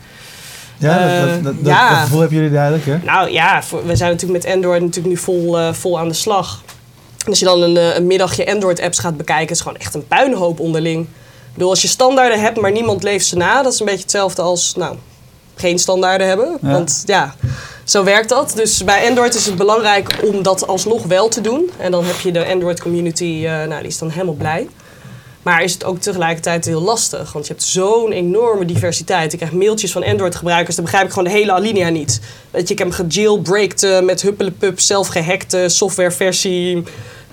Ja, 0.77 1.25
dat, 1.25 1.43
dat, 1.43 1.55
dat, 1.55 1.65
ja. 1.65 1.89
dat 1.89 1.97
gevoel 1.99 2.19
hebben 2.19 2.37
jullie 2.37 2.53
duidelijk, 2.53 2.85
hè? 2.85 2.97
Nou 2.97 3.31
ja, 3.31 3.63
voor- 3.63 3.85
we 3.85 3.95
zijn 3.95 4.11
natuurlijk 4.11 4.43
met 4.43 4.53
Android 4.53 4.81
natuurlijk 4.81 5.15
nu 5.15 5.17
vol, 5.17 5.73
vol 5.73 5.99
aan 5.99 6.07
de 6.07 6.13
slag. 6.13 6.61
En 7.23 7.29
als 7.29 7.39
je 7.39 7.45
dan 7.45 7.61
een, 7.61 7.95
een 7.95 8.07
middagje 8.07 8.51
Android-apps 8.53 8.99
gaat 8.99 9.17
bekijken, 9.17 9.49
is 9.49 9.59
het 9.59 9.67
gewoon 9.67 9.77
echt 9.77 9.93
een 9.93 10.07
puinhoop 10.07 10.59
onderling. 10.59 11.07
Ik 11.53 11.59
bedoel, 11.59 11.73
als 11.73 11.81
je 11.81 11.87
standaarden 11.87 12.41
hebt, 12.41 12.61
maar 12.61 12.71
niemand 12.71 13.03
leeft 13.03 13.25
ze 13.25 13.35
na, 13.35 13.61
dat 13.61 13.73
is 13.73 13.79
een 13.79 13.85
beetje 13.85 14.01
hetzelfde 14.01 14.41
als, 14.41 14.75
nou, 14.75 14.95
geen 15.55 15.79
standaarden 15.79 16.27
hebben. 16.27 16.57
Ja. 16.61 16.71
Want 16.71 17.03
ja, 17.05 17.35
zo 17.83 18.03
werkt 18.03 18.29
dat. 18.29 18.53
Dus 18.55 18.83
bij 18.83 19.07
Android 19.07 19.35
is 19.35 19.45
het 19.45 19.55
belangrijk 19.55 20.19
om 20.23 20.43
dat 20.43 20.67
alsnog 20.67 21.03
wel 21.03 21.27
te 21.27 21.41
doen. 21.41 21.69
En 21.77 21.91
dan 21.91 22.05
heb 22.05 22.19
je 22.19 22.31
de 22.31 22.45
Android 22.45 22.81
community, 22.81 23.41
eh, 23.45 23.51
nou, 23.51 23.79
die 23.79 23.87
is 23.87 23.97
dan 23.97 24.09
helemaal 24.09 24.33
blij. 24.33 24.67
Maar 25.41 25.63
is 25.63 25.73
het 25.73 25.83
ook 25.83 25.99
tegelijkertijd 25.99 26.65
heel 26.65 26.81
lastig. 26.81 27.33
Want 27.33 27.47
je 27.47 27.53
hebt 27.53 27.65
zo'n 27.65 28.11
enorme 28.11 28.65
diversiteit. 28.65 29.33
Ik 29.33 29.39
krijg 29.39 29.53
mailtjes 29.53 29.91
van 29.91 30.03
Android-gebruikers. 30.03 30.75
Dan 30.75 30.85
begrijp 30.85 31.05
ik 31.05 31.13
gewoon 31.13 31.27
de 31.27 31.37
hele 31.37 31.51
alinea 31.51 31.89
niet. 31.89 32.21
Weet 32.51 32.67
je, 32.67 32.73
ik 32.73 32.79
heb 32.79 32.87
hem 32.87 33.07
gejailbreakt 33.07 33.83
eh, 33.83 33.99
met 33.99 34.21
huppelepup, 34.21 34.79
zelf 34.79 35.07
gehackte 35.07 35.69
softwareversie. 35.69 36.83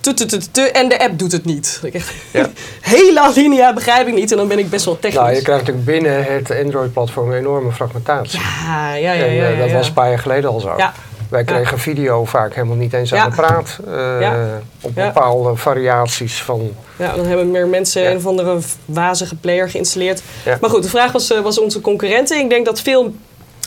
Tu, 0.01 0.15
tu, 0.53 0.63
en 0.67 0.89
de 0.89 0.99
app 1.01 1.19
doet 1.19 1.33
het 1.33 1.45
niet. 1.45 1.81
Ik 1.83 1.95
echt, 1.95 2.13
Ja. 2.33 2.51
Hele 2.81 3.21
alinea 3.21 3.75
begrijp 3.75 4.07
ik 4.07 4.15
niet 4.15 4.31
en 4.31 4.37
dan 4.37 4.49
ben 4.49 4.59
ik 4.59 4.71
best 4.71 4.85
wel 4.85 4.99
technisch. 4.99 5.21
Nou, 5.21 5.35
je 5.35 5.43
krijgt 5.43 5.61
natuurlijk 5.67 5.87
binnen 5.87 6.25
het 6.25 6.51
Android-platform 6.65 7.31
een 7.31 7.39
enorme 7.39 7.73
fragmentatie. 7.73 8.41
Ja, 8.41 8.95
ja, 8.95 9.13
ja. 9.13 9.25
en 9.25 9.33
ja, 9.35 9.45
eh, 9.45 9.53
ja, 9.59 9.63
dat 9.65 9.73
was 9.73 9.87
een 9.87 9.93
paar 9.93 10.09
jaar 10.09 10.19
geleden 10.19 10.51
al 10.51 10.61
zo. 10.61 10.75
Ja. 10.77 10.93
Wij 11.29 11.45
kregen 11.45 11.79
video 11.79 12.25
vaak 12.25 12.55
helemaal 12.55 12.77
niet 12.77 12.93
eens 12.93 13.11
Ja. 13.11 13.19
aan 13.23 13.31
de 13.31 13.37
praat. 13.37 13.79
eh, 13.87 14.21
Ja. 14.21 14.61
Op 14.81 14.91
Ja. 14.95 15.07
bepaalde 15.07 15.57
variaties 15.57 16.43
van... 16.43 16.71
Ja, 16.97 17.13
dan 17.17 17.27
hebben 17.27 17.51
meer 17.51 17.67
mensen 17.67 18.03
Ja. 18.03 18.11
een 18.11 18.17
of 18.17 18.27
andere 18.27 18.59
wazige 18.85 19.37
player 19.37 19.71
geïnstalleerd. 19.71 20.23
Ja. 20.45 20.59
Maar 20.61 20.71
goed, 20.71 20.83
de 20.83 20.89
vraag 20.89 21.13
was, 21.13 21.33
eh, 21.33 21.41
was 21.41 21.61
onze 21.61 21.81
concurrenten. 21.81 22.39
Ik 22.39 22.49
denk 22.51 22.65
dat 22.67 22.81
veel 22.81 23.15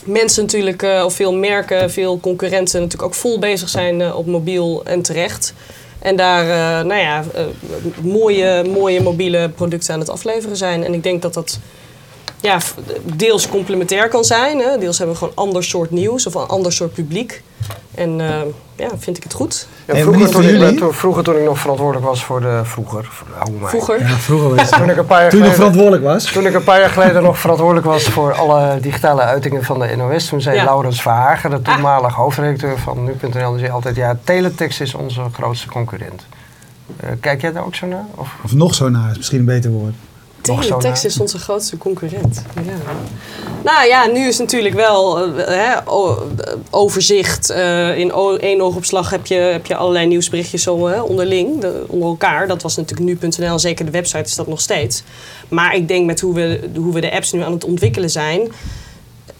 mensen 0.04 0.42
natuurlijk, 0.42 0.82
eh, 0.82 1.02
of 1.04 1.14
veel 1.14 1.34
merken, 1.34 1.90
veel 1.90 2.20
concurrenten 2.20 2.74
natuurlijk 2.80 3.02
ook 3.08 3.14
vol 3.14 3.38
bezig 3.38 3.68
zijn 3.68 4.00
eh, 4.00 4.16
op 4.16 4.26
mobiel 4.26 4.82
en 4.84 5.02
terecht. 5.02 5.54
En 6.04 6.16
daar, 6.16 6.42
eh, 6.42 6.86
nou 6.86 7.00
ja, 7.00 7.24
eh, 7.34 7.44
mooie, 8.02 8.64
mooie 8.64 9.00
mobiele 9.00 9.48
producten 9.48 9.94
aan 9.94 10.00
het 10.00 10.08
afleveren 10.08 10.56
zijn. 10.56 10.84
En 10.84 10.94
ik 10.94 11.02
denk 11.02 11.22
dat 11.22 11.34
dat 11.34 11.58
ja, 12.40 12.58
deels 13.02 13.48
complementair 13.48 14.08
kan 14.08 14.24
zijn. 14.24 14.58
Hè? 14.58 14.78
Deels 14.78 14.98
hebben 14.98 15.16
we 15.16 15.22
gewoon 15.22 15.34
een 15.36 15.44
ander 15.44 15.64
soort 15.64 15.90
nieuws 15.90 16.26
of 16.26 16.34
een 16.34 16.46
ander 16.46 16.72
soort 16.72 16.92
publiek. 16.92 17.42
En 17.94 18.20
eh, 18.20 18.40
ja, 18.76 18.88
vind 18.98 19.16
ik 19.16 19.22
het 19.22 19.32
goed. 19.32 19.66
Ja, 19.86 19.96
vroeger, 19.96 20.30
toen 20.30 20.42
voor 20.42 20.44
ik, 20.44 20.78
toen, 20.78 20.92
vroeger 20.94 21.22
toen 21.24 21.36
ik 21.36 21.44
nog 21.44 21.58
verantwoordelijk 21.58 22.06
was 22.06 22.24
voor 22.24 22.40
de... 22.40 22.60
Vroeger? 22.62 23.08
Oh 23.46 23.60
my. 23.60 23.68
Vroeger. 23.68 24.00
Ja, 24.00 24.06
vroeger 24.08 24.54
was 24.54 24.70
Toen 24.70 24.90
ik 24.90 24.96
een 24.96 25.06
paar 25.06 25.20
jaar 25.20 25.30
Toen 25.30 25.38
geleden... 25.38 25.56
verantwoordelijk 25.58 26.02
was. 26.04 26.24
Toen 26.24 26.46
ik 26.46 26.54
een 26.54 26.64
paar 26.64 26.80
jaar 26.80 26.90
geleden 26.90 27.22
nog 27.22 27.38
verantwoordelijk 27.38 27.86
was 27.86 28.04
voor 28.04 28.32
alle 28.32 28.78
digitale 28.80 29.20
uitingen 29.22 29.64
van 29.64 29.78
de 29.78 29.96
NOS, 29.96 30.26
toen 30.26 30.40
zei 30.40 30.56
Ja. 30.56 30.64
Laurens 30.64 31.02
Verhagen, 31.02 31.50
de 31.50 31.56
Ah. 31.56 31.62
toenmalige 31.62 32.20
hoofdredacteur 32.20 32.78
van 32.78 33.04
nu.nl, 33.04 33.50
die 33.50 33.58
zei 33.60 33.70
altijd, 33.70 33.96
ja, 33.96 34.16
teletext 34.24 34.80
is 34.80 34.94
onze 34.94 35.20
grootste 35.32 35.68
concurrent. 35.68 36.26
Eh, 36.96 37.08
kijk 37.20 37.40
jij 37.40 37.52
daar 37.52 37.64
ook 37.64 37.74
zo 37.74 37.86
naar? 37.86 38.04
Of? 38.14 38.34
Of 38.44 38.54
nog 38.54 38.74
zo 38.74 38.88
naar, 38.88 39.10
is 39.10 39.16
misschien 39.16 39.38
een 39.38 39.44
beter 39.44 39.70
woord. 39.70 39.94
Teletext 40.44 41.04
is 41.04 41.20
onze 41.20 41.38
grootste 41.38 41.76
concurrent. 41.78 42.42
Ja. 42.66 42.72
Nou 43.64 43.86
ja, 43.88 44.06
nu 44.06 44.26
is 44.26 44.38
natuurlijk 44.38 44.74
wel 44.74 45.18
eh, 45.18 45.46
hè, 45.46 45.72
eh, 45.72 46.16
overzicht. 46.70 47.50
eh, 47.50 47.98
in 47.98 48.12
één 48.40 48.60
oogopslag 48.60 49.10
heb 49.10 49.26
je, 49.26 49.34
heb 49.34 49.66
je 49.66 49.76
allerlei 49.76 50.06
nieuwsberichtjes 50.06 50.62
zo 50.62 50.88
onderling, 51.02 51.60
de- 51.60 51.84
onder 51.88 52.08
elkaar. 52.08 52.48
Dat 52.48 52.62
was 52.62 52.76
natuurlijk 52.76 53.20
nu.nl, 53.22 53.58
zeker 53.58 53.84
de 53.84 53.90
website 53.90 54.24
is 54.24 54.34
dat 54.34 54.46
nog 54.46 54.60
steeds. 54.60 55.02
Maar 55.48 55.74
ik 55.74 55.88
denk 55.88 56.06
met 56.06 56.20
hoe 56.20 56.34
we, 56.34 56.60
hoe 56.76 56.92
we 56.92 57.00
de 57.00 57.12
apps 57.12 57.32
nu 57.32 57.42
aan 57.42 57.52
het 57.52 57.64
ontwikkelen 57.64 58.10
zijn... 58.10 58.52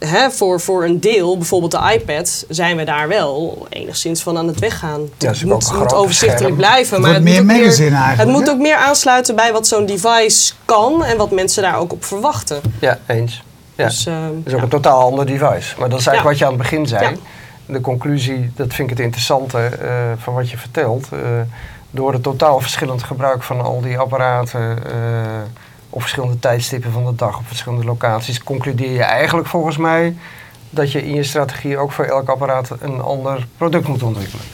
Hè, 0.06 0.30
voor, 0.30 0.60
voor 0.60 0.84
een 0.84 1.00
deel, 1.00 1.36
bijvoorbeeld 1.36 1.72
de 1.72 1.92
iPad, 1.92 2.44
zijn 2.48 2.76
we 2.76 2.84
daar 2.84 3.08
wel 3.08 3.66
enigszins 3.68 4.22
van 4.22 4.38
aan 4.38 4.46
het 4.46 4.58
weggaan. 4.58 5.00
Ja, 5.18 5.28
het 5.28 5.44
moet, 5.44 5.72
moet 5.78 5.94
overzichtelijk 5.94 6.38
scherm. 6.38 6.56
blijven. 6.56 6.92
Het 6.94 7.02
maar 7.04 7.14
het 7.14 7.22
moet 7.24 7.30
meer 7.32 7.40
ook 7.40 7.46
magazine 7.46 7.96
eigenlijk, 7.96 8.18
Het 8.18 8.28
moet 8.38 8.50
ook 8.50 8.58
meer 8.58 8.76
aansluiten 8.76 9.36
bij 9.36 9.52
wat 9.52 9.66
zo'n 9.66 9.86
device 9.86 10.52
kan 10.64 11.04
en 11.04 11.16
wat 11.16 11.30
mensen 11.30 11.62
daar 11.62 11.78
ook 11.78 11.92
op 11.92 12.04
verwachten. 12.04 12.60
Ja, 12.80 12.98
eens. 13.06 13.42
Ja. 13.74 13.84
Dus, 13.86 14.06
ehm, 14.06 14.16
Het 14.22 14.46
is 14.46 14.52
ook 14.52 14.58
ja. 14.58 14.64
een 14.64 14.68
totaal 14.68 15.00
ander 15.00 15.26
device. 15.26 15.74
Maar 15.78 15.88
dat 15.88 15.98
is 16.00 16.06
eigenlijk 16.06 16.16
Ja. 16.16 16.22
wat 16.22 16.38
je 16.38 16.44
aan 16.44 16.52
het 16.52 16.62
begin 16.62 16.86
zei. 16.86 17.02
Ja. 17.04 17.12
De 17.66 17.80
conclusie, 17.80 18.52
dat 18.56 18.74
vind 18.74 18.90
ik 18.90 18.96
het 18.96 19.04
interessante 19.04 19.58
eh, 19.58 19.88
van 20.18 20.34
wat 20.34 20.50
je 20.50 20.56
vertelt. 20.58 21.08
Eh, 21.12 21.18
door 21.90 22.12
het 22.12 22.22
totaal 22.22 22.60
verschillend 22.60 23.02
gebruik 23.02 23.42
van 23.42 23.60
al 23.60 23.80
die 23.80 23.98
apparaten 23.98 24.78
eh, 24.86 24.92
op 25.94 26.00
verschillende 26.00 26.38
tijdstippen 26.38 26.92
van 26.92 27.04
de 27.04 27.14
dag, 27.14 27.38
op 27.38 27.46
verschillende 27.46 27.84
locaties, 27.84 28.42
concludeer 28.42 28.90
je 28.92 29.02
eigenlijk 29.02 29.48
volgens 29.48 29.76
mij 29.76 30.16
dat 30.70 30.92
je 30.92 31.02
in 31.06 31.14
je 31.14 31.22
strategie 31.22 31.78
ook 31.78 31.92
voor 31.92 32.04
elk 32.04 32.28
apparaat 32.28 32.70
een 32.80 33.00
ander 33.00 33.46
product 33.56 33.88
moet 33.88 34.02
ontwikkelen. 34.02 34.44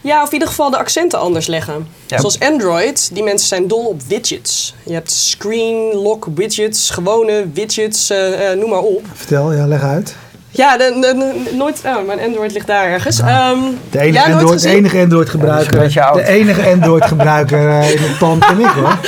Ja, 0.00 0.20
of 0.22 0.26
in 0.26 0.32
ieder 0.32 0.48
geval 0.48 0.70
de 0.70 0.78
accenten 0.78 1.18
anders 1.18 1.46
leggen. 1.46 1.86
Ja. 2.06 2.18
Zoals 2.18 2.40
Android, 2.40 3.10
die 3.14 3.22
mensen 3.22 3.48
zijn 3.48 3.68
dol 3.68 3.84
op 3.86 4.00
widgets. 4.08 4.74
Je 4.82 4.92
hebt 4.92 5.10
screen 5.12 5.94
lock 5.94 6.26
widgets, 6.34 6.90
gewone 6.90 7.46
widgets, 7.52 8.10
eh, 8.10 8.50
eh, 8.52 8.58
noem 8.58 8.70
maar 8.70 8.78
op. 8.80 9.02
Vertel, 9.14 9.52
ja, 9.52 9.66
leg 9.66 9.82
uit. 9.82 10.14
Ja, 10.50 10.76
de, 10.76 10.98
de- 11.00 11.44
de- 11.50 11.56
nooit. 11.56 11.82
Oh, 11.86 12.06
mijn 12.06 12.20
Android 12.20 12.52
ligt 12.52 12.66
daar 12.66 12.84
ergens. 12.86 13.16
Ja. 13.16 13.50
Ehm, 13.50 13.58
De 13.90 13.98
enige, 14.00 14.12
ja, 14.18 14.28
nooit 14.28 14.40
Android, 14.40 14.62
de 14.62 14.68
enige 14.68 14.98
Android 15.00 15.28
gebruiker. 15.28 15.92
de 16.12 16.26
enige 16.26 16.70
Android 16.70 17.04
gebruiker 17.04 17.68
eh, 17.70 17.90
in 17.90 17.98
het 18.02 18.18
pand 18.18 18.40
ben 18.46 18.60
ik 18.60 18.66
hoor. 18.66 18.98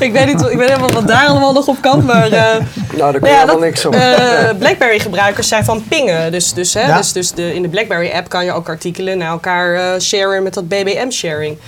Ik 0.06 0.12
weet 0.12 0.26
niet, 0.26 0.40
ik 0.50 0.56
weet 0.58 0.68
helemaal 0.68 0.90
wat 0.92 1.08
daar 1.08 1.26
allemaal 1.26 1.52
nog 1.52 1.66
op 1.68 1.76
kan, 1.80 2.04
maar. 2.04 2.24
eh, 2.32 2.56
Nou, 2.96 3.12
daar 3.12 3.12
kun 3.12 3.20
je 3.22 3.26
ja, 3.26 3.32
helemaal 3.32 3.46
dat, 3.46 3.60
niks 3.60 3.84
op. 3.84 3.94
eh, 3.94 4.48
BlackBerry-gebruikers 4.58 5.48
zijn 5.48 5.64
van 5.64 5.84
pingen. 5.88 6.32
Dus, 6.32 6.52
dus, 6.52 6.74
hè, 6.74 6.86
Ja. 6.86 6.96
dus, 6.96 7.12
dus 7.12 7.32
de, 7.32 7.54
in 7.54 7.62
de 7.62 7.68
BlackBerry-app 7.68 8.28
kan 8.28 8.44
je 8.44 8.52
ook 8.52 8.68
artikelen 8.68 9.18
naar 9.18 9.30
elkaar 9.30 9.74
eh, 9.94 10.00
sharen 10.00 10.42
met 10.42 10.54
dat 10.54 10.68
BBM-sharing. 10.68 11.58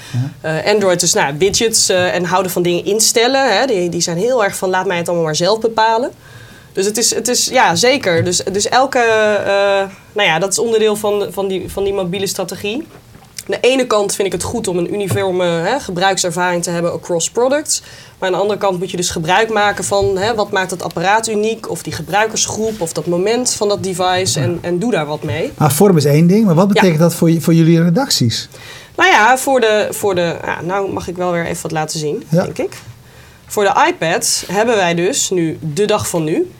Eh, 0.40 0.53
Android 0.66 1.01
dus 1.01 1.12
nou, 1.12 1.35
widgets 1.38 1.88
eh, 1.88 2.14
en 2.14 2.25
houden 2.25 2.53
van 2.53 2.62
dingen 2.62 2.85
instellen. 2.85 3.59
Hè, 3.59 3.66
die, 3.66 3.88
die 3.88 4.01
zijn 4.01 4.16
heel 4.16 4.45
erg 4.45 4.57
van 4.57 4.69
laat 4.71 4.87
mij 4.87 4.97
het 4.97 5.07
allemaal 5.07 5.27
maar 5.27 5.37
zelf 5.37 5.61
bepalen. 5.61 6.11
Dus 6.73 6.85
het 6.87 6.97
is, 6.99 7.14
het 7.14 7.29
is 7.29 7.47
ja, 7.47 7.75
zeker. 7.75 8.25
Dus, 8.25 8.43
dus 8.53 8.69
elke, 8.69 8.99
eh, 8.99 9.53
nou 10.12 10.29
ja, 10.29 10.38
dat 10.38 10.51
is 10.53 10.59
onderdeel 10.59 10.97
van, 10.97 11.27
van, 11.31 11.49
die, 11.49 11.64
van 11.73 11.85
die 11.85 11.93
mobiele 11.93 12.27
strategie. 12.27 12.87
Aan 13.51 13.59
de 13.61 13.69
ene 13.69 13.87
kant 13.87 14.15
vind 14.15 14.27
ik 14.27 14.33
het 14.33 14.43
goed 14.43 14.69
om 14.69 14.79
een 14.79 14.93
uniforme 14.95 15.45
hè, 15.45 15.81
gebruikservaring 15.81 16.63
te 16.63 16.71
hebben 16.71 16.93
across 16.93 17.31
products. 17.31 17.83
Maar 18.19 18.29
aan 18.29 18.35
de 18.35 18.41
andere 18.41 18.59
kant 18.59 18.79
moet 18.79 18.91
je 18.91 18.97
dus 18.97 19.11
gebruik 19.11 19.53
maken 19.53 19.85
van 19.85 20.17
hè, 20.19 20.35
wat 20.35 20.51
maakt 20.51 20.71
het 20.71 20.83
apparaat 20.83 21.29
uniek, 21.29 21.71
of 21.71 21.83
die 21.83 21.93
gebruikersgroep, 21.93 22.81
of 22.81 22.93
dat 22.93 23.07
moment 23.07 23.53
van 23.55 23.69
dat 23.69 23.83
device 23.83 24.41
en, 24.41 24.59
en 24.61 24.79
doe 24.79 24.91
daar 24.91 25.07
wat 25.07 25.23
mee. 25.23 25.53
Maar 25.57 25.73
vorm 25.73 25.97
is 25.97 26.05
één 26.05 26.27
ding, 26.27 26.45
maar 26.47 26.55
wat 26.55 26.69
betekent 26.69 26.99
dat 26.99 27.15
voor, 27.15 27.31
je- 27.31 27.41
voor 27.41 27.55
jullie 27.55 27.83
redacties? 27.83 28.49
Nou 28.97 29.11
ja, 29.11 29.39
voor 29.39 29.61
de, 29.61 29.89
voor 29.91 30.15
de 30.15 30.37
ja, 30.45 30.61
nou 30.63 30.93
mag 30.93 31.09
ik 31.09 31.17
wel 31.17 31.33
weer 31.33 31.47
even 31.47 31.63
wat 31.63 31.73
laten 31.73 31.99
zien, 31.99 32.23
Ja. 32.29 32.43
denk 32.43 32.59
ik. 32.59 32.79
Voor 33.47 33.65
de 33.65 33.87
iPad 33.89 34.45
hebben 34.53 34.77
wij 34.77 34.95
dus 34.95 35.31
nu 35.31 35.59
de 35.75 35.85
dag 35.85 36.09
van 36.09 36.25
nu. 36.25 36.51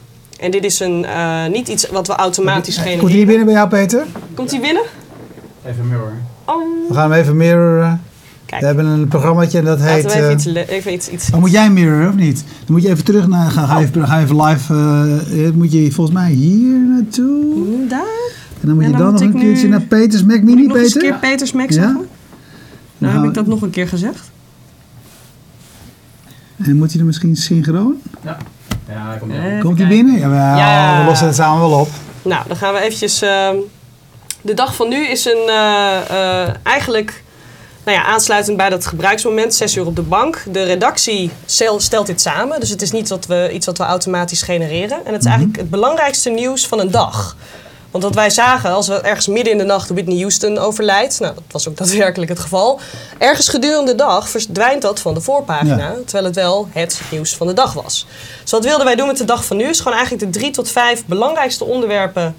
En 0.41 0.51
dit 0.51 0.65
is 0.65 0.81
een, 0.81 1.05
eh, 1.05 1.47
niet 1.47 1.69
iets 1.69 1.89
wat 1.91 2.07
we 2.07 2.13
automatisch 2.13 2.75
Komt 2.75 2.87
hij 2.87 2.95
genereren. 2.97 3.17
hier 3.17 3.27
binnen 3.27 3.45
bij 3.47 3.55
jou, 3.55 3.69
Peter? 3.69 4.07
Komt 4.35 4.51
hij 4.51 4.61
binnen? 4.61 4.83
Even 5.67 5.89
mirror. 5.89 6.13
Oh, 6.55 6.89
We 6.89 6.95
gaan 6.95 7.11
hem 7.11 7.21
even 7.21 7.37
mirroren. 7.37 8.01
kijk. 8.47 8.61
We 8.61 8.67
hebben 8.67 8.87
een 8.87 9.09
programmaatje 9.09 9.59
en 9.59 9.65
dat 9.65 9.79
Laten 9.79 9.95
heet... 9.95 10.05
we 10.05 10.11
even 10.13 10.27
eh, 10.29 10.33
iets, 10.63 10.71
even 10.71 10.93
iets, 10.93 11.09
iets, 11.09 11.31
Oh, 11.33 11.39
moet 11.41 11.51
jij 11.51 11.71
mirroren 11.71 12.09
of 12.09 12.15
niet? 12.15 12.45
Dan 12.65 12.73
moet 12.75 12.83
je 12.83 12.89
even 12.89 13.05
terug 13.05 13.29
naar. 13.29 13.51
Ga, 13.51 13.67
ga, 13.67 13.81
even, 13.81 14.07
ga 14.07 14.21
even 14.21 14.43
live. 14.43 14.75
eh, 14.75 15.47
eh, 15.47 15.53
moet 15.55 15.73
je 15.73 15.93
volgens 15.93 16.17
mij 16.17 16.31
hier 16.31 16.79
naartoe. 16.79 17.87
daar? 17.89 18.01
En 18.61 18.67
dan 18.67 18.75
moet 18.75 18.85
En 18.85 18.91
je 18.91 18.97
dan 18.97 19.03
dan 19.05 19.13
moet 19.13 19.21
nog 19.23 19.35
een 19.35 19.41
keertje 19.41 19.65
nu- 19.65 19.71
naar 19.71 19.81
Peters 19.81 20.25
Mac 20.25 20.37
Moet 20.37 20.45
Mini, 20.45 20.63
ik 20.63 20.69
nog 20.69 20.77
eens 20.77 20.95
een 20.95 21.01
Peter. 21.01 21.19
keer 21.19 21.31
Peters 21.31 21.53
Mac 21.53 21.69
Ja? 21.69 21.75
zeggen? 21.75 22.07
Nou 22.99 23.13
heb 23.15 23.23
ik 23.23 23.29
we- 23.29 23.35
dat 23.35 23.47
nog 23.47 23.63
een 23.63 23.71
keer 23.71 23.89
gezegd. 23.89 24.31
En 26.57 26.77
moet 26.77 26.91
hij 26.91 27.01
er 27.01 27.07
misschien 27.07 27.37
synchroon? 27.37 27.95
Ja. 28.25 28.37
Ja. 28.89 29.19
Komt 29.61 29.79
hij 29.79 29.89
binnen? 29.89 30.19
Jawel, 30.19 30.57
Ja. 30.57 31.01
we 31.01 31.07
lossen 31.09 31.27
het 31.27 31.37
samen 31.37 31.61
wel 31.69 31.79
op. 31.81 31.89
Nou, 32.23 32.43
dan 32.49 32.57
gaan 32.57 32.73
we 32.75 32.81
eventjes... 32.81 33.23
ehm, 33.23 33.55
de 34.43 34.55
dag 34.55 34.75
van 34.75 34.89
nu 34.89 35.07
is 35.07 35.25
een... 35.25 35.49
eh, 35.49 35.97
eh, 36.11 36.49
eigenlijk... 36.63 37.23
Nou 37.85 37.99
ja, 37.99 38.05
aansluitend 38.05 38.57
bij 38.57 38.69
dat 38.69 38.87
gebruiksmoment, 38.87 39.55
zes 39.55 39.77
uur 39.77 39.87
op 39.87 39.97
de 39.97 40.03
bank. 40.03 40.43
De 40.53 40.63
redactie 40.63 41.31
stel- 41.47 41.81
stelt 41.81 42.07
dit 42.07 42.21
samen. 42.21 42.61
Dus 42.61 42.69
het 42.69 42.83
is 42.83 42.91
niet 42.91 43.09
wat 43.09 43.27
we, 43.27 43.51
iets 43.53 43.67
wat 43.67 43.79
we 43.79 43.85
automatisch 43.85 44.43
genereren. 44.43 44.99
En 45.05 45.13
het 45.13 45.21
is 45.23 45.27
eigenlijk 45.29 45.59
het 45.59 45.71
belangrijkste 45.71 46.31
nieuws 46.31 46.67
van 46.67 46.81
een 46.81 46.91
dag. 46.91 47.37
Want 47.91 48.05
wat 48.05 48.15
wij 48.15 48.31
zagen, 48.31 48.71
als 48.71 48.89
we 48.89 48.95
ergens 49.01 49.27
midden 49.27 49.53
in 49.53 49.59
de 49.59 49.65
nacht 49.65 49.89
Whitney 49.91 50.19
Houston 50.19 50.59
overlijdt... 50.59 51.21
Nou, 51.21 51.35
dat 51.35 51.43
was 51.51 51.69
ook 51.69 51.77
daadwerkelijk 51.87 52.31
het 52.31 52.41
geval. 52.41 52.81
Ergens 53.19 53.49
gedurende 53.49 53.91
de 53.91 53.97
dag 53.97 54.29
verdwijnt 54.29 54.83
dat 54.83 55.01
van 55.01 55.15
de 55.15 55.21
voorpagina. 55.21 55.77
Ja. 55.77 55.95
Terwijl 56.05 56.25
het 56.25 56.35
wel 56.35 56.69
het 56.73 57.01
nieuws 57.11 57.37
van 57.37 57.47
de 57.47 57.53
dag 57.53 57.73
was. 57.73 58.07
Dus 58.43 58.51
wat 58.51 58.65
wilden 58.65 58.87
wij 58.87 58.97
doen 58.97 59.07
met 59.07 59.17
de 59.17 59.25
dag 59.25 59.45
van 59.45 59.57
nu? 59.57 59.65
Is 59.69 59.79
gewoon 59.79 59.99
eigenlijk 59.99 60.33
de 60.33 60.39
drie 60.39 60.51
tot 60.51 60.71
vijf 60.71 61.05
belangrijkste 61.07 61.65
onderwerpen 61.65 62.37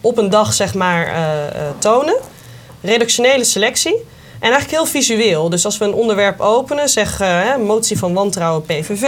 op 0.00 0.18
een 0.18 0.30
dag 0.30 0.52
zeg 0.52 0.74
maar 0.74 1.06
eh, 1.06 1.46
eh, 1.46 1.52
tonen. 1.78 2.16
Redactionele 2.82 3.44
selectie. 3.44 3.94
En 4.38 4.50
eigenlijk 4.50 4.70
heel 4.70 4.86
visueel. 4.86 5.50
Dus 5.50 5.64
als 5.64 5.78
we 5.78 5.84
een 5.84 5.94
onderwerp 5.94 6.40
openen, 6.40 6.88
zeg 6.88 7.18
hè, 7.18 7.58
motie 7.58 7.98
van 7.98 8.14
wantrouwen 8.14 8.62
PVV. 8.62 9.06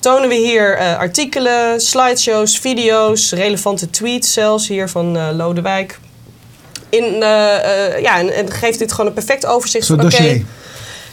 Tonen 0.00 0.28
we 0.28 0.34
hier 0.34 0.96
artikelen, 0.96 1.80
slideshows, 1.80 2.58
video's, 2.58 3.32
relevante 3.32 3.90
tweets 3.90 4.32
zelfs 4.32 4.68
hier 4.68 4.88
van 4.88 5.16
eh, 5.16 5.28
Lodewijk. 5.32 5.98
In, 6.88 7.14
ja, 8.00 8.18
en, 8.18 8.34
en 8.34 8.50
geeft 8.50 8.78
dit 8.78 8.90
gewoon 8.90 9.06
een 9.06 9.12
perfect 9.12 9.46
overzicht 9.46 9.86
van 9.86 10.04
oké. 10.04 10.44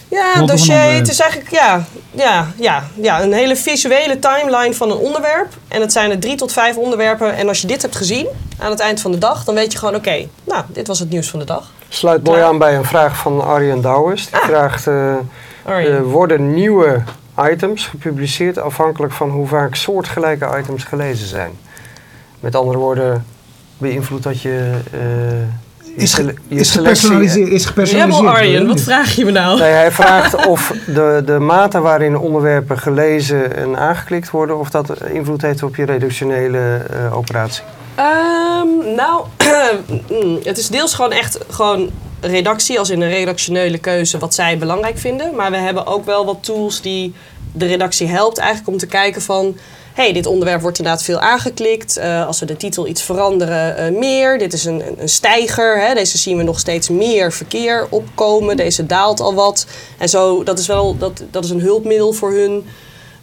Ja, 0.08 0.36
een 0.36 0.46
dossier. 0.46 0.76
Het 0.94 1.10
is 1.10 1.20
eigenlijk 1.20 1.52
ja, 1.52 1.86
ja, 2.12 2.48
ja, 2.58 2.84
ja, 3.02 3.22
een 3.22 3.34
hele 3.34 3.56
visuele 3.56 4.20
timeline 4.20 4.74
van 4.74 4.92
een 4.92 4.98
onderwerp. 4.98 5.48
En 5.68 5.82
het 5.82 5.92
zijn 5.92 6.12
er 6.12 6.20
drie 6.20 6.36
tot 6.36 6.52
vijf 6.54 6.76
onderwerpen. 6.76 7.36
En 7.36 7.48
als 7.48 7.62
je 7.62 7.68
dit 7.68 7.82
hebt 7.82 7.96
gezien 7.96 8.28
aan 8.60 8.70
het 8.70 8.80
eind 8.80 9.02
van 9.02 9.12
de 9.12 9.18
dag, 9.18 9.44
dan 9.44 9.56
weet 9.56 9.72
je 9.72 9.78
gewoon: 9.78 9.96
oké, 9.96 10.28
nou, 10.44 10.64
dit 10.68 10.88
was 10.88 11.00
het 11.00 11.10
nieuws 11.10 11.30
van 11.30 11.40
de 11.40 11.46
dag. 11.46 11.72
Sluit 11.90 12.24
mooi 12.24 12.42
aan 12.42 12.58
bij 12.58 12.76
een 12.76 12.86
vraag 12.86 13.18
van 13.18 13.42
Arjen 13.46 13.82
Douwes. 13.82 14.26
Die 14.26 14.36
Ah. 14.40 14.46
vraagt, 14.46 14.88
eh, 14.88 15.14
eh, 15.66 16.02
worden 16.04 16.54
nieuwe 16.54 17.04
items 17.52 17.86
gepubliceerd 17.86 18.58
afhankelijk 18.60 19.14
van 19.14 19.30
hoe 19.30 19.48
vaak 19.48 19.76
soortgelijke 19.76 20.58
items 20.60 20.84
gelezen 20.84 21.28
zijn? 21.28 21.52
Met 22.40 22.56
andere 22.56 22.78
woorden, 22.78 23.26
beïnvloedt 23.78 24.24
dat 24.24 24.42
je... 24.42 24.80
eh, 24.92 25.00
Is, 25.98 26.14
ge- 26.14 26.24
je 26.48 26.60
is, 26.60 26.72
selectie- 26.72 27.08
gepersonaliseerd, 27.08 27.50
is 27.50 27.66
gepersonaliseerd. 27.66 28.24
Ja, 28.24 28.32
Arjen, 28.32 28.68
wat 28.68 28.82
vraag 28.82 29.16
je 29.16 29.26
me 29.26 29.32
nou? 29.32 29.60
Nee, 29.60 29.72
hij 29.72 29.92
vraagt 30.02 30.46
of 30.46 30.74
de, 30.86 31.22
de 31.26 31.40
mate 31.40 31.80
waarin 31.80 32.18
onderwerpen 32.18 32.80
gelezen 32.80 33.56
en 33.56 33.78
aangeklikt 33.78 34.30
worden, 34.30 34.60
of 34.60 34.70
dat 34.70 35.04
invloed 35.14 35.42
heeft 35.42 35.64
op 35.64 35.76
je 35.76 35.86
redactionele 35.86 36.78
eh, 36.90 37.18
operatie. 37.18 37.64
Ehm, 37.96 38.96
nou, 38.96 39.26
mm, 40.24 40.40
het 40.44 40.58
is 40.58 40.68
deels 40.68 40.94
gewoon 40.94 41.12
echt 41.12 41.40
gewoon 41.50 41.90
redactie, 42.22 42.80
als 42.80 42.90
in 42.90 43.02
een 43.02 43.10
redactionele 43.10 43.78
keuze, 43.78 44.18
wat 44.18 44.34
zij 44.34 44.58
belangrijk 44.58 44.98
vinden. 44.98 45.36
Maar 45.36 45.52
we 45.52 45.58
hebben 45.58 45.86
ook 45.88 46.06
wel 46.06 46.26
wat 46.26 46.38
tools 46.42 46.82
die 46.82 47.14
de 47.54 47.66
redactie 47.66 48.08
helpt 48.08 48.38
eigenlijk 48.38 48.70
om 48.70 48.78
te 48.78 48.88
kijken 48.88 49.22
van... 49.22 49.58
hey, 49.98 50.14
dit 50.14 50.26
onderwerp 50.26 50.62
wordt 50.62 50.78
inderdaad 50.78 51.04
veel 51.04 51.20
aangeklikt. 51.20 51.98
Eh, 51.98 52.28
als 52.28 52.40
we 52.40 52.46
de 52.46 52.58
titel 52.58 52.88
iets 52.88 53.02
veranderen, 53.02 53.78
eh, 53.78 53.92
meer. 54.00 54.38
Dit 54.38 54.54
is 54.54 54.66
een, 54.66 54.84
een- 55.00 55.10
stijger. 55.10 55.80
Hè. 55.82 55.94
Deze 55.94 56.18
zien 56.18 56.38
we 56.38 56.44
nog 56.44 56.60
steeds 56.60 56.90
meer 56.90 57.32
verkeer 57.34 57.88
opkomen. 57.90 58.58
Deze 58.58 58.86
daalt 58.86 59.20
al 59.20 59.34
wat. 59.34 59.66
En 59.98 60.10
zo, 60.10 60.44
dat 60.44 60.60
is 60.60 60.68
wel 60.68 60.98
dat, 60.98 61.24
dat 61.32 61.44
is 61.44 61.50
een 61.50 61.62
hulpmiddel 61.62 62.14
voor 62.14 62.32
hun... 62.32 62.66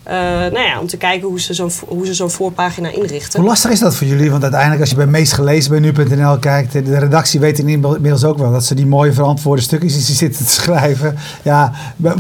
eh, 0.05 0.15
nou 0.53 0.59
ja, 0.61 0.81
om 0.81 0.87
te 0.87 0.97
kijken 0.97 1.29
hoe 1.29 1.41
ze 1.41 1.55
zo'n 1.55 1.71
hoe 1.87 2.07
ze 2.07 2.15
zo'n 2.15 2.31
voorpagina 2.31 2.89
inrichten. 2.89 3.41
Hoe 3.41 3.49
lastig 3.49 3.71
is 3.71 3.81
dat 3.81 3.95
voor 3.97 4.07
jullie? 4.07 4.31
Want 4.31 4.43
uiteindelijk 4.43 4.81
als 4.81 4.91
je 4.91 4.97
bij 4.97 5.07
meest 5.07 5.33
gelezen 5.33 5.71
bij 5.71 5.81
nu.nl 5.81 6.39
kijkt, 6.39 6.73
de 6.73 6.99
redactie 6.99 7.41
weet 7.41 7.59
inmiddels 7.59 8.25
ook 8.25 8.39
wel 8.39 8.53
dat 8.53 8.65
ze 8.65 8.75
die 8.75 8.87
mooie 8.87 9.13
verantwoorde 9.13 9.63
stukjes 9.63 9.93
die 9.93 10.03
ze 10.03 10.13
zitten 10.13 10.45
te 10.47 10.51
schrijven. 10.53 11.17
Ja, 11.43 11.73
bij, 11.97 12.15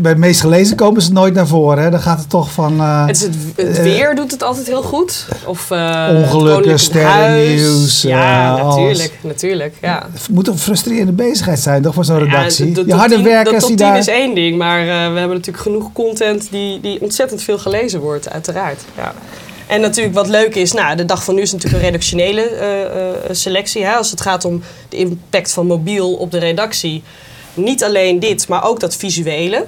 bij 0.00 0.14
meest 0.14 0.40
gelezen 0.40 0.76
komen 0.76 1.02
ze 1.02 1.12
nooit 1.12 1.34
naar 1.34 1.46
voren. 1.46 1.82
Hè? 1.82 1.90
Dan 1.90 2.00
gaat 2.00 2.18
het 2.18 2.28
toch 2.30 2.50
van 2.52 2.80
eh, 2.80 3.06
Het, 3.06 3.16
is 3.16 3.22
het, 3.22 3.34
het 3.56 3.76
eh, 3.76 3.82
weer 3.82 4.14
doet 4.14 4.30
het 4.30 4.42
altijd 4.42 4.66
heel 4.66 4.82
goed. 4.82 5.26
Of 5.46 5.70
Ongelukken, 5.70 6.78
sterrennieuws, 6.78 8.02
Ja, 8.02 8.56
natuurlijk, 8.56 9.12
natuurlijk. 9.20 9.74
Ja. 9.80 10.06
het 10.12 10.28
moet 10.30 10.48
een 10.48 10.58
frustrerende 10.58 11.12
bezigheid 11.12 11.58
zijn 11.58 11.82
toch 11.82 11.94
voor 11.94 12.04
zo'n 12.04 12.18
Ja, 12.18 12.24
redactie? 12.24 12.72
de- 12.72 12.80
de 12.84 12.86
je 12.86 12.94
harde 12.94 13.14
10 13.14 13.24
werkers 13.24 13.64
die 13.66 13.76
10 13.76 13.86
daar... 13.86 13.98
is 13.98 14.08
één 14.08 14.34
ding, 14.34 14.58
maar 14.58 14.80
we 14.84 15.18
hebben 15.18 15.28
natuurlijk 15.36 15.58
genoeg 15.58 15.92
content 15.92 16.48
die, 16.50 16.80
ontzettend 17.00 17.42
veel 17.42 17.58
gelezen 17.58 18.00
wordt, 18.00 18.30
uiteraard. 18.30 18.82
Ja. 18.96 19.14
En 19.66 19.80
natuurlijk 19.80 20.14
wat 20.14 20.28
leuk 20.28 20.54
is, 20.54 20.72
nou, 20.72 20.96
de 20.96 21.04
dag 21.04 21.24
van 21.24 21.34
nu 21.34 21.40
is 21.42 21.52
natuurlijk 21.52 21.82
een 21.82 21.88
redactionele 21.88 22.42
eh, 22.42 22.82
eh, 22.82 23.14
selectie. 23.30 23.84
Hè, 23.84 23.92
als 23.92 24.10
het 24.10 24.20
gaat 24.20 24.44
om 24.44 24.62
de 24.88 24.96
impact 24.96 25.52
van 25.52 25.66
mobiel 25.66 26.14
op 26.14 26.30
de 26.30 26.38
redactie. 26.38 27.02
Niet 27.54 27.84
alleen 27.84 28.20
dit, 28.20 28.48
maar 28.48 28.64
ook 28.64 28.80
dat 28.80 28.96
visuele. 28.96 29.66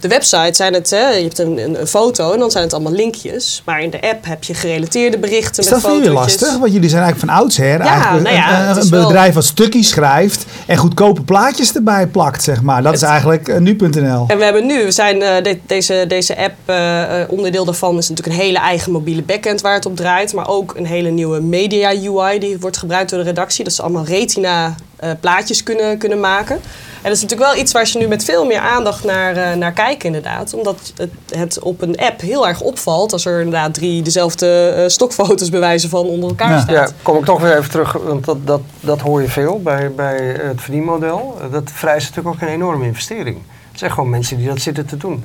De 0.00 0.08
website 0.08 0.50
zijn 0.54 0.74
het, 0.74 0.90
hè, 0.90 1.08
je 1.08 1.22
hebt 1.22 1.38
een, 1.38 1.58
een, 1.58 1.80
een 1.80 1.86
foto 1.86 2.32
en 2.32 2.38
dan 2.38 2.50
zijn 2.50 2.64
het 2.64 2.72
allemaal 2.72 2.92
linkjes. 2.92 3.62
Maar 3.64 3.80
in 3.82 3.90
de 3.90 4.00
app 4.00 4.24
heb 4.26 4.44
je 4.44 4.54
gerelateerde 4.54 5.18
berichten 5.18 5.62
Is 5.64 5.70
met 5.70 5.80
dat 5.80 5.80
voor 5.80 5.90
jullie 6.00 6.08
fotootjes. 6.08 6.40
lastig? 6.40 6.58
Want 6.58 6.72
jullie 6.72 6.88
zijn 6.88 7.02
eigenlijk 7.02 7.32
van 7.32 7.40
oudsher 7.42 7.66
Ja, 7.78 7.78
eigenlijk 7.78 8.22
nou 8.24 8.36
ja, 8.36 8.70
een, 8.70 8.76
is 8.76 8.88
wel- 8.88 9.06
bedrijf 9.06 9.34
wat 9.34 9.44
stukjes 9.44 9.88
schrijft 9.88 10.44
en 10.66 10.76
goedkope 10.76 11.22
plaatjes 11.22 11.74
erbij 11.74 12.06
plakt, 12.06 12.42
zeg 12.42 12.62
maar. 12.62 12.82
Dat 12.82 12.94
is 12.94 13.02
eigenlijk 13.02 13.48
eh, 13.48 13.58
nu.nl. 13.58 14.24
En 14.28 14.38
we 14.38 14.44
hebben 14.44 14.66
nu, 14.66 14.84
we 14.84 14.90
zijn, 14.90 15.22
eh, 15.22 15.42
de- 15.42 15.58
deze, 15.66 16.04
deze 16.08 16.36
app, 16.38 16.54
eh, 16.64 17.20
onderdeel 17.28 17.64
daarvan 17.64 17.98
is 17.98 18.08
natuurlijk 18.08 18.36
een 18.38 18.44
hele 18.44 18.58
eigen 18.58 18.92
mobiele 18.92 19.22
backend 19.22 19.60
waar 19.60 19.74
het 19.74 19.86
op 19.86 19.96
draait. 19.96 20.32
Maar 20.32 20.48
ook 20.48 20.74
een 20.76 20.86
hele 20.86 21.10
nieuwe 21.10 21.40
media 21.40 21.90
UI 21.90 22.38
die 22.38 22.58
wordt 22.58 22.76
gebruikt 22.76 23.10
door 23.10 23.18
de 23.18 23.24
redactie. 23.24 23.64
Dat 23.64 23.72
ze 23.72 23.82
allemaal 23.82 24.04
retina 24.04 24.74
eh, 24.98 25.10
plaatjes 25.20 25.62
kunnen, 25.62 25.98
kunnen 25.98 26.20
maken. 26.20 26.56
En 27.02 27.04
dat 27.04 27.12
is 27.12 27.22
natuurlijk 27.22 27.50
wel 27.50 27.60
iets 27.62 27.72
waar 27.72 27.86
ze 27.86 27.98
nu 27.98 28.06
met 28.08 28.24
veel 28.24 28.44
meer 28.46 28.58
aandacht 28.60 29.04
naar, 29.04 29.36
eh, 29.36 29.52
naar 29.56 29.72
kijken 29.72 30.06
inderdaad. 30.06 30.54
Omdat 30.54 30.92
het, 30.96 31.10
het 31.30 31.58
op 31.60 31.82
een 31.82 31.96
app 31.96 32.20
heel 32.20 32.48
erg 32.48 32.60
opvalt 32.60 33.12
als 33.12 33.24
er 33.24 33.38
inderdaad 33.38 33.74
drie 33.74 34.02
dezelfde 34.02 34.68
eh, 34.76 34.88
stokfoto's 34.88 35.48
bewijzen 35.50 35.88
van 35.90 36.04
onder 36.06 36.28
elkaar 36.28 36.50
Ja. 36.50 36.60
staan. 36.60 36.74
Ja, 36.74 36.88
kom 37.02 37.16
ik 37.18 37.24
toch 37.24 37.40
weer 37.40 37.56
even 37.58 37.70
terug, 37.70 37.92
want 37.92 38.24
dat, 38.24 38.46
dat, 38.46 38.60
dat 38.80 39.00
hoor 39.00 39.22
je 39.22 39.28
veel 39.28 39.60
bij, 39.62 39.92
bij 39.92 40.16
het 40.42 40.60
verdienmodel. 40.60 41.38
Dat 41.50 41.70
vereist 41.74 42.08
natuurlijk 42.08 42.34
ook 42.42 42.48
een 42.48 42.54
enorme 42.54 42.84
investering. 42.84 43.38
Het 43.70 43.78
zijn 43.78 43.90
gewoon 43.92 44.10
mensen 44.10 44.36
die 44.36 44.46
dat 44.48 44.60
zitten 44.60 44.86
te 44.86 44.96
doen. 44.96 45.24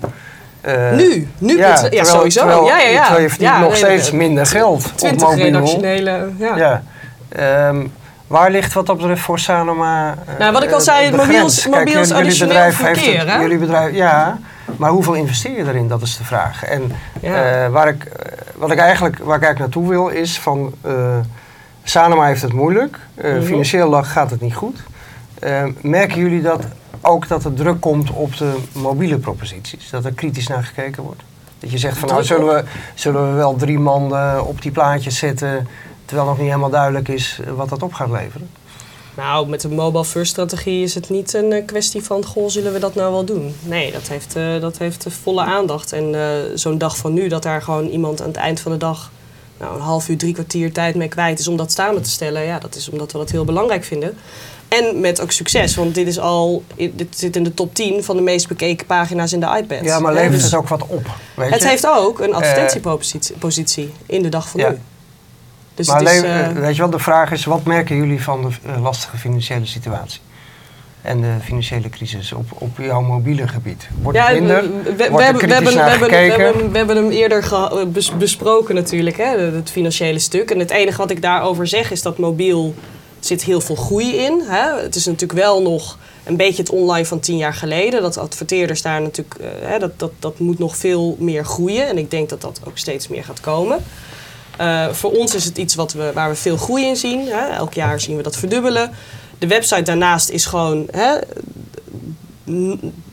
Eh, 0.61 0.91
Nu, 0.91 1.27
nu 1.37 1.57
ja, 1.57 1.67
ja, 1.67 1.75
terwijl- 1.81 2.05
sowieso. 2.05 2.39
Terwijl, 2.39 2.65
ja, 2.65 2.79
ja, 2.79 2.87
ja. 2.89 3.01
terwijl 3.01 3.21
je 3.23 3.29
verdient 3.29 3.49
Ja, 3.51 3.59
nog 3.59 3.69
nee, 3.69 3.77
steeds 3.77 4.09
de- 4.09 4.15
minder 4.15 4.45
geld 4.45 4.85
op 4.85 4.91
20 4.97 5.27
mobiel. 5.27 5.43
redactionele. 5.43 6.29
Ja. 6.37 6.57
Ja. 6.57 6.83
Ehm, 7.29 7.85
waar 8.33 8.51
ligt 8.51 8.73
wat 8.73 8.85
dat 8.85 8.97
betreft 8.97 9.21
voor 9.21 9.39
Sanoma 9.39 10.15
eh, 10.27 10.37
Nou, 10.39 10.51
wat 10.53 10.63
ik 10.63 10.71
al 10.71 10.77
eh, 10.77 10.83
zei, 10.83 11.09
de 11.11 11.17
mobiels- 11.17 11.61
grens? 11.61 11.61
Kijk, 11.61 11.85
mobiels 11.87 12.07
jullie- 12.09 12.39
bedrijf 12.39 12.77
heeft 12.81 13.05
het-? 13.05 13.41
Jullie 13.41 13.57
bedrijf, 13.57 13.95
ja, 13.95 14.39
maar 14.77 14.89
hoeveel 14.89 15.13
investeer 15.13 15.57
je 15.57 15.67
erin? 15.67 15.87
Dat 15.87 16.01
is 16.01 16.17
de 16.17 16.23
vraag. 16.23 16.63
En 16.65 16.91
Ja. 17.21 17.63
eh, 17.63 17.69
waar 17.69 17.87
ik, 17.87 18.11
wat 18.55 18.71
ik 18.71 18.77
eigenlijk, 18.77 19.17
waar 19.17 19.37
ik 19.37 19.43
eigenlijk 19.43 19.59
naartoe 19.59 19.89
wil 19.89 20.07
is 20.07 20.39
van... 20.39 20.73
eh 20.81 20.93
Sanoma 21.83 22.25
heeft 22.25 22.41
het 22.41 22.53
moeilijk. 22.53 22.99
Eh, 23.15 23.33
Mhm. 23.33 23.41
Financieel 23.43 23.89
lag- 23.89 24.11
gaat 24.11 24.29
het 24.29 24.41
niet 24.41 24.55
goed. 24.55 24.79
Merken 25.81 26.17
jullie 26.21 26.41
dat 26.41 26.63
ook 27.01 27.27
dat 27.27 27.43
er 27.45 27.53
druk 27.53 27.79
komt 27.81 28.11
op 28.11 28.37
de 28.37 28.53
mobiele 28.71 29.17
proposities? 29.17 29.89
Dat 29.89 30.05
er 30.05 30.11
kritisch 30.13 30.47
naar 30.47 30.63
gekeken 30.63 31.03
wordt? 31.03 31.21
Dat 31.59 31.71
je 31.71 31.77
zegt 31.77 31.97
van 31.97 32.09
nou 32.09 32.23
zullen 32.23 32.47
we, 32.55 32.63
zullen 32.93 33.29
we 33.29 33.35
wel 33.35 33.55
drie 33.55 33.79
man 33.79 34.15
op 34.39 34.61
die 34.61 34.71
plaatjes 34.71 35.17
zetten... 35.17 35.67
terwijl 36.13 36.31
nog 36.31 36.41
niet 36.41 36.51
helemaal 36.51 36.69
duidelijk 36.69 37.07
is 37.07 37.39
eh, 37.45 37.53
wat 37.53 37.69
dat 37.69 37.83
op 37.83 37.93
gaat 37.93 38.09
leveren? 38.09 38.49
Nou, 39.15 39.47
met 39.49 39.61
de 39.61 39.69
mobile 39.69 40.05
first 40.05 40.31
strategie 40.31 40.83
is 40.83 40.95
het 40.95 41.09
niet 41.09 41.33
een 41.33 41.51
eh, 41.51 41.65
kwestie 41.65 42.03
van, 42.03 42.25
goh, 42.25 42.49
zullen 42.49 42.73
we 42.73 42.79
dat 42.79 42.95
nou 42.95 43.11
wel 43.11 43.25
doen? 43.25 43.55
Nee, 43.61 43.91
dat 43.91 44.07
heeft, 44.07 44.35
eh, 44.35 44.61
dat 44.61 44.77
heeft 44.77 45.03
de 45.03 45.11
volle 45.11 45.41
aandacht. 45.41 45.91
En 45.91 46.15
zo'n 46.53 46.77
dag 46.77 46.97
van 46.97 47.13
nu, 47.13 47.27
dat 47.27 47.43
daar 47.43 47.61
gewoon 47.61 47.87
iemand 47.87 48.21
aan 48.21 48.27
het 48.27 48.35
eind 48.35 48.59
van 48.59 48.71
de 48.71 48.77
dag 48.77 49.11
nou, 49.59 49.75
een 49.75 49.81
half 49.81 50.09
uur, 50.09 50.17
drie 50.17 50.33
kwartier 50.33 50.71
tijd 50.71 50.95
mee 50.95 51.07
kwijt 51.07 51.39
is 51.39 51.47
om 51.47 51.57
dat 51.57 51.71
samen 51.71 52.01
te 52.01 52.09
stellen. 52.09 52.43
Ja, 52.43 52.59
dat 52.59 52.75
is 52.75 52.89
omdat 52.89 53.11
we 53.11 53.17
dat 53.17 53.31
heel 53.31 53.45
belangrijk 53.45 53.83
vinden. 53.83 54.17
En 54.67 54.99
met 54.99 55.21
ook 55.21 55.31
succes, 55.31 55.75
want 55.75 55.95
dit, 55.95 56.07
is 56.07 56.19
al, 56.19 56.63
dit 56.75 57.17
zit 57.17 57.35
in 57.35 57.43
de 57.43 57.53
top 57.53 57.75
10 57.75 58.03
van 58.03 58.15
de 58.15 58.21
meest 58.21 58.47
bekeken 58.47 58.85
pagina's 58.85 59.33
in 59.33 59.39
de 59.39 59.57
iPad. 59.57 59.83
Ja, 59.83 59.99
maar 59.99 60.13
levert 60.13 60.33
dus 60.33 60.43
het 60.43 60.55
ook 60.55 60.67
wat 60.67 60.87
op? 60.87 61.05
Weet 61.35 61.49
het 61.49 61.61
je? 61.61 61.67
heeft 61.67 61.87
ook 61.87 62.19
een 62.19 62.33
advertentiepositie 62.33 63.37
positie 63.37 63.93
in 64.05 64.21
de 64.21 64.29
dag 64.29 64.49
van 64.49 64.59
Ja. 64.59 64.69
nu. 64.69 64.77
Dus 65.75 65.87
maar 65.87 66.01
is, 66.01 66.21
le- 66.21 66.27
eh, 66.27 66.45
eh, 66.45 66.55
weet 66.55 66.75
je 66.75 66.81
wel, 66.81 66.89
de 66.91 66.99
vraag 66.99 67.31
is, 67.31 67.45
wat 67.45 67.63
merken 67.63 67.95
jullie 67.95 68.23
van 68.23 68.41
de 68.41 68.69
eh, 68.71 68.81
lastige 68.81 69.17
financiële 69.17 69.65
situatie? 69.65 70.19
En 71.01 71.21
de 71.21 71.33
financiële 71.43 71.89
crisis 71.89 72.31
op, 72.33 72.45
op 72.53 72.77
jouw 72.77 73.01
mobiele 73.01 73.47
gebied? 73.47 73.87
Wordt 74.01 74.17
het 74.19 74.33
minder? 74.39 74.61
we, 74.61 74.69
we- 74.83 74.95
we 74.95 75.09
Wordt 75.09 75.25
hebben, 75.25 75.41
we, 75.41 75.47
we, 75.47 75.53
hebben, 75.53 76.09
we, 76.09 76.15
hebben, 76.15 76.71
we 76.71 76.77
hebben 76.77 76.95
hem 76.95 77.09
eerder 77.09 77.43
geha- 77.43 77.85
bes- 77.85 78.17
besproken 78.17 78.75
natuurlijk, 78.75 79.17
hè, 79.17 79.37
het 79.39 79.69
financiële 79.69 80.19
stuk. 80.19 80.51
En 80.51 80.59
het 80.59 80.71
enige 80.71 80.97
wat 80.97 81.11
ik 81.11 81.21
daarover 81.21 81.67
zeg 81.67 81.91
is 81.91 82.01
dat 82.01 82.17
mobiel 82.17 82.75
zit 83.19 83.43
heel 83.43 83.61
veel 83.61 83.75
groei 83.75 84.15
in. 84.15 84.41
Hè. 84.45 84.81
Het 84.81 84.95
is 84.95 85.05
natuurlijk 85.05 85.39
wel 85.39 85.61
nog 85.61 85.97
een 86.23 86.37
beetje 86.37 86.61
het 86.61 86.71
online 86.71 87.05
van 87.05 87.19
tien 87.19 87.37
jaar 87.37 87.53
geleden. 87.53 88.01
Dat 88.01 88.17
adverteerders 88.17 88.81
daar 88.81 89.01
natuurlijk, 89.01 89.35
eh, 89.35 89.47
hè, 89.69 89.79
dat, 89.79 89.91
dat, 89.99 90.11
dat 90.19 90.39
moet 90.39 90.59
nog 90.59 90.77
veel 90.77 91.15
meer 91.19 91.45
groeien. 91.45 91.87
En 91.87 91.97
ik 91.97 92.11
denk 92.11 92.29
dat 92.29 92.41
dat 92.41 92.59
ook 92.67 92.77
steeds 92.77 93.07
meer 93.07 93.23
gaat 93.23 93.39
komen. 93.39 93.77
Eh, 94.57 94.87
voor 94.91 95.11
ons 95.11 95.35
is 95.35 95.45
het 95.45 95.57
iets 95.57 95.75
wat 95.75 95.93
we, 95.93 96.11
waar 96.13 96.29
we 96.29 96.35
veel 96.35 96.57
groei 96.57 96.85
in 96.85 96.95
zien. 96.95 97.27
Hè. 97.27 97.47
Elk 97.55 97.73
jaar 97.73 97.99
zien 97.99 98.17
we 98.17 98.23
dat 98.23 98.35
verdubbelen. 98.37 98.91
De 99.39 99.47
website 99.47 99.81
daarnaast 99.81 100.29
is 100.29 100.45
gewoon 100.45 100.87
hè, 100.91 101.15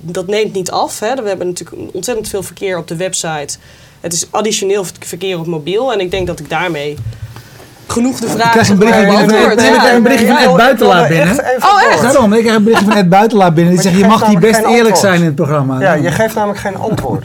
dat 0.00 0.26
neemt 0.26 0.52
niet 0.52 0.70
af. 0.70 1.00
Hè. 1.00 1.14
We 1.22 1.28
hebben 1.28 1.46
natuurlijk 1.46 1.94
ontzettend 1.94 2.28
veel 2.28 2.42
verkeer 2.42 2.78
op 2.78 2.88
de 2.88 2.96
website. 2.96 3.58
Het 4.00 4.12
is 4.12 4.26
additioneel 4.30 4.84
verkeer 4.98 5.38
op 5.38 5.46
mobiel. 5.46 5.92
En 5.92 6.00
ik 6.00 6.10
denk 6.10 6.26
dat 6.26 6.40
ik 6.40 6.48
daarmee 6.50 6.96
genoeg 7.86 8.20
de 8.20 8.28
vraag 8.28 8.50
krijg 8.50 8.68
een 8.68 8.78
berichtje 8.78 9.00
heb 9.04 9.12
van- 9.16 9.26
beantwoord. 9.26 9.56
nee, 9.56 9.70
ik 9.70 9.78
krijg 9.78 9.94
een 9.94 10.02
berichtje 10.02 10.26
van 10.26 10.36
Ed 10.36 10.78
wilde 10.78 11.06
binnen. 11.08 11.28
echt 11.28 11.40
even 11.56 11.68
Oh, 11.68 11.82
echt? 11.82 12.02
Daarom, 12.02 12.32
ik 12.32 12.40
krijg 12.42 12.56
een 12.56 12.62
berichtje 12.64 12.86
van 12.88 12.96
Ed 12.96 13.08
Buitelaar 13.08 13.52
binnen. 13.52 13.72
Die 13.72 13.82
zegt, 13.82 13.96
je 13.98 14.06
mag 14.06 14.26
hier 14.26 14.38
best 14.38 14.58
eerlijk 14.58 14.76
antwoord. 14.76 14.98
zijn 14.98 15.18
in 15.20 15.24
het 15.24 15.34
programma. 15.34 15.80
Ja, 15.80 15.92
je 15.94 16.10
geeft 16.10 16.34
namelijk 16.34 16.60
geen 16.60 16.76
antwoord. 16.76 17.24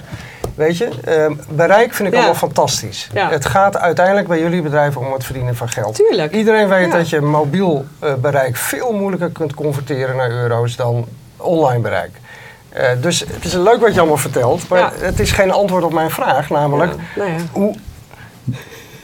Weet 0.55 0.77
je, 0.77 0.89
ehm, 1.03 1.33
bereik 1.49 1.93
vind 1.93 2.07
ik 2.07 2.13
Ja. 2.13 2.19
allemaal 2.19 2.39
fantastisch. 2.39 3.09
Ja. 3.13 3.29
Het 3.29 3.45
gaat 3.45 3.77
uiteindelijk 3.77 4.27
bij 4.27 4.39
jullie 4.39 4.61
bedrijven 4.61 5.01
om 5.01 5.13
het 5.13 5.23
verdienen 5.23 5.55
van 5.55 5.69
geld. 5.69 5.95
Tuurlijk. 5.95 6.33
Iedereen 6.33 6.67
weet 6.67 6.91
dat 6.91 7.09
je 7.09 7.21
mobiel 7.21 7.85
eh, 7.99 8.13
bereik 8.13 8.55
veel 8.55 8.91
moeilijker 8.93 9.29
kunt 9.29 9.53
converteren 9.53 10.15
naar 10.15 10.31
euro's 10.31 10.75
dan 10.75 11.05
online 11.37 11.79
bereik. 11.81 12.11
Eh, 12.69 12.89
dus 13.01 13.19
het 13.19 13.43
is 13.45 13.53
leuk 13.53 13.79
wat 13.79 13.93
je 13.93 13.99
allemaal 13.99 14.17
vertelt, 14.17 14.67
maar 14.67 14.91
het 14.99 15.19
is 15.19 15.31
geen 15.31 15.51
antwoord 15.51 15.83
op 15.83 15.93
mijn 15.93 16.09
vraag, 16.11 16.49
namelijk 16.49 16.93
nou 17.15 17.31
hoe. 17.51 17.75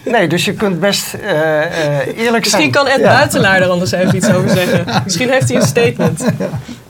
Nee, 0.03 0.27
dus 0.27 0.45
je 0.45 0.53
kunt 0.53 0.79
best 0.79 1.13
eh, 1.13 1.61
eh, 1.61 2.07
eerlijk 2.07 2.17
zijn. 2.17 2.61
Misschien 2.61 2.71
kan 2.71 2.87
Ed 2.87 2.99
Ja. 2.99 3.17
Buitelaar 3.17 3.61
er 3.61 3.67
anders 3.67 3.91
even 3.91 4.15
iets 4.15 4.33
over 4.33 4.49
zeggen. 4.49 4.85
Misschien 5.03 5.29
heeft 5.29 5.49
hij 5.49 5.57
een 5.57 5.67
statement. 5.67 6.25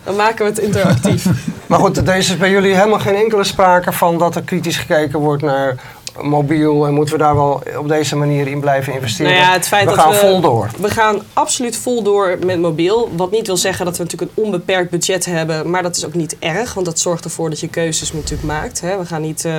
Dan 0.03 0.15
maken 0.15 0.45
we 0.45 0.51
het 0.51 0.59
interactief. 0.59 1.25
Maar 1.67 1.79
goed, 1.79 2.07
er 2.07 2.15
is 2.15 2.37
bij 2.37 2.49
jullie 2.49 2.75
helemaal 2.75 2.99
geen 2.99 3.15
enkele 3.15 3.43
sprake 3.43 3.91
van 3.91 4.17
dat 4.17 4.35
er 4.35 4.41
kritisch 4.41 4.77
gekeken 4.77 5.19
wordt 5.19 5.41
naar 5.43 5.75
mobiel 6.21 6.87
en 6.87 6.93
moeten 6.93 7.13
we 7.13 7.23
daar 7.23 7.35
wel 7.35 7.63
op 7.77 7.87
deze 7.87 8.15
manier 8.15 8.47
in 8.47 8.59
blijven 8.59 8.93
investeren. 8.93 9.31
Nou 9.31 9.43
ja, 9.43 9.51
het 9.51 9.67
feit 9.67 9.89
we 9.89 9.95
dat 9.95 9.99
gaan 9.99 10.11
we, 10.11 10.17
vol 10.17 10.41
door. 10.41 10.69
We 10.79 10.89
gaan 10.89 11.21
absoluut 11.33 11.77
vol 11.77 12.03
door 12.03 12.37
met 12.45 12.59
mobiel. 12.59 13.11
Wat 13.15 13.31
niet 13.31 13.47
wil 13.47 13.57
zeggen 13.57 13.85
dat 13.85 13.97
we 13.97 14.03
natuurlijk 14.03 14.31
een 14.35 14.43
onbeperkt 14.43 14.89
budget 14.89 15.25
hebben. 15.25 15.69
Maar 15.69 15.83
dat 15.83 15.95
is 15.95 16.05
ook 16.05 16.13
niet 16.13 16.35
erg. 16.39 16.73
Want 16.73 16.85
dat 16.85 16.99
zorgt 16.99 17.23
ervoor 17.23 17.49
dat 17.49 17.59
je 17.59 17.67
keuzes 17.67 18.13
natuurlijk 18.13 18.43
maakt. 18.43 18.81
Hè. 18.81 18.97
We 18.97 19.05
gaan 19.05 19.21
niet 19.21 19.45
eh, 19.45 19.53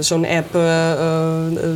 zo'n 0.00 0.26
app... 0.26 0.54
eh, 0.54 0.92
eh, 0.92 1.46
eh, 1.46 1.70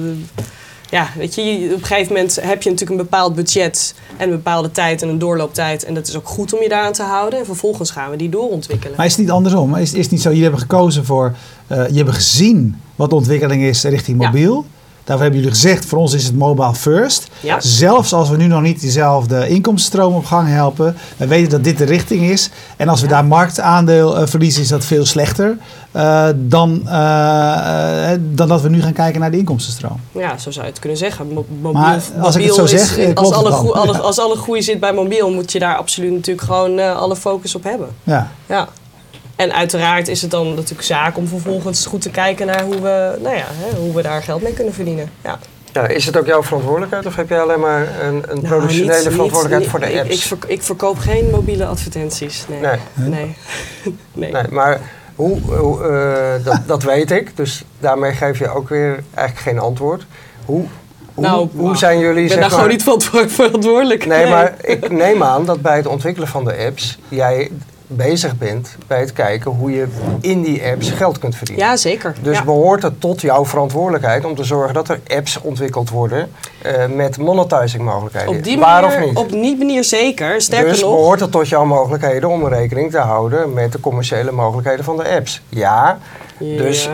ja, 0.90 1.08
weet 1.16 1.34
je, 1.34 1.42
je- 1.42 1.66
op 1.74 1.80
een 1.80 1.86
gegeven 1.86 2.12
moment 2.12 2.34
heb 2.42 2.62
je 2.62 2.70
natuurlijk 2.70 3.00
een 3.00 3.06
bepaald 3.06 3.34
budget 3.34 3.94
en 4.16 4.24
een 4.28 4.34
bepaalde 4.36 4.70
tijd 4.70 5.02
en 5.02 5.08
een 5.08 5.18
doorlooptijd. 5.18 5.84
En 5.84 5.94
dat 5.94 6.06
is 6.08 6.16
ook 6.16 6.28
goed 6.28 6.54
om 6.54 6.62
je 6.62 6.68
daaraan 6.68 6.92
te 6.92 7.02
houden. 7.02 7.38
En 7.38 7.44
vervolgens 7.44 7.90
gaan 7.90 8.10
we 8.10 8.16
die 8.16 8.28
doorontwikkelen. 8.28 8.96
Maar 8.96 9.06
is 9.06 9.12
het 9.12 9.20
niet 9.20 9.30
andersom? 9.30 9.76
Is, 9.76 9.92
is 9.92 10.02
het 10.02 10.10
niet 10.10 10.20
zo, 10.22 10.28
jullie 10.28 10.42
hebben 10.42 10.60
gekozen 10.60 11.04
voor, 11.04 11.32
eh 11.66 11.76
jullie 11.78 11.96
hebben 11.96 12.14
gezien 12.14 12.80
wat 12.96 13.10
de 13.10 13.16
ontwikkeling 13.16 13.62
is 13.62 13.82
richting 13.84 14.22
Ja. 14.22 14.30
Daarvoor 15.06 15.24
hebben 15.24 15.42
jullie 15.44 15.54
gezegd, 15.60 15.84
voor 15.84 15.98
ons 15.98 16.12
is 16.12 16.24
het 16.24 16.36
mobile 16.36 16.74
first. 16.74 17.28
Ja. 17.40 17.60
Zelfs 17.60 18.12
als 18.12 18.28
we 18.28 18.36
nu 18.36 18.46
nog 18.46 18.62
niet 18.62 18.80
diezelfde 18.80 19.48
inkomstenstroom 19.48 20.14
op 20.14 20.24
gang 20.24 20.48
helpen. 20.48 20.96
We 21.16 21.26
weten 21.26 21.50
dat 21.50 21.64
dit 21.64 21.78
de 21.78 21.84
richting 21.84 22.22
is. 22.22 22.50
En 22.76 22.88
als 22.88 23.00
we 23.00 23.06
Ja. 23.08 23.12
daar 23.12 23.24
marktaandeel 23.24 24.16
eh, 24.18 24.26
verliezen, 24.26 24.62
is 24.62 24.68
dat 24.68 24.84
veel 24.84 25.04
slechter. 25.06 25.56
eh, 25.92 26.28
dan, 26.36 26.88
eh, 26.88 28.10
dan 28.20 28.48
dat 28.48 28.60
we 28.60 28.68
nu 28.68 28.82
gaan 28.82 28.92
kijken 28.92 29.20
naar 29.20 29.30
de 29.30 29.38
inkomstenstroom. 29.38 30.00
Ja, 30.12 30.38
zo 30.38 30.50
zou 30.50 30.64
je 30.64 30.70
het 30.70 30.80
kunnen 30.80 30.98
zeggen. 30.98 31.26
Mo- 31.32 31.46
mobiel, 31.60 31.80
Maar 31.80 32.00
als 32.20 32.36
ik 32.36 32.44
het 32.44 32.54
zo 32.54 32.64
is- 32.64 32.70
zeg, 32.70 33.14
als, 33.14 33.32
alle 33.32 33.50
Ja. 33.50 33.98
als 33.98 34.18
alle 34.18 34.36
groei 34.36 34.62
zit 34.62 34.80
bij 34.80 34.92
mobiel, 34.92 35.30
moet 35.32 35.52
je 35.52 35.58
daar 35.58 35.76
absoluut 35.76 36.12
natuurlijk 36.12 36.46
gewoon 36.46 36.78
alle 36.96 37.16
focus 37.16 37.54
op 37.54 37.64
hebben. 37.64 37.88
Ja. 38.04 38.30
Ja. 38.46 38.68
En 39.36 39.52
uiteraard 39.54 40.08
is 40.08 40.22
het 40.22 40.30
dan 40.30 40.54
natuurlijk 40.54 40.82
zaak 40.82 41.16
om 41.16 41.28
vervolgens 41.28 41.86
goed 41.86 42.00
te 42.02 42.10
kijken 42.10 42.46
naar 42.46 42.62
hoe 42.62 42.80
we, 42.80 43.18
nou 43.22 43.36
ja, 43.36 43.44
hè, 43.48 43.76
hoe 43.78 43.94
we 43.94 44.02
daar 44.02 44.22
geld 44.22 44.42
mee 44.42 44.52
kunnen 44.52 44.74
verdienen. 44.74 45.10
Ja. 45.24 45.38
Ja, 45.72 45.86
is 45.88 46.06
het 46.06 46.16
ook 46.18 46.26
jouw 46.26 46.42
verantwoordelijkheid 46.42 47.06
of 47.06 47.16
heb 47.16 47.28
jij 47.28 47.40
alleen 47.40 47.60
maar 47.60 47.80
een, 48.00 48.14
een 48.14 48.22
Nou, 48.26 48.40
productionele 48.46 48.92
niet- 49.02 49.02
verantwoordelijkheid 49.12 49.60
niet- 49.60 49.70
voor 49.70 49.80
de 49.80 50.00
apps? 50.00 50.14
Ik, 50.14 50.20
verk- 50.22 50.44
ik 50.44 50.62
verkoop 50.62 50.98
geen 50.98 51.30
mobiele 51.30 51.66
advertenties. 51.66 52.44
Nee. 52.48 52.60
Nee. 52.60 52.78
Nee. 52.94 53.36
nee. 54.12 54.32
Nee, 54.32 54.42
maar 54.50 54.80
hoe, 55.14 55.38
hoe, 55.40 55.82
eh, 55.82 56.44
dat, 56.44 56.60
dat 56.66 56.82
weet 56.82 57.10
ik, 57.10 57.36
dus 57.36 57.64
daarmee 57.80 58.12
geef 58.12 58.38
je 58.38 58.48
ook 58.48 58.68
weer 58.68 59.02
eigenlijk 59.14 59.48
geen 59.48 59.58
antwoord. 59.58 60.06
Hoe, 60.44 60.64
hoe, 61.14 61.24
Nou, 61.24 61.48
hoe 61.56 61.76
zijn 61.76 61.98
jullie, 61.98 62.22
Ik 62.22 62.28
ben 62.28 62.28
zeg 62.28 62.38
daar 62.40 62.48
maar... 62.48 62.58
gewoon 62.58 62.68
niet 62.74 62.82
verantwo- 62.82 63.28
verantwoordelijk. 63.44 64.06
Nee, 64.06 64.26
maar 64.30 64.54
ik 64.62 64.90
neem 64.90 65.22
aan 65.22 65.44
dat 65.44 65.62
bij 65.62 65.76
het 65.76 65.86
ontwikkelen 65.86 66.28
van 66.28 66.44
de 66.44 66.56
apps 66.66 66.98
jij 67.08 67.50
bezig 67.86 68.38
bent 68.38 68.76
bij 68.86 69.00
het 69.00 69.12
kijken 69.12 69.50
hoe 69.50 69.70
je 69.70 69.86
in 70.20 70.42
die 70.42 70.64
apps 70.64 70.90
geld 70.90 71.18
kunt 71.18 71.36
verdienen. 71.36 71.64
Ja, 71.64 71.76
zeker. 71.76 72.14
Dus 72.22 72.38
ja. 72.38 72.44
behoort 72.44 72.82
het 72.82 73.00
tot 73.00 73.20
jouw 73.20 73.44
verantwoordelijkheid 73.44 74.24
om 74.24 74.34
te 74.34 74.44
zorgen 74.44 74.74
dat 74.74 74.88
er 74.88 75.00
apps 75.06 75.40
ontwikkeld 75.40 75.90
worden 75.90 76.30
eh, 76.62 76.86
met 76.86 77.18
monetizing 77.18 77.84
mogelijkheden. 77.84 78.28
op 78.28 78.44
die 78.44 78.58
Waar 78.58 78.82
manier, 78.82 78.98
of 78.98 79.06
niet? 79.06 79.16
Op 79.16 79.30
die 79.30 79.56
manier 79.56 79.84
zeker. 79.84 80.40
Sterker 80.40 80.68
dus 80.68 80.80
nog, 80.80 80.90
behoort 80.90 81.20
het 81.20 81.30
tot 81.30 81.48
jouw 81.48 81.64
mogelijkheden 81.64 82.28
om 82.28 82.48
rekening 82.48 82.90
te 82.90 82.98
houden 82.98 83.52
met 83.52 83.72
de 83.72 83.80
commerciële 83.80 84.32
mogelijkheden 84.32 84.84
van 84.84 84.96
de 84.96 85.08
apps? 85.08 85.42
Ja. 85.48 85.98
Dus. 86.38 86.88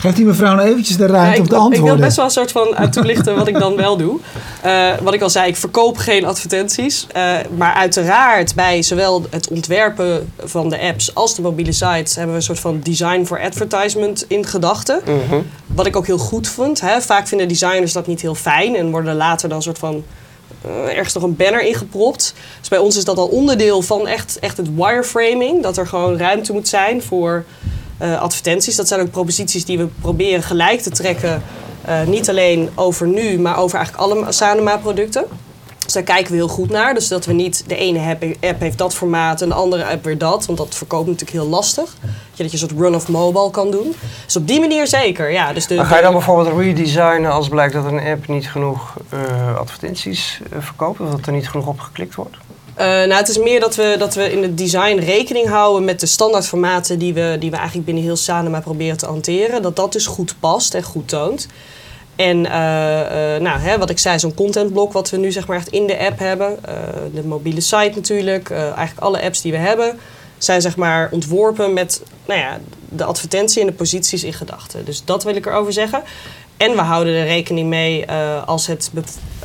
Geeft 0.00 0.16
die 0.16 0.24
mevrouw 0.24 0.54
nou 0.54 0.68
eventjes 0.68 0.96
de 0.96 1.06
ruimte 1.06 1.40
om 1.40 1.44
te 1.46 1.50
wil- 1.50 1.58
ik 1.58 1.64
antwoorden? 1.64 1.96
wil 1.96 2.04
best 2.04 2.16
wel 2.16 2.24
een 2.24 2.30
soort 2.30 2.52
van 2.52 2.76
uit 2.76 2.92
toelichten 2.92 3.36
wat 3.36 3.48
ik 3.48 3.58
dan 3.58 3.76
wel 3.76 3.96
doe. 3.96 4.18
Eh, 4.62 4.90
wat 5.02 5.14
ik 5.14 5.22
al 5.22 5.30
zei, 5.30 5.48
ik 5.48 5.56
verkoop 5.56 5.96
geen 5.96 6.24
advertenties. 6.24 7.06
Eh, 7.12 7.32
maar 7.56 7.74
uiteraard 7.74 8.54
bij 8.54 8.82
zowel 8.82 9.24
het 9.30 9.48
ontwerpen 9.48 10.32
van 10.44 10.68
de 10.68 10.80
apps 10.80 11.14
als 11.14 11.34
de 11.34 11.42
mobiele 11.42 11.72
sites 11.72 12.14
hebben 12.14 12.32
we 12.32 12.38
een 12.38 12.46
soort 12.46 12.60
van 12.60 12.80
design 12.82 13.24
for 13.24 13.40
advertisement 13.40 14.24
in 14.28 14.46
gedachten. 14.46 15.00
mhm. 15.04 15.40
Wat 15.66 15.86
ik 15.86 15.96
ook 15.96 16.06
heel 16.06 16.18
goed 16.18 16.48
vond. 16.48 16.80
Hè. 16.80 17.00
Vaak 17.00 17.28
vinden 17.28 17.48
designers 17.48 17.92
dat 17.92 18.06
niet 18.06 18.20
heel 18.20 18.34
fijn 18.34 18.76
en 18.76 18.90
worden 18.90 19.10
er 19.10 19.16
later 19.16 19.48
dan 19.48 19.56
een 19.56 19.62
soort 19.64 19.78
van 19.78 20.04
eh, 20.64 20.96
ergens 20.96 21.14
nog 21.14 21.22
een 21.22 21.36
banner 21.36 21.62
ingepropt. 21.62 22.34
Dus 22.58 22.68
bij 22.68 22.78
ons 22.78 22.96
is 22.96 23.04
dat 23.04 23.18
al 23.18 23.26
onderdeel 23.26 23.82
van 23.82 24.06
echt, 24.06 24.38
echt 24.38 24.56
het 24.56 24.74
wireframing. 24.74 25.62
Dat 25.62 25.76
er 25.76 25.86
gewoon 25.86 26.18
ruimte 26.18 26.52
moet 26.52 26.68
zijn 26.68 27.02
voor 27.02 27.44
advertenties. 28.00 28.76
Dat 28.76 28.88
zijn 28.88 29.00
ook 29.00 29.10
proposities 29.10 29.64
die 29.64 29.78
we 29.78 29.86
proberen 30.00 30.42
gelijk 30.42 30.80
te 30.80 30.90
trekken. 30.90 31.42
eh, 31.84 32.02
niet 32.02 32.28
alleen 32.28 32.68
over 32.74 33.06
nu, 33.06 33.38
maar 33.38 33.58
over 33.58 33.78
eigenlijk 33.78 34.10
alle 34.10 34.32
Sanoma-producten. 34.32 35.24
Dus 35.84 35.92
daar 35.92 36.14
kijken 36.14 36.32
we 36.32 36.36
heel 36.36 36.48
goed 36.48 36.70
naar. 36.70 36.94
Dus 36.94 37.08
dat 37.08 37.26
we 37.26 37.32
niet 37.32 37.64
de 37.66 37.76
ene 37.76 38.16
app, 38.40 38.60
heeft 38.60 38.78
dat 38.78 38.94
formaat 38.94 39.42
en 39.42 39.48
de 39.48 39.54
andere 39.54 39.86
app 39.86 40.04
weer 40.04 40.18
dat. 40.18 40.46
Want 40.46 40.58
dat 40.58 40.74
verkoopt 40.74 41.06
natuurlijk 41.06 41.32
heel 41.32 41.48
lastig. 41.48 41.84
Dat 41.84 42.10
je, 42.34 42.42
dat 42.42 42.52
je 42.52 42.62
een 42.62 42.68
soort 42.68 42.80
run 42.80 42.94
of 42.94 43.08
mobile 43.08 43.50
kan 43.50 43.70
doen. 43.70 43.94
Dus 44.24 44.36
op 44.36 44.46
die 44.46 44.60
manier 44.60 44.86
zeker. 44.86 45.30
Ja, 45.32 45.52
dus 45.52 45.66
de, 45.66 45.74
Maar 45.74 45.86
ga 45.86 45.96
je 45.96 46.02
dan 46.02 46.12
bijvoorbeeld 46.12 46.58
redesignen 46.58 47.32
als 47.32 47.48
blijkt 47.48 47.72
dat 47.72 47.84
een 47.84 48.00
app 48.00 48.28
niet 48.28 48.48
genoeg 48.48 48.94
eh, 49.08 49.56
advertenties 49.56 50.40
eh, 50.52 50.58
verkoopt? 50.60 51.00
Of 51.00 51.10
dat 51.10 51.26
er 51.26 51.32
niet 51.32 51.48
genoeg 51.48 51.66
op 51.66 51.80
geklikt 51.80 52.14
wordt? 52.14 52.36
Eh, 52.80 52.86
nou, 52.86 53.12
het 53.12 53.28
is 53.28 53.38
meer 53.38 53.60
dat 53.60 53.74
we, 53.74 53.94
dat 53.98 54.14
we 54.14 54.32
in 54.32 54.42
het 54.42 54.58
design 54.58 54.98
rekening 54.98 55.48
houden 55.48 55.84
met 55.84 56.00
de 56.00 56.06
standaardformaten 56.06 56.98
die 56.98 57.14
we, 57.14 57.36
die 57.40 57.50
we 57.50 57.56
eigenlijk 57.56 57.86
binnen 57.86 58.04
heel 58.04 58.16
Sanoma 58.16 58.60
proberen 58.60 58.96
te 58.96 59.06
hanteren. 59.06 59.62
Dat 59.62 59.76
dat 59.76 59.92
dus 59.92 60.06
goed 60.06 60.34
past 60.40 60.74
en 60.74 60.82
goed 60.82 61.08
toont. 61.08 61.46
En 62.16 62.46
eh, 62.46 63.34
eh, 63.34 63.42
nou, 63.42 63.58
hè, 63.58 63.78
wat 63.78 63.90
ik 63.90 63.98
zei, 63.98 64.18
zo'n 64.18 64.34
contentblok 64.34 64.92
wat 64.92 65.10
we 65.10 65.16
nu 65.16 65.32
zeg 65.32 65.46
maar 65.46 65.56
echt 65.56 65.68
in 65.68 65.86
de 65.86 65.98
app 65.98 66.18
hebben. 66.18 66.58
de 67.14 67.22
mobiele 67.22 67.60
site 67.60 67.92
natuurlijk. 67.94 68.50
eigenlijk 68.50 69.00
alle 69.00 69.22
apps 69.22 69.40
die 69.40 69.52
we 69.52 69.58
hebben 69.58 69.98
zijn 70.38 70.60
zeg 70.60 70.76
maar 70.76 71.08
ontworpen 71.10 71.72
met 71.72 72.02
nou 72.26 72.40
ja, 72.40 72.60
de 72.88 73.04
advertentie 73.04 73.60
en 73.60 73.66
de 73.66 73.72
posities 73.72 74.24
in 74.24 74.32
gedachten. 74.32 74.84
Dus 74.84 75.04
dat 75.04 75.24
wil 75.24 75.36
ik 75.36 75.46
erover 75.46 75.72
zeggen. 75.72 76.02
En 76.56 76.72
we 76.72 76.80
houden 76.80 77.14
er 77.14 77.26
rekening 77.26 77.68
mee 77.68 78.10
als 78.46 78.66
het... 78.66 78.90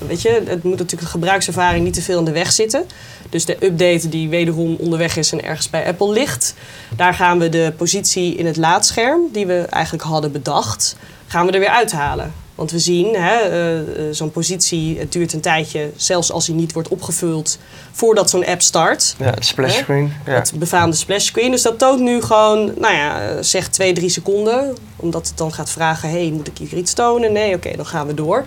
Weet 0.07 0.21
je, 0.21 0.29
het 0.29 0.63
moet 0.63 0.77
natuurlijk 0.77 1.01
de 1.01 1.07
gebruikservaring 1.07 1.83
niet 1.83 1.93
te 1.93 2.01
veel 2.01 2.19
in 2.19 2.25
de 2.25 2.31
weg 2.31 2.51
zitten. 2.51 2.86
Dus 3.30 3.45
de 3.45 3.65
update 3.65 4.09
die 4.09 4.30
wederom 4.30 4.76
onderweg 4.76 5.17
is 5.17 5.32
en 5.32 5.43
ergens 5.43 5.69
bij 5.69 5.88
Apple 5.88 6.11
ligt... 6.11 6.53
daar 6.95 7.13
gaan 7.13 7.39
we 7.39 7.49
de 7.49 7.73
positie 7.78 8.36
in 8.36 8.45
het 8.45 8.57
laadscherm, 8.57 9.21
die 9.32 9.45
we 9.45 9.59
eigenlijk 9.59 10.03
hadden 10.03 10.32
bedacht... 10.32 10.95
gaan 11.28 11.45
we 11.45 11.51
er 11.51 11.59
weer 11.59 11.69
uithalen. 11.69 12.34
Want 12.55 12.71
we 12.71 12.79
zien, 12.79 13.15
hè, 13.15 13.37
eh, 13.37 13.83
zo'n 14.11 14.31
positie, 14.31 14.99
het 14.99 15.11
duurt 15.11 15.33
een 15.33 15.41
tijdje... 15.41 15.89
zelfs 15.95 16.31
als 16.31 16.45
die 16.45 16.55
niet 16.55 16.73
wordt 16.73 16.87
opgevuld 16.87 17.57
voordat 17.91 18.29
zo'n 18.29 18.45
app 18.45 18.61
start... 18.61 19.15
Ja, 19.17 19.25
het 19.25 19.45
splash 19.45 19.77
screen. 19.77 20.13
Ja. 20.25 20.33
Het 20.33 20.53
befaamde 20.55 20.95
splash 20.95 21.25
screen. 21.25 21.51
Dus 21.51 21.61
dat 21.61 21.79
toont 21.79 21.99
nu 21.99 22.21
gewoon, 22.21 22.73
nou 22.77 22.93
ja, 22.93 23.21
eh, 23.21 23.35
zeg 23.39 23.67
twee, 23.67 23.93
drie 23.93 24.09
seconden. 24.09 24.77
Omdat 24.95 25.27
het 25.27 25.37
dan 25.37 25.53
gaat 25.53 25.69
vragen, 25.69 26.09
hey, 26.09 26.31
moet 26.33 26.47
ik 26.47 26.57
hier 26.57 26.73
iets 26.73 26.93
tonen? 26.93 27.31
Nee, 27.31 27.55
oké, 27.55 27.75
dan 27.75 27.85
gaan 27.85 28.07
we 28.07 28.13
door. 28.13 28.45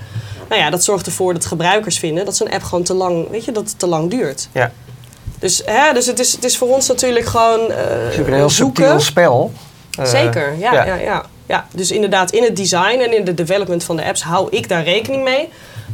Nou 0.48 0.60
ja, 0.60 0.70
dat 0.70 0.84
zorgt 0.84 1.06
ervoor 1.06 1.32
dat 1.32 1.46
gebruikers 1.46 1.98
vinden 1.98 2.24
dat 2.24 2.36
zo'n 2.36 2.50
app 2.50 2.62
gewoon 2.62 2.84
te 2.84 2.94
lang, 2.94 3.30
weet 3.30 3.44
je, 3.44 3.52
dat 3.52 3.68
het 3.68 3.78
te 3.78 3.86
lang 3.86 4.10
duurt. 4.10 4.48
Ja. 4.52 4.72
Dus, 5.38 5.62
hè, 5.64 5.92
dus 5.92 6.06
het, 6.06 6.18
is, 6.18 6.32
het 6.32 6.44
is 6.44 6.56
voor 6.56 6.68
ons 6.68 6.88
natuurlijk 6.88 7.26
gewoon 7.26 7.60
Het 7.60 7.70
is 7.70 8.02
natuurlijk 8.02 8.28
een 8.28 8.34
heel 8.34 8.50
zoeken. 8.50 8.84
subtiel 8.84 9.00
spel. 9.00 9.52
Zeker, 10.02 10.58
ja, 10.58 10.72
ja. 10.72 10.84
ja. 10.84 10.96
Ja, 10.96 11.24
ja. 11.48 11.66
Dus 11.74 11.90
inderdaad, 11.90 12.30
in 12.30 12.42
het 12.42 12.56
design 12.56 13.00
en 13.00 13.16
in 13.18 13.24
de 13.24 13.34
development 13.34 13.84
van 13.84 13.96
de 13.96 14.04
apps 14.04 14.22
hou 14.22 14.48
ik 14.50 14.68
daar 14.68 14.84
rekening 14.84 15.24
mee. 15.24 15.48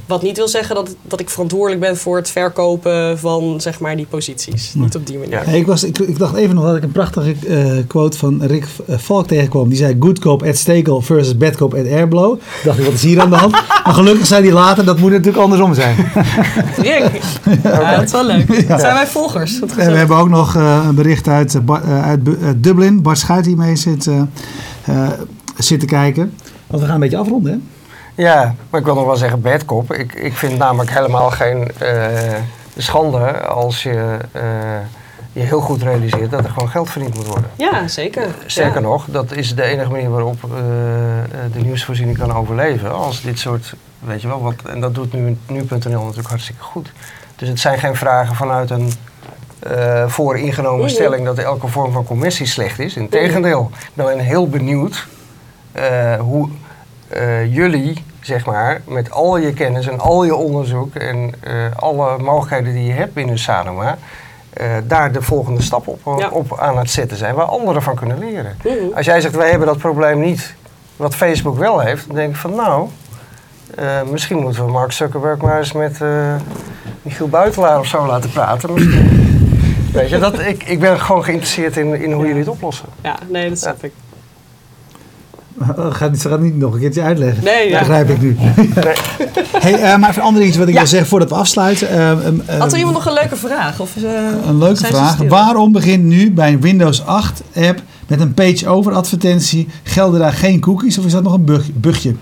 Wat 0.07 0.23
niet 0.23 0.37
wil 0.37 0.49
zeggen 0.49 0.75
dat, 0.75 0.95
dat 1.03 1.21
ik 1.21 1.31
verantwoordelijk 1.31 1.81
ben 1.81 1.97
voor 1.97 2.17
het 2.17 2.31
verkopen 2.31 3.19
van 3.19 3.61
zeg 3.61 3.81
maar, 3.81 3.97
die 3.97 4.07
posities. 4.07 4.75
Niet 4.75 4.95
op 4.95 5.07
die 5.07 5.19
manier. 5.19 5.43
Ja. 5.47 5.53
Ik, 5.53 5.67
was, 5.67 5.85
ik, 5.85 5.99
ik 5.99 6.19
dacht 6.19 6.35
even 6.37 6.55
nog 6.55 6.65
dat 6.65 6.77
ik 6.77 6.83
een 6.83 6.93
prachtige 6.93 7.35
eh, 7.49 7.87
quote 7.87 8.19
van 8.19 8.43
Rick 8.43 8.67
eh, 8.87 8.99
Valk 8.99 9.27
tegenkwam. 9.27 9.69
Die 9.69 9.79
zei: 9.79 9.97
Good 10.01 10.19
cop 10.19 10.43
at 10.43 10.57
Stekel 10.57 11.01
versus 11.01 11.37
bad 11.37 11.57
cop 11.57 11.75
at 11.75 11.87
Airblow. 11.87 12.41
Dacht 12.65 12.79
ik, 12.79 12.85
wat 12.85 12.95
is 12.95 13.03
hier 13.03 13.21
aan 13.21 13.31
de 13.31 13.37
hand? 13.37 13.53
Maar 13.85 13.95
gelukkig 13.95 14.27
zei 14.27 14.45
hij 14.45 14.53
later: 14.53 14.85
dat 14.85 14.99
moet 14.99 15.11
natuurlijk 15.11 15.39
andersom 15.39 15.75
zijn. 15.75 15.97
Rick. 16.77 17.21
Ja, 17.63 17.95
dat 17.97 18.05
is 18.05 18.13
wel 18.13 18.27
leuk. 18.27 18.69
Dat 18.69 18.81
zijn 18.81 18.95
wij 18.95 19.07
volgers. 19.07 19.59
We 19.77 19.83
hebben 19.83 20.17
ook 20.17 20.29
nog 20.29 20.57
eh, 20.57 20.85
een 20.89 20.95
bericht 20.95 21.29
uit, 21.29 21.65
Bar- 21.65 21.85
uit 22.03 22.21
Dublin. 22.57 23.03
Bart 23.03 23.19
Schuit 23.19 23.45
die 23.45 23.57
mee 23.57 23.77
zit, 23.77 24.07
eh, 24.07 24.23
zit 25.59 25.81
te 25.81 25.87
kijken. 25.87 26.35
Want 26.67 26.81
we 26.81 26.87
gaan 26.87 26.95
een 26.95 27.01
beetje 27.01 27.17
afronden, 27.17 27.53
hè? 27.53 27.59
Ja, 28.23 28.55
maar 28.71 28.81
ik 28.81 28.87
wil 28.87 28.95
nog 28.95 29.05
wel 29.07 29.17
zeggen 29.17 29.41
bad 29.41 29.65
cop. 29.65 29.93
Ik, 29.93 30.13
ik 30.15 30.33
vind 30.37 30.59
namelijk 30.59 30.91
helemaal 30.91 31.31
geen 31.31 31.71
eh, 31.79 32.09
schande 32.77 33.41
als 33.41 33.83
je 33.83 34.17
eh, 34.33 34.43
je 35.33 35.41
heel 35.41 35.61
goed 35.61 35.83
realiseert 35.83 36.31
dat 36.31 36.45
er 36.45 36.51
gewoon 36.51 36.69
geld 36.69 36.91
verdiend 36.91 37.15
moet 37.15 37.27
worden. 37.27 37.51
Ja, 37.57 37.89
zeker. 37.89 38.27
Sterker 38.47 38.81
ja. 38.81 38.87
nog, 38.89 39.05
dat 39.09 39.33
is 39.33 39.55
de 39.55 39.63
enige 39.63 39.91
manier 39.91 40.11
waarop 40.11 40.37
eh, 40.45 40.59
eh, 40.59 41.25
de 41.53 41.59
nieuwsvoorziening 41.61 42.19
kan 42.19 42.33
overleven. 42.33 42.93
Als 42.93 43.23
dit 43.23 43.39
soort, 43.39 43.75
weet 43.99 44.23
je 44.23 44.29
wel, 44.29 44.43
wat, 44.43 44.55
en 44.69 44.81
dat 44.81 44.95
doet 44.95 45.13
nu 45.13 45.37
nu.nl 45.47 46.01
natuurlijk 46.03 46.29
hartstikke 46.29 46.63
goed. 46.63 46.93
Dus 47.37 47.49
het 47.49 47.61
zijn 47.61 47.79
geen 47.79 47.97
vragen 47.97 48.35
vanuit 48.37 48.71
een 48.71 48.93
eh 49.59 50.09
vooringenomen 50.09 50.81
Mhm. 50.81 50.89
stelling 50.89 51.25
dat 51.25 51.39
elke 51.39 51.67
vorm 51.69 51.93
van 51.93 52.05
commissie 52.05 52.47
slecht 52.47 52.79
is. 52.79 52.97
Integendeel, 52.97 53.71
ik 53.73 54.05
ben 54.05 54.19
heel 54.19 54.49
benieuwd 54.49 55.07
hoe 56.21 56.49
eh, 57.09 57.55
jullie, 57.55 58.05
zeg 58.21 58.47
maar, 58.47 58.81
met 58.85 59.11
al 59.11 59.37
je 59.37 59.53
kennis 59.53 59.87
en 59.87 59.99
al 60.01 60.25
je 60.25 60.35
onderzoek 60.35 60.95
en 60.95 61.35
eh, 61.41 61.53
alle 61.77 62.19
mogelijkheden 62.19 62.73
die 62.73 62.87
je 62.87 62.93
hebt 62.93 63.15
binnen 63.15 63.39
Sanoma, 63.39 63.99
eh, 64.53 64.67
daar 64.85 65.13
de 65.13 65.23
volgende 65.23 65.63
stap 65.63 65.89
op, 65.89 66.19
Ja. 66.19 66.29
op 66.29 66.59
aan 66.59 66.79
het 66.79 66.91
zetten 66.91 67.17
zijn, 67.17 67.35
waar 67.35 67.47
anderen 67.47 67.83
van 67.83 67.95
kunnen 67.95 68.19
leren. 68.19 68.57
Mhm. 68.65 68.95
Als 68.97 69.07
jij 69.07 69.21
zegt, 69.21 69.35
wij 69.35 69.51
hebben 69.51 69.67
dat 69.67 69.79
probleem 69.79 70.21
niet, 70.21 70.55
wat 70.97 71.15
Facebook 71.15 71.59
wel 71.59 71.81
heeft, 71.81 72.07
dan 72.07 72.17
denk 72.17 72.31
ik 72.31 72.37
van 72.37 72.55
nou, 72.55 72.89
eh, 73.75 74.03
misschien 74.11 74.39
moeten 74.39 74.65
we 74.65 74.71
Mark 74.73 74.93
Zuckerberg 74.93 75.41
maar 75.41 75.59
eens 75.59 75.73
met 75.73 76.01
eh, 76.01 76.35
Michiel 77.03 77.29
Buitelaar 77.29 77.79
of 77.79 77.87
zo 77.87 78.07
laten 78.07 78.31
praten. 78.31 78.75
Weet 79.93 80.09
je, 80.09 80.19
dat, 80.19 80.39
ik, 80.39 80.63
ik 80.63 80.81
ben 80.81 81.01
gewoon 81.01 81.25
geïnteresseerd 81.25 81.77
in, 81.77 82.03
in 82.03 82.13
hoe 82.13 82.27
jullie 82.27 82.41
het 82.41 82.49
oplossen. 82.49 82.87
Ja, 83.01 83.17
nee, 83.29 83.49
dat 83.49 83.59
snap 83.59 83.85
ik. 83.85 83.93
Oh, 85.59 85.95
Gaat 85.95 86.11
niet, 86.11 86.21
ze 86.21 86.29
gaat 86.29 86.41
niet 86.41 86.57
nog 86.59 86.75
een 86.75 86.81
keertje 86.81 87.03
uitleggen. 87.03 87.45
Nee, 87.45 87.69
ja. 87.69 87.79
Begrijp 87.79 88.09
ik 88.09 88.21
nu. 88.21 88.37
hey, 88.39 89.73
eh, 89.75 89.97
maar 89.99 90.11
even 90.11 90.23
een 90.23 90.29
ander 90.29 90.43
iets 90.43 90.57
wat 90.57 90.67
ik 90.69 90.73
Ja. 90.75 90.79
wil 90.81 90.89
zeggen 90.89 91.09
voordat 91.09 91.29
we 91.29 91.35
afsluiten. 91.35 91.89
Eh, 91.89 92.11
ehm, 92.11 92.35
eh, 92.47 92.59
Had 92.59 92.73
er 92.73 92.79
iemand 92.79 92.95
nog 92.97 93.07
een 93.07 93.13
leuke 93.13 93.37
vraag? 93.37 93.81
Of, 93.81 93.97
eh, 93.97 94.03
Een 94.49 94.59
leuke 94.59 94.85
vraag. 94.87 95.17
Waarom 95.29 95.73
begint 95.73 96.05
nu 96.05 96.33
bij 96.33 96.53
een 96.53 96.61
Windows 96.61 97.05
8 97.07 97.43
app 97.57 97.83
met 98.07 98.21
een 98.21 98.35
page-over 98.35 98.93
advertentie? 98.93 99.69
Gelden 99.83 100.21
daar 100.21 100.33
geen 100.33 100.61
cookies 100.61 100.99
of 100.99 101.05
is 101.05 101.13
dat 101.13 101.23
nog 101.23 101.33
een 101.33 101.45
bug, 101.45 101.65
bugje? 101.75 102.15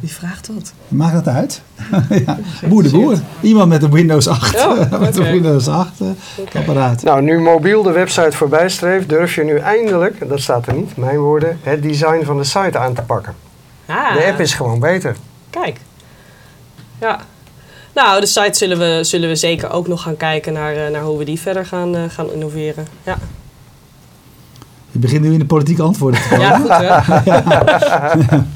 Wie 0.00 0.12
vraagt 0.12 0.46
dat? 0.46 0.72
Maakt 0.88 1.24
dat 1.24 1.34
uit? 1.34 1.62
ja. 2.26 2.38
Boer 2.68 2.82
de 2.82 2.90
boer. 2.90 3.18
Iemand 3.40 3.68
met 3.68 3.82
een 3.82 3.90
Windows 3.90 4.26
8, 4.28 4.56
Oh, 4.66 4.90
met 5.00 5.16
een. 5.16 5.30
Windows 5.30 5.68
8 5.68 6.00
eh, 6.00 6.06
apparaat. 6.60 7.02
Nou, 7.02 7.22
nu 7.22 7.40
mobiel 7.40 7.82
de 7.82 7.90
website 7.92 8.36
voorbij 8.36 8.68
streeft, 8.68 9.08
durf 9.08 9.34
je 9.34 9.44
nu 9.44 9.56
eindelijk, 9.58 10.28
dat 10.28 10.40
staat 10.40 10.66
er 10.66 10.74
niet, 10.74 10.96
mijn 10.96 11.18
woorden, 11.18 11.58
het 11.62 11.82
design 11.82 12.24
van 12.24 12.36
de 12.36 12.44
site 12.44 12.78
aan 12.78 12.94
te 12.94 13.02
pakken. 13.02 13.34
Ah, 13.86 14.14
De 14.14 14.26
app 14.26 14.40
is 14.40 14.54
gewoon 14.54 14.80
beter. 14.80 15.16
Kijk. 15.50 15.80
Ja. 17.00 17.20
Nou, 17.94 18.20
de 18.20 18.26
site 18.26 18.58
zullen 18.58 18.78
we, 18.78 19.04
zullen 19.04 19.28
we 19.28 19.36
zeker 19.36 19.70
ook 19.70 19.88
nog 19.88 20.02
gaan 20.02 20.16
kijken 20.16 20.52
naar, 20.52 20.76
eh, 20.76 20.90
naar 20.92 21.02
hoe 21.02 21.18
we 21.18 21.24
die 21.24 21.40
verder 21.40 21.66
gaan, 21.66 21.94
eh, 21.96 22.02
gaan 22.08 22.32
innoveren. 22.32 22.86
Ja, 23.02 23.18
Je 24.90 24.98
begint 24.98 25.22
nu 25.22 25.32
in 25.32 25.38
de 25.38 25.44
politieke 25.46 25.82
antwoorden 25.82 26.20
te 26.22 26.28
komen. 26.28 26.46
ja 26.46 26.58
goed 26.58 27.24
hè? 27.24 28.38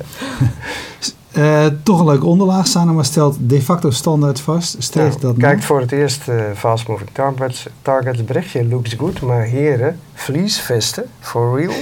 Eh, 1.33 1.67
toch 1.83 1.99
een 1.99 2.07
leuke 2.07 2.27
onderlaag 2.27 2.67
staan, 2.67 2.95
maar 2.95 3.05
stelt 3.05 3.37
de 3.41 3.63
facto 3.63 3.91
standaard 3.91 4.41
vast. 4.41 4.77
Streeft 4.79 5.23
Nou, 5.23 5.35
dat 5.35 5.43
kijkt 5.43 5.65
voor 5.65 5.81
het 5.81 5.93
eerst 5.93 6.29
eh, 6.29 6.37
fast 6.57 6.89
moving 6.89 7.11
targets, 7.13 7.67
targets 7.83 8.25
berichtje 8.25 8.69
looks 8.69 8.95
good, 8.99 9.21
maar 9.21 9.43
heren, 9.43 9.99
vliesvesten, 10.15 11.05
for 11.21 11.61
real? 11.61 11.73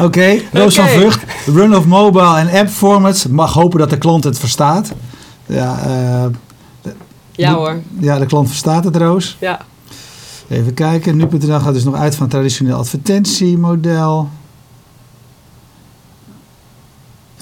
Oké, 0.06 0.40
Roos 0.52 0.74
van. 0.74 0.88
Vught. 0.88 1.18
Run 1.46 1.76
of 1.76 1.86
mobile 1.86 2.36
en 2.38 2.50
app 2.60 2.68
formats. 2.68 3.26
Mag 3.26 3.52
hopen 3.52 3.78
dat 3.78 3.90
de 3.90 3.98
klant 3.98 4.24
het 4.24 4.38
verstaat. 4.38 4.92
Ja, 5.46 5.78
eh, 5.84 6.24
Ja 7.30 7.54
hoor. 7.54 7.80
ja, 7.98 8.18
de 8.18 8.26
klant 8.26 8.48
verstaat 8.48 8.84
het, 8.84 8.96
Roos. 8.96 9.36
Ja. 9.40 9.60
Even 10.48 10.74
kijken. 10.74 11.16
Nu.nl 11.16 11.60
gaat 11.60 11.74
dus 11.74 11.84
nog 11.84 11.94
uit 11.94 12.14
van 12.14 12.22
het 12.22 12.30
traditioneel 12.30 12.76
advertentiemodel. 12.76 14.28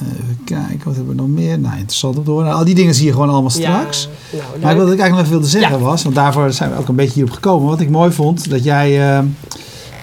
Even 0.03 0.39
kijken, 0.45 0.81
wat 0.85 0.95
hebben 0.97 1.17
we 1.17 1.21
nog 1.21 1.29
meer? 1.31 1.59
Nou, 1.59 1.75
interessant 1.77 2.17
om 2.19 2.25
te 2.25 2.31
horen. 2.31 2.53
Al 2.53 2.65
die 2.65 2.75
dingen 2.75 2.95
zie 2.95 3.07
je 3.07 3.13
gewoon 3.13 3.29
allemaal 3.31 3.51
straks. 3.51 4.09
Ja, 4.31 4.39
nou, 4.39 4.61
Maar 4.63 4.77
wat 4.77 4.93
ik 4.93 4.99
eigenlijk 4.99 5.11
nog 5.11 5.19
even 5.21 5.31
wilde 5.31 5.47
zeggen 5.47 5.79
Ja. 5.79 5.85
was, 5.85 6.03
want 6.03 6.15
daarvoor 6.15 6.53
zijn 6.53 6.71
we 6.71 6.79
ook 6.79 6.89
een 6.89 6.95
beetje 6.95 7.15
hierop 7.15 7.33
gekomen. 7.35 7.69
Wat 7.69 7.81
ik 7.81 7.91
mooi 7.91 8.11
vond, 8.13 8.51
dat 8.51 8.65
jij 8.65 9.01
eh, 9.01 9.19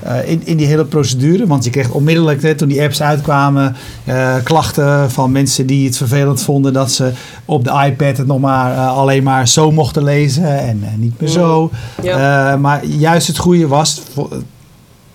eh, 0.03 0.29
in, 0.29 0.41
in 0.45 0.57
die 0.57 0.67
hele 0.67 0.85
procedure, 0.85 1.47
want 1.47 1.63
je 1.63 1.69
kreeg 1.69 1.89
onmiddellijk 1.89 2.41
hè, 2.41 2.55
toen 2.55 2.67
die 2.67 2.81
apps 2.81 3.01
uitkwamen, 3.01 3.75
eh, 4.03 4.35
klachten 4.43 5.11
van 5.11 5.31
mensen 5.31 5.65
die 5.65 5.85
het 5.85 5.97
vervelend 5.97 6.41
vonden 6.41 6.73
dat 6.73 6.91
ze 6.91 7.11
op 7.45 7.63
de 7.63 7.83
iPad 7.85 8.17
het 8.17 8.27
nog 8.27 8.39
maar 8.39 8.75
alleen 8.77 9.23
maar 9.23 9.47
zo 9.47 9.71
mochten 9.71 10.03
lezen 10.03 10.59
en 10.59 10.83
niet 10.97 11.19
meer 11.21 11.29
zo. 11.29 11.71
Ja. 12.01 12.51
Eh, 12.53 12.59
maar 12.59 12.85
juist 12.85 13.27
het 13.27 13.37
goede 13.37 13.67
was 13.67 14.01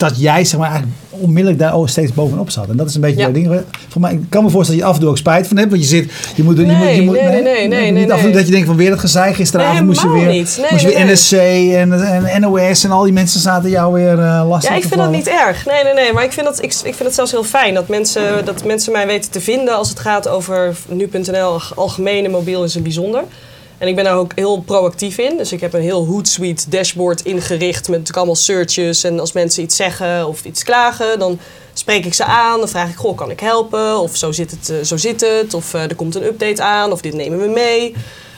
dat 0.08 0.20
jij 0.20 0.44
zeg 0.44 0.60
maar, 0.60 0.70
eigenlijk 0.70 0.98
onmiddellijk 1.10 1.58
daar 1.58 1.74
steeds 1.84 2.12
bovenop 2.14 2.50
zat. 2.50 2.68
En 2.68 2.76
dat 2.76 2.88
is 2.88 2.94
een 2.94 3.00
beetje 3.00 3.16
Ja. 3.16 3.22
jouw 3.22 3.32
ding. 3.32 3.60
Voor 3.88 4.00
mij, 4.00 4.12
ik 4.12 4.20
kan 4.28 4.44
me 4.44 4.50
voorstellen 4.50 4.80
dat 4.80 4.88
je 4.88 4.94
af 4.94 4.94
en 4.94 5.00
toe 5.00 5.10
ook 5.10 5.18
spijt 5.18 5.46
van 5.46 5.56
hebt. 5.56 5.70
Want 5.70 5.82
je 5.82 5.88
zit, 5.88 6.12
je 6.34 6.42
moet, 6.42 6.56
je 6.56 6.64
Nee, 6.66 6.76
moet, 6.76 6.94
je 6.94 7.02
moet, 7.02 7.14
nee, 7.14 7.24
nee, 7.24 7.42
nee, 7.42 7.68
nee, 7.68 7.90
niet 7.90 7.92
nee, 7.92 8.12
af 8.12 8.16
en 8.16 8.16
toe 8.16 8.24
nee. 8.24 8.32
dat 8.32 8.46
je 8.46 8.52
denkt 8.52 8.66
van 8.66 8.76
weer 8.76 8.90
het 8.90 9.00
gezeik. 9.00 9.34
Gisteravond 9.34 9.78
Nee, 9.78 9.86
moest 9.86 10.02
je 10.02 10.10
weer, 10.10 10.26
niet. 10.26 10.56
Nee, 10.60 10.66
moest 10.70 10.82
je 10.82 10.88
weer. 10.88 11.06
NSC 11.12 11.32
en, 11.32 12.26
en 12.26 12.40
NOS 12.40 12.84
en 12.84 12.90
al 12.90 13.02
die 13.02 13.12
mensen 13.12 13.40
zaten 13.40 13.70
jou 13.70 13.92
weer 13.92 14.18
eh 14.18 14.44
lastig 14.48 14.70
Ja, 14.70 14.76
ik 14.76 14.84
vind 14.84 15.00
dat 15.00 15.10
niet 15.10 15.28
erg. 15.28 15.66
Nee, 15.66 15.84
nee, 15.84 15.94
nee. 15.94 16.12
Maar 16.12 16.24
ik 16.24 16.32
vind, 16.32 16.46
dat, 16.46 16.58
ik, 16.62 16.72
ik 16.72 16.94
vind 16.94 16.98
het 16.98 17.14
zelfs 17.14 17.30
heel 17.30 17.44
fijn 17.44 17.74
dat 17.74 17.88
mensen, 17.88 18.44
dat 18.44 18.64
mensen 18.64 18.92
mij 18.92 19.06
weten 19.06 19.30
te 19.30 19.40
vinden 19.40 19.76
als 19.76 19.88
het 19.88 19.98
gaat 20.00 20.28
over 20.28 20.76
nu.nl, 20.88 21.60
algemene 21.74 22.28
mobiel 22.28 22.62
in 22.62 22.68
zijn 22.68 22.82
bijzonder. 22.82 23.22
En 23.82 23.88
ik 23.88 23.94
ben 23.94 24.04
daar 24.04 24.16
ook 24.16 24.32
heel 24.34 24.60
proactief 24.60 25.18
in. 25.18 25.36
Dus 25.36 25.52
ik 25.52 25.60
heb 25.60 25.72
een 25.72 25.80
heel 25.80 26.06
Hootsuite 26.06 26.68
dashboard 26.68 27.22
ingericht 27.22 27.80
met 27.80 27.88
natuurlijk 27.88 28.16
allemaal 28.16 28.34
searches. 28.34 29.04
En 29.04 29.20
als 29.20 29.32
mensen 29.32 29.62
iets 29.62 29.76
zeggen 29.76 30.28
of 30.28 30.44
iets 30.44 30.62
klagen, 30.62 31.18
dan 31.18 31.38
spreek 31.72 32.04
ik 32.04 32.14
ze 32.14 32.24
aan. 32.24 32.58
Dan 32.58 32.68
vraag 32.68 32.88
ik, 32.88 32.96
goh, 32.96 33.16
kan 33.16 33.30
ik 33.30 33.40
helpen? 33.40 33.98
Of 33.98 34.16
zo 34.16 34.32
zit 34.32 34.50
het, 34.50 34.70
eh, 34.70 34.76
zo 34.84 34.96
zit 34.96 35.20
het. 35.20 35.54
Of 35.54 35.74
eh, 35.74 35.82
er 35.82 35.94
komt 35.94 36.14
een 36.14 36.24
update 36.24 36.62
aan. 36.62 36.92
Of 36.92 37.00
dit 37.00 37.14
nemen 37.14 37.38
we 37.38 37.48
mee. 37.48 37.92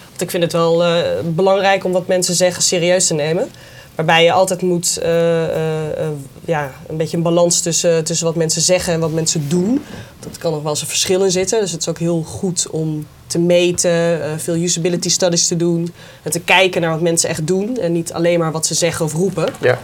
Want 0.09 0.21
ik 0.21 0.31
vind 0.31 0.43
het 0.43 0.53
wel 0.53 0.85
eh, 0.85 1.03
belangrijk 1.25 1.85
om 1.85 1.93
wat 1.93 2.07
mensen 2.07 2.35
zeggen 2.35 2.63
serieus 2.63 3.07
te 3.07 3.15
nemen. 3.15 3.51
Waarbij 3.95 4.25
je 4.25 4.33
altijd 4.33 4.63
moet, 4.63 4.99
eh, 4.99 5.45
eh, 5.45 5.99
eh, 5.99 6.09
ja, 6.45 6.73
een 6.89 6.97
beetje 6.97 7.17
een 7.17 7.23
balans 7.23 7.61
tussen, 7.61 8.05
tussen 8.05 8.27
wat 8.27 8.35
mensen 8.35 8.63
zeggen 8.63 8.93
en 8.93 9.01
wat 9.01 9.13
mensen 9.13 9.49
doen. 9.49 9.85
Dat 10.21 10.39
kan 10.39 10.53
nog 10.53 10.63
wel 10.63 10.71
eens 10.71 10.81
een 10.81 10.87
verschil 10.87 11.25
in 11.25 11.31
zitten. 11.31 11.61
Dus 11.61 11.73
het 11.73 11.81
is 11.81 11.89
ook 11.89 11.99
heel 11.99 12.23
goed 12.23 12.67
om 12.71 13.07
te 13.27 13.39
meten, 13.39 14.21
veel 14.41 14.55
usability 14.55 15.09
studies 15.09 15.47
te 15.47 15.57
doen. 15.57 15.95
En 16.23 16.31
te 16.31 16.41
kijken 16.41 16.81
naar 16.81 16.91
wat 16.91 17.01
mensen 17.01 17.29
echt 17.29 17.47
doen 17.47 17.79
en 17.79 17.93
niet 17.93 18.13
alleen 18.13 18.39
maar 18.39 18.53
wat 18.53 18.67
ze 18.67 18.75
zeggen 18.75 19.05
of 19.05 19.13
roepen. 19.13 19.53
Ja. 19.61 19.79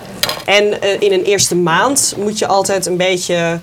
En 0.45 1.01
in 1.01 1.13
een 1.13 1.25
eerste 1.25 1.57
maand 1.57 2.15
moet 2.19 2.39
je 2.39 2.47
altijd 2.47 2.87
een 2.87 2.97
beetje. 2.97 3.61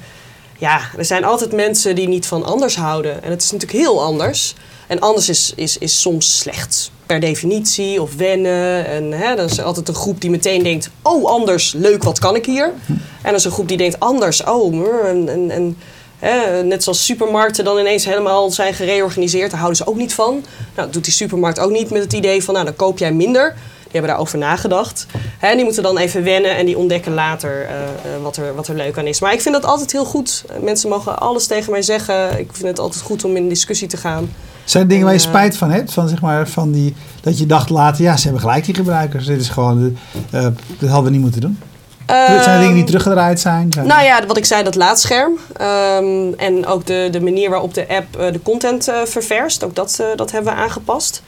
Ja, 0.57 0.81
er 0.97 1.05
zijn 1.05 1.23
altijd 1.23 1.51
mensen 1.51 1.95
die 1.95 2.07
niet 2.07 2.25
van 2.25 2.43
anders 2.43 2.75
houden. 2.75 3.23
En 3.23 3.29
het 3.29 3.43
is 3.43 3.51
natuurlijk 3.51 3.79
heel 3.79 4.01
anders. 4.01 4.55
En 4.87 4.99
anders 4.99 5.29
is, 5.29 5.53
is, 5.55 5.77
is 5.77 6.01
soms 6.01 6.37
slecht 6.39 6.91
per 7.05 7.19
definitie 7.19 8.01
of 8.01 8.15
wennen. 8.15 8.85
En 8.85 9.11
hè, 9.11 9.35
dan 9.35 9.45
is 9.45 9.61
altijd 9.61 9.87
een 9.87 9.95
groep 9.95 10.21
die 10.21 10.29
meteen 10.29 10.63
denkt: 10.63 10.89
Oh, 11.01 11.25
anders, 11.25 11.73
leuk, 11.73 12.03
wat 12.03 12.19
kan 12.19 12.35
ik 12.35 12.45
hier? 12.45 12.73
En 13.21 13.29
er 13.29 13.33
is 13.33 13.43
een 13.43 13.51
groep 13.51 13.67
die 13.67 13.77
denkt: 13.77 13.99
Anders, 13.99 14.43
oh, 14.43 15.07
en, 15.07 15.49
en, 15.49 15.77
hè, 16.19 16.63
net 16.63 16.83
zoals 16.83 17.05
supermarkten 17.05 17.63
dan 17.65 17.79
ineens 17.79 18.05
helemaal 18.05 18.51
zijn 18.51 18.73
gereorganiseerd. 18.73 19.49
Daar 19.49 19.59
houden 19.59 19.77
ze 19.77 19.87
ook 19.87 19.97
niet 19.97 20.13
van. 20.13 20.33
Nou, 20.33 20.43
dat 20.73 20.93
doet 20.93 21.03
die 21.03 21.13
supermarkt 21.13 21.59
ook 21.59 21.71
niet 21.71 21.89
met 21.89 22.01
het 22.01 22.13
idee 22.13 22.43
van: 22.43 22.53
Nou, 22.53 22.65
dan 22.65 22.75
koop 22.75 22.97
jij 22.97 23.13
minder. 23.13 23.55
Die 23.83 23.95
hebben 23.95 24.11
daarover 24.11 24.37
nagedacht. 24.37 25.05
Hè, 25.37 25.55
die 25.55 25.63
moeten 25.63 25.83
dan 25.83 25.97
even 25.97 26.23
wennen 26.23 26.55
en 26.55 26.65
die 26.65 26.77
ontdekken 26.77 27.13
later 27.13 27.65
eh, 27.65 27.83
eh, 27.83 28.21
wat, 28.21 28.37
er, 28.37 28.55
wat 28.55 28.67
er 28.67 28.75
leuk 28.75 28.97
aan 28.97 29.07
is. 29.07 29.19
Maar 29.19 29.33
ik 29.33 29.41
vind 29.41 29.55
dat 29.55 29.65
altijd 29.65 29.91
heel 29.91 30.05
goed. 30.05 30.43
Mensen 30.61 30.89
mogen 30.89 31.19
alles 31.19 31.47
tegen 31.47 31.71
mij 31.71 31.81
zeggen. 31.81 32.39
Ik 32.39 32.49
vind 32.51 32.67
het 32.67 32.79
altijd 32.79 33.01
goed 33.01 33.23
om 33.23 33.35
in 33.35 33.49
discussie 33.49 33.87
te 33.87 33.97
gaan. 33.97 34.29
Zijn 34.67 34.83
er 34.83 34.89
dingen 34.89 35.05
waar 35.05 35.13
je 35.13 35.19
eh, 35.21 35.27
spijt 35.27 35.57
van 35.57 35.71
hebt? 35.71 35.93
Van, 35.93 36.07
zeg 36.09 36.21
maar, 36.21 36.47
van 36.47 36.71
die, 36.71 36.95
dat 37.21 37.37
je 37.39 37.45
dacht 37.45 37.69
later, 37.69 38.03
ja, 38.03 38.17
ze 38.17 38.23
hebben 38.23 38.41
gelijk 38.41 38.65
die 38.65 38.75
gebruikers. 38.75 39.25
Dit 39.25 39.41
is 39.41 39.49
gewoon, 39.49 39.97
eh, 40.31 40.47
dit 40.79 40.89
hadden 40.89 41.03
we 41.05 41.09
niet 41.11 41.21
moeten 41.21 41.41
doen. 41.41 41.59
zijn 42.07 42.55
er 42.55 42.59
dingen 42.59 42.75
die 42.75 42.83
teruggedraaid 42.83 43.39
zijn? 43.39 43.71
Zijn- 43.73 43.87
Nou 43.87 44.03
ja, 44.03 44.25
wat 44.25 44.37
ik 44.37 44.45
zei, 44.45 44.63
dat 44.63 44.75
laadscherm. 44.75 45.33
Ehm, 45.57 46.33
en 46.37 46.65
ook 46.65 46.85
de, 46.85 47.07
de 47.11 47.21
manier 47.21 47.49
waarop 47.49 47.73
de 47.73 47.87
app 47.89 48.15
eh, 48.19 48.31
de 48.31 48.41
content 48.41 48.91
ververst. 49.05 49.63
Ook 49.63 49.75
dat, 49.75 50.03
dat 50.15 50.31
hebben 50.31 50.53
we 50.53 50.59
aangepast. 50.59 51.21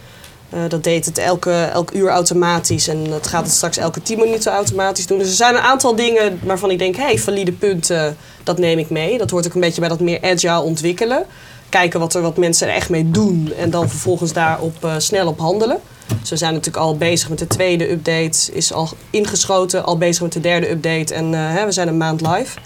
Dat 0.67 0.83
deed 0.83 1.05
het 1.05 1.17
elke, 1.17 1.51
elk 1.73 1.91
uur 1.91 2.09
automatisch. 2.09 2.87
En 2.87 3.03
dat 3.09 3.27
gaat 3.27 3.43
het 3.45 3.53
straks 3.53 3.77
elke 3.77 4.01
10 4.01 4.19
minuten 4.19 4.51
automatisch 4.51 5.07
doen. 5.07 5.17
Dus 5.17 5.27
er 5.27 5.33
zijn 5.35 5.55
een 5.55 5.61
aantal 5.61 5.95
dingen 5.95 6.39
waarvan 6.43 6.71
ik 6.71 6.79
denk... 6.79 6.95
hé, 6.95 7.03
hey, 7.03 7.17
valide 7.17 7.51
punten, 7.51 8.17
dat 8.43 8.57
neem 8.57 8.77
ik 8.79 8.89
mee. 8.89 9.17
Dat 9.17 9.29
hoort 9.29 9.45
ook 9.47 9.53
een 9.53 9.61
beetje 9.61 9.79
bij 9.79 9.89
dat 9.89 9.99
meer 9.99 10.19
agile 10.21 10.61
ontwikkelen. 10.61 11.25
Kijken 11.69 11.99
wat, 11.99 12.13
er, 12.13 12.21
wat 12.21 12.37
mensen 12.37 12.67
er 12.67 12.73
echt 12.73 12.89
mee 12.89 13.11
doen. 13.11 13.53
En 13.57 13.69
dan 13.69 13.89
vervolgens 13.89 14.33
daarop 14.33 14.85
eh, 14.85 14.93
snel 14.97 15.27
op 15.27 15.39
handelen. 15.39 15.79
Dus 16.19 16.29
we 16.29 16.37
zijn 16.37 16.53
natuurlijk 16.53 16.83
al 16.83 16.97
bezig 16.97 17.29
met 17.29 17.39
de 17.39 17.47
tweede 17.47 17.91
update. 17.91 18.51
Is 18.51 18.73
al 18.73 18.89
ingeschoten, 19.09 19.85
al 19.85 19.97
bezig 19.97 20.21
met 20.21 20.33
de 20.33 20.39
derde 20.39 20.69
update. 20.69 21.13
En 21.13 21.33
eh, 21.33 21.53
hè, 21.53 21.65
we 21.65 21.71
zijn 21.71 21.87
een 21.87 21.97
maand 21.97 22.21
live. 22.21 22.59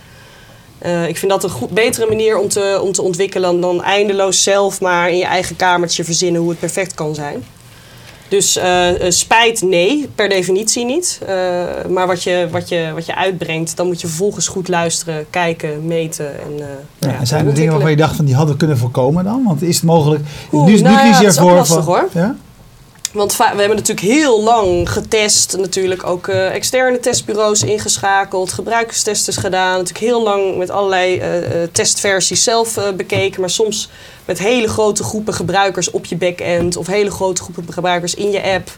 Eh, 0.78 1.08
ik 1.08 1.18
vind 1.18 1.32
dat 1.32 1.44
een 1.44 1.50
goed, 1.50 1.70
betere 1.70 2.08
manier 2.08 2.38
om 2.38 2.48
te, 2.48 2.80
om 2.84 2.92
te 2.92 3.02
ontwikkelen 3.02 3.62
dan 3.62 3.84
eindeloos 3.84 4.44
zelf 4.44 4.82
maar 4.82 5.10
in 5.10 5.18
je 5.18 5.26
eigen 5.26 5.56
kamertje 5.56 6.04
verzinnen 6.04 6.42
hoe 6.42 6.50
het 6.50 6.60
perfect 6.60 6.94
kan 6.94 7.16
zijn. 7.16 7.44
Dus 8.34 8.58
eh, 8.58 9.06
eh, 9.06 9.12
spijt, 9.12 9.62
nee, 9.62 10.10
per 10.16 10.30
definitie 10.30 10.86
niet. 10.86 11.20
Eh, 11.28 11.36
maar 11.90 12.08
wat 12.08 12.24
je, 12.24 12.48
wat, 12.52 12.70
je, 12.70 12.92
wat 12.94 13.06
je 13.06 13.16
uitbrengt, 13.16 13.78
dan 13.78 13.88
moet 13.88 14.02
je 14.02 14.08
vervolgens 14.08 14.48
goed 14.48 14.68
luisteren, 14.68 15.26
kijken, 15.30 15.86
meten. 15.88 16.42
En, 16.42 16.58
Ja, 17.00 17.10
ja, 17.10 17.20
en 17.20 17.28
zijn 17.28 17.48
er 17.48 17.54
dingen 17.54 17.72
waarvan 17.72 17.90
je 17.90 17.98
dacht 17.98 18.16
van 18.16 18.26
die 18.26 18.36
hadden 18.36 18.54
we 18.54 18.60
kunnen 18.60 18.78
voorkomen 18.78 19.24
dan? 19.24 19.44
Want 19.46 19.62
is 19.62 19.76
het 19.76 19.86
mogelijk? 19.86 20.24
Oeh, 20.52 20.66
nu, 20.66 20.82
nou 20.82 20.96
nu 20.96 21.02
ja, 21.02 21.10
kies 21.10 21.20
je 21.20 21.26
ervoor 21.26 21.52
lastig, 21.52 21.84
van- 21.84 21.94
hoor. 21.94 22.10
Ja? 22.14 22.36
Want 23.14 23.38
we 23.38 23.44
hebben 23.44 23.68
natuurlijk 23.68 24.08
heel 24.08 24.44
lang 24.44 24.92
getest, 24.92 25.58
natuurlijk 25.58 26.06
ook 26.06 26.28
eh, 26.28 26.54
externe 26.54 27.00
testbureaus 27.00 27.64
ingeschakeld, 27.64 28.54
gebruikerstests 28.54 29.38
gedaan, 29.38 29.72
natuurlijk 29.72 30.06
heel 30.06 30.24
lang 30.24 30.58
met 30.58 30.70
allerlei 30.70 31.20
eh, 31.20 31.64
eh, 31.64 31.70
testversies 31.72 32.44
zelf 32.44 32.80
bekeken, 32.96 33.40
maar 33.40 33.50
soms 33.50 33.90
met 34.26 34.40
hele 34.40 34.68
grote 34.68 35.04
groepen 35.04 35.34
gebruikers 35.34 35.92
op 35.92 36.06
je 36.06 36.16
backend 36.16 36.78
of 36.78 36.88
hele 36.88 37.12
grote 37.12 37.42
groepen 37.42 37.74
gebruikers 37.74 38.14
in 38.14 38.32
je 38.32 38.44
app, 38.44 38.70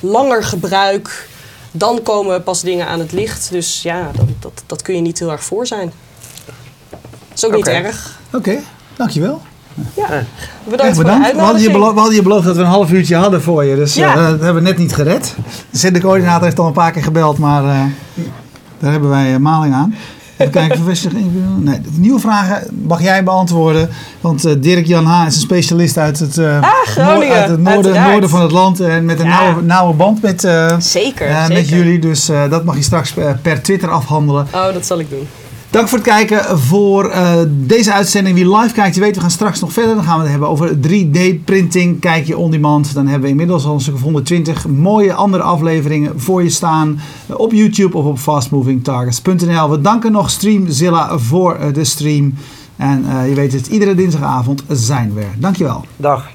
langer 0.00 0.44
gebruik, 0.44 1.28
dan 1.70 2.02
komen 2.02 2.42
pas 2.42 2.60
dingen 2.60 2.86
aan 2.86 2.98
het 2.98 3.12
licht. 3.12 3.50
Dus 3.50 3.82
ja, 3.82 4.10
dat, 4.16 4.26
dat, 4.40 4.62
dat 4.66 4.82
kun 4.82 4.94
je 4.94 5.00
niet 5.00 5.18
heel 5.18 5.30
erg 5.30 5.44
voor 5.44 5.66
zijn. 5.66 5.92
is 7.34 7.44
ook 7.44 7.54
niet 7.54 7.68
erg. 7.68 8.18
Oké, 8.32 8.60
dankjewel. 8.96 9.42
Ja, 9.94 10.08
Echt 10.10 10.24
bedankt 10.70 10.94
voor 10.94 11.04
de. 11.04 11.10
We 11.34 11.40
hadden, 11.40 11.62
je 11.62 11.70
we 11.72 11.78
hadden 11.78 12.14
je 12.14 12.22
beloofd 12.22 12.44
dat 12.44 12.56
we 12.56 12.62
een 12.62 12.68
half 12.68 12.90
uurtje 12.92 13.16
hadden 13.16 13.42
voor 13.42 13.64
je. 13.64 13.76
Dus 13.76 13.96
eh, 13.96 14.02
Ja. 14.02 14.14
dat 14.14 14.40
hebben 14.40 14.54
we 14.54 14.60
net 14.68 14.78
niet 14.78 14.94
gered. 14.94 15.34
De 15.70 16.00
coördinator 16.00 16.44
heeft 16.44 16.58
al 16.58 16.66
een 16.66 16.72
paar 16.72 16.90
keer 16.92 17.02
gebeld, 17.02 17.38
maar 17.38 17.64
eh, 17.64 17.80
daar 18.78 18.90
hebben 18.92 19.10
wij 19.10 19.32
eh, 19.34 19.38
maling 19.38 19.74
aan. 19.74 19.94
Even 20.36 20.52
kijken. 20.60 20.80
Nee, 21.58 21.80
nieuwe 21.90 22.20
vragen 22.20 22.66
mag 22.86 23.02
jij 23.02 23.24
beantwoorden. 23.24 23.88
Want 24.20 24.44
eh, 24.44 24.52
Dirk 24.58 24.86
Jan 24.86 25.04
H. 25.06 25.26
is 25.26 25.34
een 25.34 25.40
specialist 25.40 25.98
uit 25.98 26.18
het, 26.18 26.38
eh, 26.38 26.60
Ah, 26.60 27.06
noord- 27.14 27.30
uit 27.30 27.48
het 27.48 27.60
noorden, 27.60 28.02
noorden 28.02 28.28
van 28.30 28.40
het 28.42 28.50
land. 28.52 28.80
En 28.80 29.04
met 29.04 29.20
een 29.20 29.26
Ja. 29.26 29.40
nauwe, 29.42 29.62
nauwe 29.62 29.94
band 29.94 30.22
met, 30.22 30.44
eh, 30.44 30.74
Zeker, 30.78 31.26
eh, 31.26 31.40
zeker. 31.40 31.54
met 31.54 31.68
jullie. 31.68 31.98
Dus 31.98 32.28
eh, 32.28 32.50
dat 32.50 32.64
mag 32.64 32.76
je 32.76 32.82
straks 32.82 33.16
eh, 33.16 33.30
per 33.42 33.62
Twitter 33.62 33.90
afhandelen. 33.90 34.46
Oh, 34.54 34.72
dat 34.72 34.86
zal 34.86 34.98
ik 35.00 35.10
doen. 35.10 35.28
Dank 35.72 35.88
voor 35.88 35.98
het 35.98 36.06
kijken 36.06 36.58
voor 36.58 37.10
eh, 37.10 37.32
deze 37.48 37.92
uitzending. 37.92 38.34
Wie 38.34 38.56
live 38.56 38.74
kijkt, 38.74 38.94
je 38.94 39.00
weet, 39.00 39.14
we 39.14 39.20
gaan 39.20 39.30
straks 39.30 39.60
nog 39.60 39.72
verder. 39.72 39.94
Dan 39.94 40.04
gaan 40.04 40.16
we 40.16 40.22
het 40.22 40.30
hebben 40.30 40.48
over 40.48 40.76
3D-printing. 40.76 42.00
Kijk 42.00 42.26
je 42.26 42.38
on 42.38 42.50
demand. 42.50 42.94
Dan 42.94 43.04
hebben 43.06 43.22
we 43.22 43.28
inmiddels 43.28 43.64
al 43.64 43.74
een 43.74 43.80
stuk 43.80 43.94
of 43.94 44.00
120 44.00 44.66
mooie 44.68 45.14
andere 45.14 45.42
afleveringen 45.42 46.20
voor 46.20 46.42
je 46.42 46.50
staan. 46.50 47.00
op 47.26 47.52
YouTube 47.52 47.96
of 47.96 48.04
op 48.04 48.18
fastmovingtargets.nl. 48.18 49.70
We 49.70 49.80
danken 49.80 50.12
nog 50.12 50.30
Streamzilla 50.30 51.18
voor 51.18 51.54
eh, 51.54 51.72
de 51.72 51.84
stream. 51.84 52.34
En 52.76 53.04
eh, 53.08 53.28
je 53.28 53.34
weet 53.34 53.52
het, 53.52 53.66
iedere 53.66 53.94
dinsdagavond 53.94 54.62
zijn 54.68 55.14
we 55.14 55.20
er. 55.20 55.34
Dankjewel. 55.38 55.84
Dag. 55.96 56.30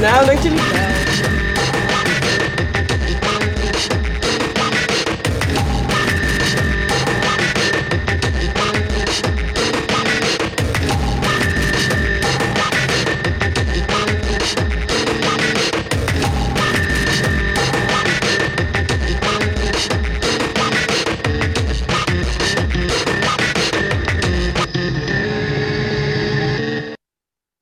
Nou, 0.00 0.26
dank 0.26 0.38
jullie. 0.38 0.77